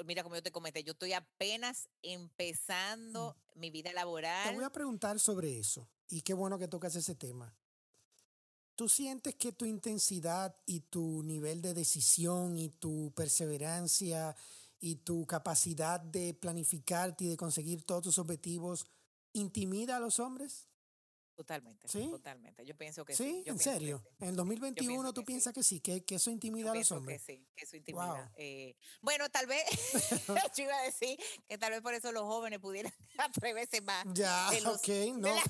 [0.05, 2.09] mira como yo te comenté, yo estoy apenas mm.
[2.09, 4.49] empezando mi vida laboral.
[4.49, 7.55] Te voy a preguntar sobre eso y qué bueno que tocas ese tema.
[8.75, 14.35] ¿Tú sientes que tu intensidad y tu nivel de decisión y tu perseverancia
[14.79, 18.85] y tu capacidad de planificarte y de conseguir todos tus objetivos
[19.33, 20.66] intimida a los hombres?
[21.38, 21.88] Totalmente.
[21.88, 22.07] ¿Sí?
[22.09, 22.65] Totalmente.
[22.65, 23.23] Yo pienso que sí.
[23.23, 23.43] sí.
[23.45, 24.03] Yo ¿En serio?
[24.19, 24.26] sí.
[24.26, 26.97] En 2021 tú piensas que sí, que, que eso Yo intimida a los pienso que
[26.97, 27.22] hombres.
[27.23, 28.05] sí, que eso intimida.
[28.23, 28.31] Wow.
[28.38, 29.64] Eh, bueno, tal vez,
[30.57, 31.15] yo iba a decir
[31.47, 34.03] que tal vez por eso los jóvenes pudieran atreverse más.
[34.14, 35.27] Ya, los- ok, no.
[35.27, 35.43] la-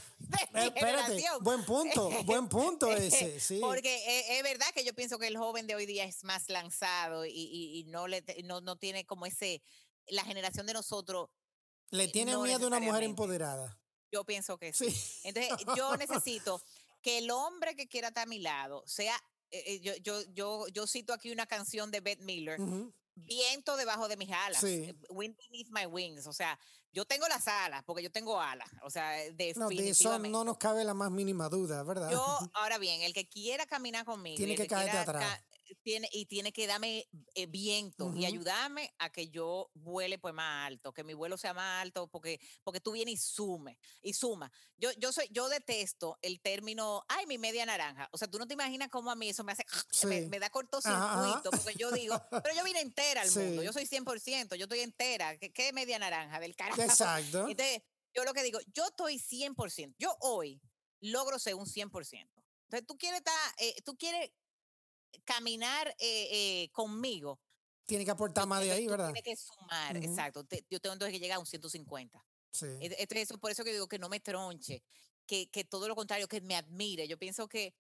[0.55, 3.59] Eh, espérate, buen punto, buen punto ese, sí.
[3.61, 6.49] Porque eh, es verdad que yo pienso que el joven de hoy día es más
[6.49, 9.61] lanzado y, y- y no, le, no, no tiene como ese,
[10.07, 11.30] la generación de nosotros,
[11.91, 13.80] Le tiene no miedo a una mujer empoderada.
[14.11, 14.89] Yo pienso que sí.
[14.91, 15.19] Sí.
[15.23, 16.61] Entonces, yo necesito
[17.01, 19.15] que el hombre que quiera estar a mi lado sea,
[19.51, 22.93] eh, eh, yo, yo, yo, yo cito aquí una canción de Bette Miller, Ujú.
[23.15, 24.85] viento debajo de mis alas, Sí.
[24.89, 26.59] eh, wind beneath my wings, o sea,
[26.91, 29.84] yo tengo las alas, porque yo tengo alas, o sea, No, definitivamente.
[29.84, 32.09] de eso no nos cabe la más mínima duda, ¿verdad?
[32.11, 32.17] Yo,
[32.53, 35.23] ahora bien, el que quiera caminar conmigo, Tiene el que caerte atrás.
[35.23, 35.43] ca-
[35.84, 40.68] Tiene, y tiene que darme eh, viento y ayudarme a que yo vuele pues más
[40.68, 44.52] alto, que mi vuelo sea más alto, porque, porque tú vienes y sume, y suma.
[44.77, 48.10] Yo, yo soy, yo detesto el término, ay, mi media naranja.
[48.11, 49.64] O sea, tú no te imaginas cómo a mí eso me hace,
[50.07, 50.27] me, Sí.
[50.30, 54.56] me da cortocircuito, porque yo digo, pero yo vine entera al mundo, yo soy 100%,
[54.56, 55.38] yo estoy entera.
[55.38, 56.81] ¿Qué, qué media naranja del carajo?
[56.81, 57.48] Exacto.
[57.48, 57.81] Entonces,
[58.14, 60.61] yo lo que digo, yo estoy 100%, yo hoy
[61.02, 62.27] logro ser un 100%.
[62.69, 63.22] Entonces, tú quieres,
[63.60, 64.31] eh, tú quieres
[65.25, 67.41] caminar eh, eh, conmigo.
[67.85, 69.13] Tiene que aportar más de ahí, tú ¿verdad?
[69.13, 70.05] Tienes que sumar, Ujú.
[70.05, 70.43] exacto.
[70.43, 72.25] Te- yo tengo entonces que llegar a un 150.
[72.51, 72.65] Sí.
[72.65, 74.84] Ent- Entonces, eso, por eso que digo que no me tronche,
[75.25, 77.07] que, que todo lo contrario, que me admire.
[77.07, 77.73] Yo pienso que,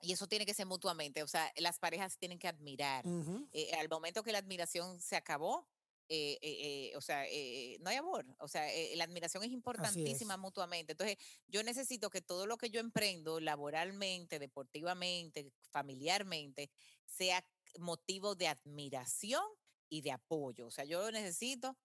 [0.00, 3.04] y eso tiene que ser mutuamente, o sea, las parejas tienen que admirar.
[3.52, 5.68] Eh, al momento que la admiración se acabó,
[6.08, 8.26] eh, eh, eh, o sea, eh, no hay amor.
[8.38, 10.92] O sea, eh, la admiración es importantísima mutuamente.
[10.92, 11.16] Entonces,
[11.46, 16.70] yo necesito que todo lo que yo emprendo laboralmente, deportivamente, familiarmente,
[17.06, 17.44] sea
[17.78, 19.42] motivo de admiración
[19.88, 20.66] y de apoyo.
[20.66, 21.78] O sea, yo necesito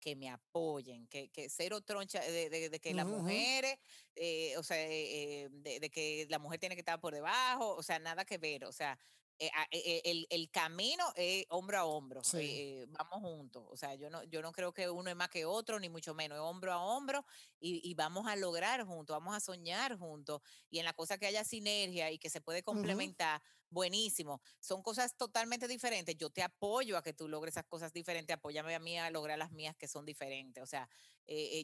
[0.00, 3.36] que me apoyen, que, que cero troncha de, de- de que las Ujú, ujú.
[3.38, 3.76] mujeres,
[4.14, 7.74] eh, o sea, eh, eh, de, de que la mujer tiene que estar por debajo,
[7.74, 8.98] o sea, nada que ver, o sea,
[9.38, 12.38] eh, eh, el, el camino es hombro a hombro, Sí.
[12.38, 15.44] eh, vamos juntos, o sea, yo no, yo no creo que uno es más que
[15.44, 17.24] otro, ni mucho menos, es hombro a hombro
[17.58, 20.40] y, y vamos a lograr juntos, vamos a soñar juntos
[20.70, 25.16] y en la cosa que haya sinergia y que se puede complementar, buenísimo, son cosas
[25.16, 28.98] totalmente diferentes, yo te apoyo a que tú logres esas cosas diferentes, apóyame a mí
[28.98, 30.88] a lograr las mías que son diferentes, o sea,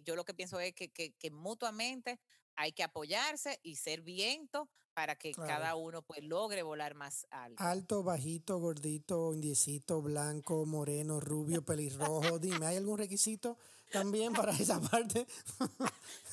[0.04, 2.20] yo lo que pienso es que, que, que mutuamente
[2.56, 4.70] hay que apoyarse y ser viento
[5.00, 5.48] para que Claro.
[5.48, 7.62] cada uno pues logre volar más alto.
[7.62, 12.38] Alto, bajito, gordito, indiecito, blanco, moreno, rubio, pelirrojo.
[12.38, 13.56] Dime, ¿hay algún requisito
[13.92, 15.26] también para esa parte?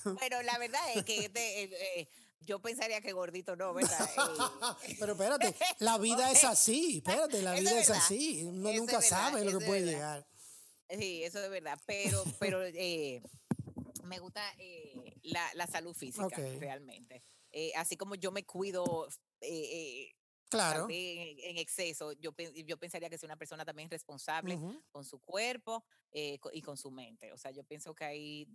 [0.03, 1.69] Bueno, la verdad es que este, eh,
[2.02, 2.07] eh,
[2.41, 4.06] yo pensaría que gordito no, ¿verdad?
[4.84, 8.44] Eh, Pero espérate, la vida es así, espérate, la vida es así.
[8.44, 10.26] Uno eso nunca verdad, sabe lo que puede verdad.
[10.89, 10.99] llegar.
[10.99, 13.22] sí, eso es verdad, pero, pero eh,
[14.03, 17.23] me gusta eh, la, la salud física realmente.
[17.59, 19.07] Eh, así como yo me cuido
[19.41, 19.49] eh,
[20.11, 20.15] eh,
[20.47, 20.85] Claro.
[20.91, 22.35] en, en exceso, yo,
[22.65, 24.79] yo pensaría que es una persona también responsable Ujú.
[24.91, 27.34] con su cuerpo eh, y con su mente.
[27.34, 28.45] O sea, yo pienso que hay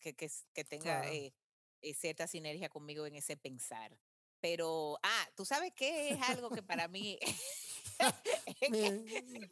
[0.00, 1.08] que, que, s- que tenga Claro.
[1.12, 1.34] eh,
[1.82, 3.98] eh, cierta sinergia conmigo en ese pensar.
[4.40, 7.18] Pero, ah, tú sabes que es algo que para mí
[8.60, 9.50] es, que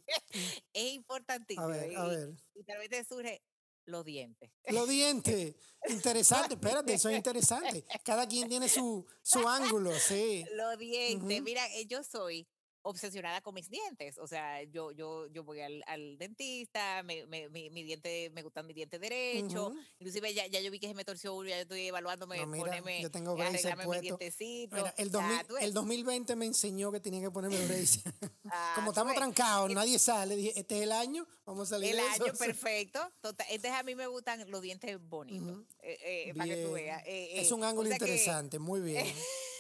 [0.74, 1.64] importantísimo.
[1.66, 2.34] A ver, a y- ver.
[2.54, 3.42] Y tal vez te surge
[3.86, 4.50] los dientes.
[4.68, 5.54] Los dientes.
[5.88, 7.84] Interesante, espérate, eso es interesante.
[8.04, 10.42] Cada quien tiene su, su ángulo, sí.
[10.54, 11.42] Los dientes.
[11.42, 12.48] Mira, eh, yo soy
[12.84, 14.18] obsesionada con mis dientes.
[14.18, 18.42] O sea, yo, yo, yo voy al, al dentista, me, me- mi, mi diente, me
[18.42, 19.68] gustan mis dientes derechos.
[19.72, 19.78] Ujú.
[19.98, 22.46] Inclusive ya, ya yo vi que se me torció uno, ya yo estoy evaluándome No,
[22.46, 24.00] mira, yo tengo eh, puestos.
[24.02, 24.78] dientecitos.
[24.78, 27.56] Mira, el, O sea, 2000 tú ves, el 2020 me enseñó que tenía que ponerme
[27.66, 28.02] braces.
[28.50, 30.36] ah, Como estamos trancados, nadie sale.
[30.36, 32.24] Dije, este es el año, vamos a salir El de eso.
[32.24, 33.00] año perfecto.
[33.22, 35.58] Total, entonces a mí me gustan los dientes bonitos.
[35.82, 37.02] Eh, eh, para que tú veas.
[37.06, 39.06] eh, Es eh, un o ángulo que- interesante, muy bien.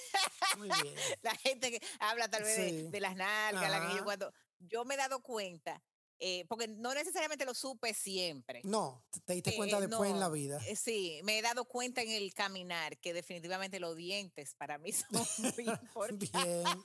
[0.58, 0.94] Muy bien.
[1.22, 2.88] la gente que habla tal vez de- Sí.
[2.90, 5.82] de, las nalgas, la que yo cuando yo me he dado cuenta,
[6.20, 8.60] eh, porque no necesariamente lo supe siempre.
[8.64, 10.58] No, te- te diste Eh, cuenta eh, después en la vida.
[10.66, 14.90] eh, sí, me he dado cuenta en el caminar que definitivamente los dientes para mí
[15.26, 16.30] son muy importantes.
[16.32, 16.84] Bien,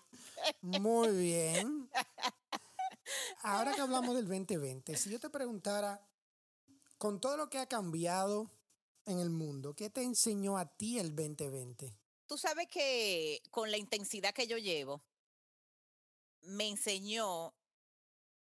[0.62, 1.90] muy bien.
[3.42, 6.02] Ahora que hablamos del 2020, si yo te preguntara,
[6.98, 8.52] con todo lo que ha cambiado
[9.06, 11.96] en el mundo, ¿qué te enseñó a ti el 2020?
[12.30, 15.04] Tú sabes que con la intensidad que yo llevo,
[16.42, 17.56] me enseñó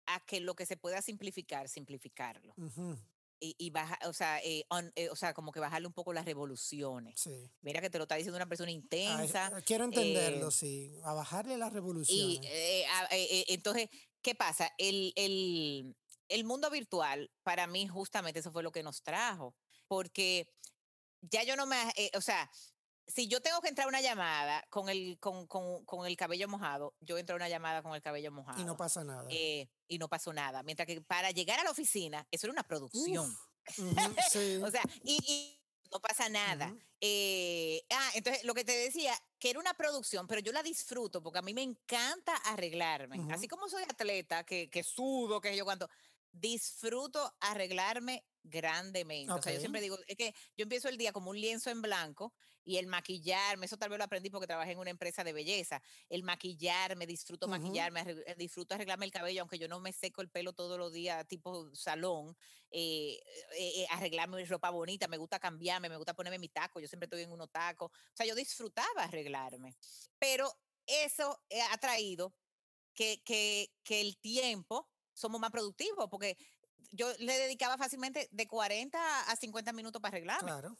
[0.07, 2.53] a que lo que se pueda simplificar, simplificarlo.
[2.57, 2.99] Ujú,
[3.39, 6.13] Y, y baja, o sea, eh, on- eh, o sea, como que bajarle un poco
[6.13, 7.21] las revoluciones.
[7.21, 7.49] sí.
[7.61, 9.63] Mira que te lo está diciendo una persona Ah, intensa.
[9.65, 10.99] quiero entenderlo, eh, sí.
[11.05, 12.51] A bajarle las Y revoluciones.
[12.51, 13.89] eh, a- eh, eh, entonces,
[14.21, 14.73] ¿qué pasa?
[14.79, 15.95] El, el,
[16.29, 19.55] el mundo virtual, para mí, justamente eso fue lo que nos trajo.
[19.87, 20.53] Porque
[21.21, 22.51] ya yo no me, eh, o sea,
[23.07, 26.49] si yo tengo que entrar a una llamada con el, con, con, con, el cabello
[26.49, 28.61] mojado, yo entro a una llamada con el cabello mojado.
[28.61, 29.27] Y no pasa nada.
[29.31, 30.63] Eh, y no pasó nada.
[30.63, 33.37] Mientras que para llegar a la oficina, eso era una producción.
[34.31, 34.61] sí.
[34.63, 35.63] o sea, y, y,
[35.93, 36.75] no pasa nada.
[37.01, 41.23] eh, ah, entonces lo que te decía, que era una producción, pero yo la disfruto
[41.23, 43.33] porque a mí me encanta arreglarme.
[43.33, 45.89] Así como soy atleta, que, que sudo, que yo cuando
[46.33, 49.33] disfruto arreglarme grandemente.
[49.33, 51.83] O sea, yo siempre digo, es que yo empiezo el día como un lienzo en
[51.83, 52.33] blanco
[52.65, 55.81] y el maquillarme, eso tal vez lo aprendí porque trabajé en una empresa de belleza,
[56.09, 60.31] el maquillarme, disfruto maquillarme, eh, disfruto arreglarme el cabello, aunque yo no me seco el
[60.31, 62.37] pelo todos los días, tipo salón,
[62.71, 63.21] eh,
[63.57, 67.23] eh, arreglarme ropa bonita, me gusta cambiarme, me gusta ponerme mi taco, yo siempre estoy
[67.23, 69.77] en unos tacos, o sea, yo disfrutaba arreglarme,
[70.19, 70.53] pero
[70.87, 71.41] eso
[71.71, 72.35] ha traído
[72.95, 76.37] que, que, que el tiempo somos más productivos, porque
[76.93, 78.99] yo le dedicaba fácilmente de 40
[79.31, 80.51] a 50 minutos para arreglarme.
[80.51, 80.77] Claro.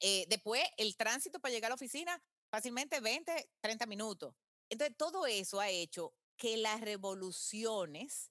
[0.00, 4.34] Eh, después, el tránsito para llegar a la oficina, fácilmente 20, 30 minutos.
[4.68, 8.30] Entonces, todo eso ha hecho que las revoluciones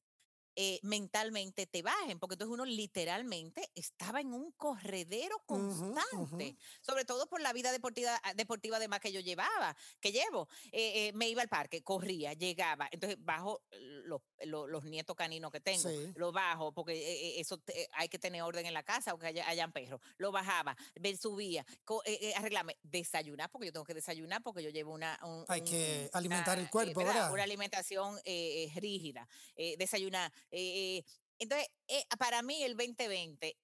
[0.58, 7.28] eh, mentalmente te bajen, porque entonces uno literalmente estaba en un corredero constante, sobre todo
[7.28, 10.48] por la vida deportiva, ah, deportiva además que yo llevaba, que llevo.
[10.72, 13.64] Eh, eh, me iba al parque, corría, llegaba, entonces bajo
[14.06, 17.62] los, los, nietos caninos que tengo, lo bajo, porque eso
[17.92, 20.78] hay que tener orden en la casa, aunque haya, hayan perros, lo bajaba,
[21.20, 21.66] subía,
[22.38, 25.20] arreglarme, desayunar, porque yo tengo que desayunar, porque yo llevo una...
[25.50, 27.34] hay que alimentar el cuerpo, ¿verdad?
[27.34, 29.28] Una alimentación rígida,
[29.78, 31.04] desayunar eh,
[31.40, 33.58] entonces, eh, para mí el 2020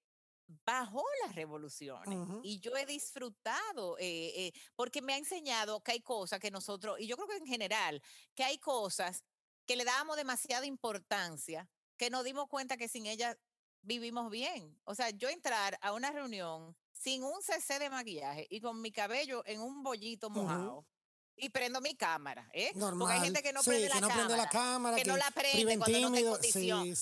[0.66, 6.40] bajó las revoluciones y yo he disfrutado eh, porque me ha enseñado que hay cosas
[6.40, 8.02] que nosotros, y yo creo que en general,
[8.34, 9.24] que hay cosas
[9.66, 13.36] que le dábamos demasiada importancia, que nos dimos cuenta que sin ellas
[13.82, 14.78] vivimos bien.
[14.84, 18.92] O sea, yo entrar a una reunión sin un CC de maquillaje y con mi
[18.92, 20.86] cabello en un bollito mojado
[21.36, 22.72] y prendo mi cámara, ¿eh?
[22.78, 26.94] Porque hay gente que no, prende, la cámara, que, no la prende cuando no condición.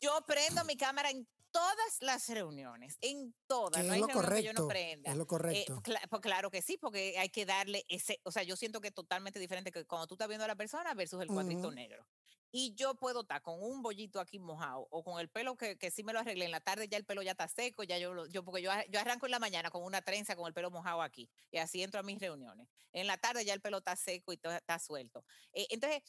[0.00, 3.82] Yo prendo mi cámara en todas las reuniones, en todas.
[3.82, 5.10] no hay lo correcto, que yo no prenda.
[5.10, 5.82] Es lo eh, correcto.
[6.10, 8.94] pues claro que sí, porque hay que darle ese, o sea, yo siento que es
[8.94, 12.06] totalmente diferente que cuando tú estás viendo a la persona versus el cuadrito negro
[12.52, 15.90] y yo puedo estar con un bollito aquí mojado o con el pelo que, que
[15.90, 18.26] sí me lo arreglé en la tarde, ya el pelo ya está seco, ya yo,
[18.26, 21.02] yo porque yo, yo arranco en la mañana con una trenza con el pelo mojado
[21.02, 22.68] aquí y así entro a mis reuniones.
[22.92, 25.24] En la tarde ya el pelo está seco y todo está suelto.
[25.52, 26.02] Eh, entonces,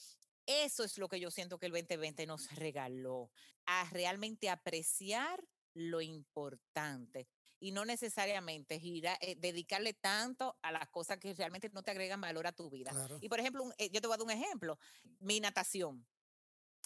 [0.45, 3.29] eso es lo que yo siento que el 2020 nos regaló,
[3.65, 5.43] a realmente apreciar
[5.73, 7.27] lo importante
[7.59, 12.21] y no necesariamente gira, eh, dedicarle tanto a las cosas que realmente no te agregan
[12.21, 12.91] valor a tu vida.
[13.19, 14.79] Y por ejemplo, eh, yo te voy a dar un ejemplo,
[15.19, 16.07] mi natación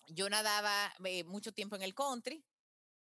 [0.08, 2.44] yo nadaba eh, mucho tiempo en el country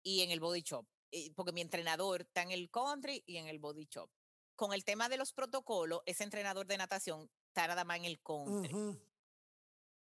[0.02, 3.48] y en el body shop, eh, porque mi entrenador está en el country y en
[3.48, 4.10] el body shop.
[4.55, 8.20] Con el tema de los protocolos, ese entrenador de natación está nada más en el
[8.23, 8.98] country.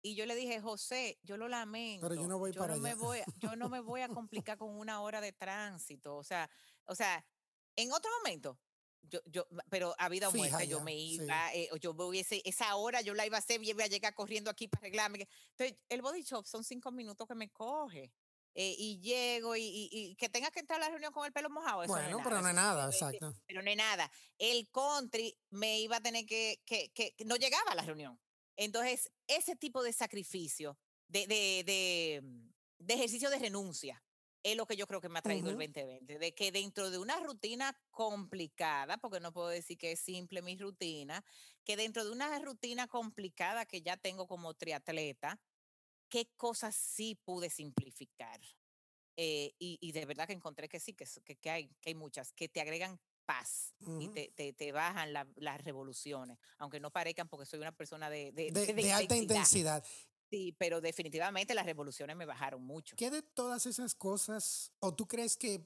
[0.02, 2.08] Y yo le dije, José, yo lo lamento.
[2.08, 4.08] Pero yo no voy para Me voy, yo no me voy a
[4.48, 6.16] complicar con una hora de tránsito.
[6.16, 6.48] O sea,
[6.86, 7.26] o sea,
[7.76, 8.60] en otro momento,
[9.10, 13.02] yo, yo, pero a vida o muerte, yo me iba, eh, yo hubiese, esa hora
[13.02, 15.28] yo la iba a hacer y iba a llegar corriendo aquí para arreglarme.
[15.52, 18.12] Entonces, el body shop son cinco minutos que me coge.
[18.58, 21.50] Eh, y llego y, y, que tenga que entrar a la reunión con el pelo
[21.50, 21.86] mojado.
[21.88, 23.34] bueno, pero no es nada, exacto.
[23.46, 24.10] Pero no es nada.
[24.38, 28.18] El country me iba a tener que, que, que, no llegaba a la reunión.
[28.56, 30.80] Entonces, ese tipo de sacrificio,
[31.10, 32.24] de, de, de,
[32.80, 34.02] de ejercicio de renuncia,
[34.46, 37.00] es lo que yo creo que me ha traído el 2020, de que dentro de
[37.00, 41.26] una rutina complicada, porque no puedo decir que es simple mi rutina,
[41.64, 45.42] que dentro de una rutina complicada que ya tengo como triatleta,
[46.10, 48.40] qué cosas sí pude simplificar.
[49.18, 51.08] Eh, y, de verdad que encontré que sí, que,
[51.38, 55.64] que, hay, que hay muchas, que te agregan paz y te, te, te bajan las
[55.64, 59.84] revoluciones, aunque no parezcan porque soy una persona de, de, de alta intensidad.
[60.36, 62.98] Sí, pero definitivamente las revoluciones me bajaron mucho.
[62.98, 65.66] ¿Qué de todas esas cosas, o tú crees que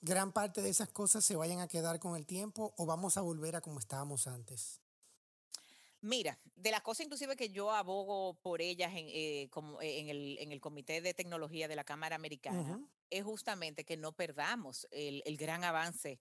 [0.00, 3.20] gran parte de esas cosas se vayan a quedar con el tiempo o vamos a
[3.20, 4.80] volver a como estábamos antes?
[6.00, 10.08] Mira, de las cosas inclusive que yo abogo por ellas en, eh, como eh, en,
[10.08, 14.88] el, en, el, Comité de Tecnología de la Cámara Americana, es justamente que no perdamos
[14.90, 16.18] el, el, gran avance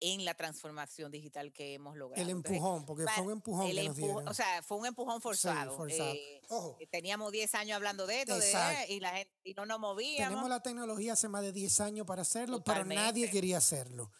[0.00, 2.22] en la transformación digital que hemos logrado.
[2.22, 4.26] El empujón, porque fue un empujón que nos dieron.
[4.26, 5.76] O sea, fue un empujón forzado.
[5.76, 6.12] forzado.
[6.14, 6.76] Eh, Ojo.
[6.80, 10.28] Eh, teníamos 10 años hablando de esto de, y, la gente, y no nos movíamos.
[10.30, 14.10] Tenemos la tecnología hace más de 10 años para hacerlo, pero nadie quería hacerlo.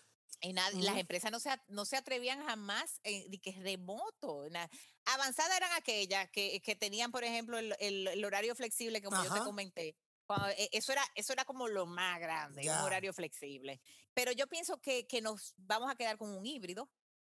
[0.42, 4.44] Y nadie, las empresas no se, no se atrevían jamás eh, de que es remoto.
[5.04, 9.40] avanzadas eran aquellas que, que, tenían, por ejemplo, el, el, horario flexible, como yo te
[9.40, 9.96] comenté.
[10.56, 13.80] E, eso, era, eso era como lo más grande, un horario flexible.
[14.14, 16.90] Pero yo pienso que, que nos vamos a quedar con un híbrido,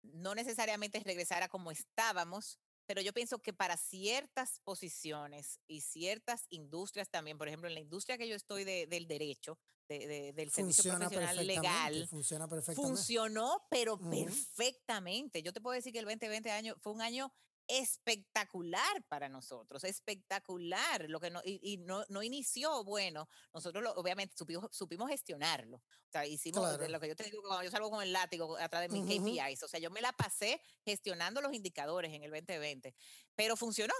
[0.03, 6.47] no necesariamente regresar a como estábamos, pero yo pienso que para ciertas posiciones y ciertas
[6.51, 9.59] industrias también, por ejemplo, en la industria que yo estoy del derecho,
[9.89, 15.43] del servicio profesional legal, funciona funcionó, pero perfectamente.
[15.43, 17.33] Yo te puedo decir que el 2020 año fue un año
[17.67, 24.37] espectacular para nosotros, espectacular, lo que no, y, no, no, inició bueno, nosotros lo, obviamente
[24.37, 28.03] supimos, supimos, gestionarlo, o sea, hicimos lo que yo te digo, cuando yo salgo con
[28.03, 32.13] el látigo atrás de mis KPIs, o sea, yo me la pasé gestionando los indicadores
[32.13, 32.95] en el 2020,
[33.35, 33.95] pero funcionó,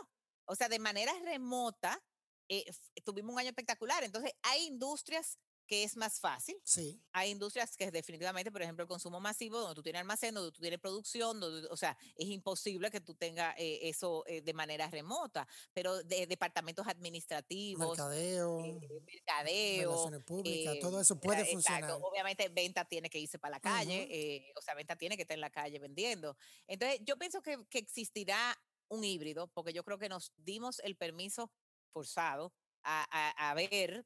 [0.45, 2.03] o sea, de manera remota,
[2.49, 2.65] eh,
[3.05, 5.39] tuvimos un año espectacular, entonces hay industrias
[5.73, 6.55] que es más fácil.
[6.65, 7.03] Sí.
[7.13, 10.61] Hay industrias que definitivamente, por ejemplo, el consumo masivo, donde tú tienes almacén, donde tú
[10.61, 15.49] tienes producción, o sea, es imposible que tú tengas eh, eso eh, de manera remota,
[15.73, 21.91] pero de departamentos administrativos, mercadeo, eh, mercadeo relaciones públicas, todo eso puede funcionar.
[22.03, 25.41] Obviamente, venta tiene que irse para la calle, o sea, venta tiene que estar en
[25.41, 26.37] la calle vendiendo.
[26.67, 30.97] Entonces, yo pienso que, que existirá un híbrido, porque yo creo que nos dimos el
[30.97, 31.51] permiso
[31.95, 34.05] forzado a, a, a, ver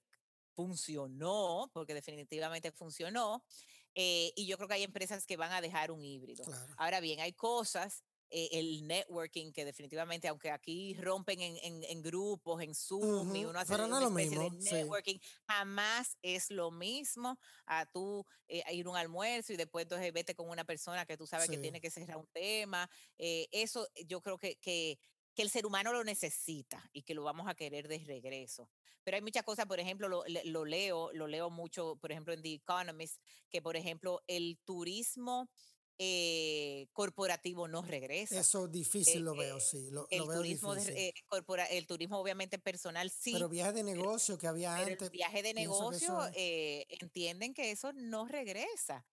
[0.57, 3.45] funcionó, porque definitivamente funcionó,
[3.95, 6.45] eh, y yo creo que hay empresas que van a dejar un híbrido.
[6.79, 12.63] Ahora bien, hay cosas, eh, el networking, que definitivamente, aunque aquí rompen en, en, grupos,
[12.63, 18.27] en Zoom, y uno hace una especie de networking, jamás es lo mismo a tú
[18.49, 21.49] eh, ir a un almuerzo y después entonces vete con una persona que tú sabes
[21.49, 22.91] que tiene que cerrar un tema.
[23.19, 24.99] eso yo creo que, que
[25.37, 28.71] que el ser humano lo necesita y que lo vamos a querer de regreso.
[29.05, 32.43] Pero hay muchas cosas, por ejemplo, lo, lo, leo, lo leo mucho, por ejemplo, en
[32.43, 35.51] The Economist, que por ejemplo el turismo
[35.99, 38.41] eh, corporativo no regresa.
[38.41, 39.91] Eso difícil lo veo, sí.
[39.91, 41.13] Lo, el, veo turismo eh,
[41.71, 43.33] el turismo obviamente personal sí.
[43.35, 45.03] Pero viaje de negocio que había antes.
[45.03, 49.07] El viaje de negocio eh, entienden que eso no regresa.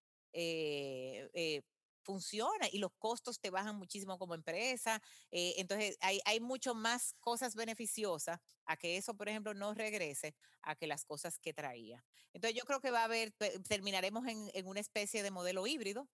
[2.04, 5.02] Eh, funciona y los costos te bajan muchísimo como empresa.
[5.32, 10.36] Eh, entonces, hay, hay mucho más cosas beneficiosas a que eso, por ejemplo, no regrese
[10.62, 12.04] a que las cosas que traía.
[12.34, 13.32] Entonces, yo creo que va a haber,
[13.68, 16.10] terminaremos en, en una especie de modelo híbrido,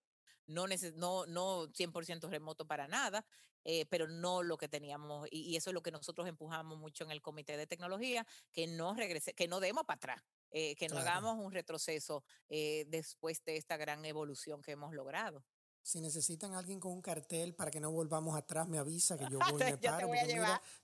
[0.46, 3.24] no, no, no 100% remoto para nada,
[3.64, 7.10] eh, pero no lo que teníamos, y, eso es lo que nosotros empujamos mucho en
[7.10, 10.22] el Comité de Tecnología, que no regrese, que no demos para atrás.
[10.52, 15.44] Eh, que no hagamos un retroceso después de esta gran evolución que hemos logrado.
[15.90, 19.40] Si necesitan alguien con un cartel para que no volvamos atrás, me avisa que yo
[19.50, 20.08] voy y me paro.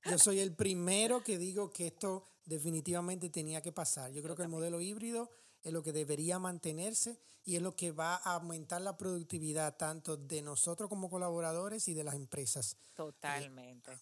[0.05, 4.11] yo soy el primero que digo que esto definitivamente tenía que pasar.
[4.11, 5.31] Yo creo que el modelo híbrido
[5.63, 10.17] es lo que debería mantenerse y es lo que va a aumentar la productividad tanto
[10.17, 12.73] de nosotros como colaboradores y de las empresas.
[12.73, 13.93] Eh, Totalmente.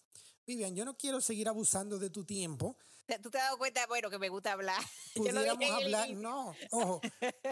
[0.45, 2.77] Vivian, yo no quiero seguir abusando de tu tiempo.
[3.21, 4.81] ¿Tú te has dado cuenta, bueno, que me gusta hablar?
[5.15, 7.01] Pudiéramos hablar, no, ojo,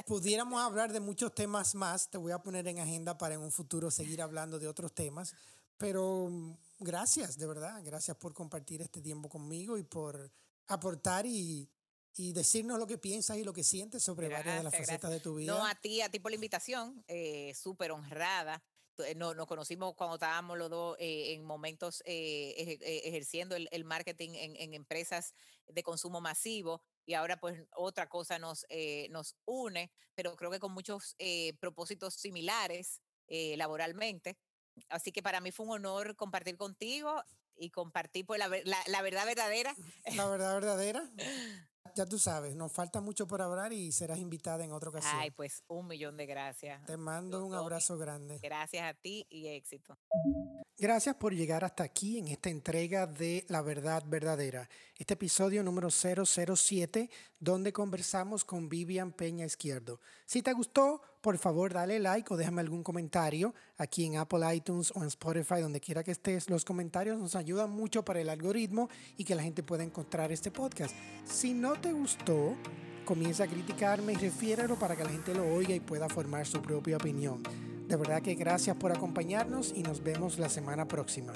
[0.05, 2.09] pudiéramos hablar de muchos temas más.
[2.09, 5.33] Te voy a poner en agenda para en un futuro seguir hablando de otros temas.
[5.77, 10.31] Pero mm, gracias, de verdad, gracias por compartir este tiempo conmigo y por
[10.67, 11.69] aportar y,
[12.15, 15.19] y decirnos lo que piensas y lo que sientes sobre varias de las facetas de
[15.19, 15.53] tu vida.
[15.53, 18.63] No, a ti, a ti por la invitación, eh, súper honrada.
[18.99, 24.31] Eh, no, nos conocimos cuando estábamos los dos eh, en momentos eh, ejerciendo el, marketing
[24.35, 25.33] en, empresas
[25.67, 28.65] de consumo masivo y ahora pues otra cosa nos,
[29.09, 31.15] nos une, pero creo que con muchos
[31.59, 34.37] propósitos similares laboralmente.
[34.89, 37.23] Así que para mí fue un honor compartir contigo
[37.55, 39.75] y compartir pues la, la verdad verdadera.
[40.15, 41.03] La verdad verdadera.
[41.95, 45.15] ya tú sabes, nos falta mucho por hablar y serás invitada en otra ocasión.
[45.15, 46.83] Ay, pues un millón de gracias.
[46.85, 48.39] Te mando un abrazo grande.
[48.41, 49.97] Gracias a ti y éxito.
[50.77, 55.89] Gracias por llegar hasta aquí en esta entrega de La Verdad Verdadera, este episodio número
[55.91, 60.01] 007, donde conversamos con Vivian Peña Izquierdo.
[60.25, 64.91] Si te gustó, por favor dale like o déjame algún comentario aquí en Apple iTunes
[64.93, 66.49] o en Spotify, donde quiera que estés.
[66.49, 70.51] Los comentarios nos ayudan mucho para el algoritmo y que la gente pueda encontrar este
[70.51, 70.93] podcast.
[71.23, 72.57] Si no te gustó,
[73.05, 76.61] comienza a criticarme y refiéralo para que la gente lo oiga y pueda formar su
[76.61, 77.41] propia opinión.
[77.87, 81.31] De verdad que gracias por acompañarnos y nos vemos la semana próxima.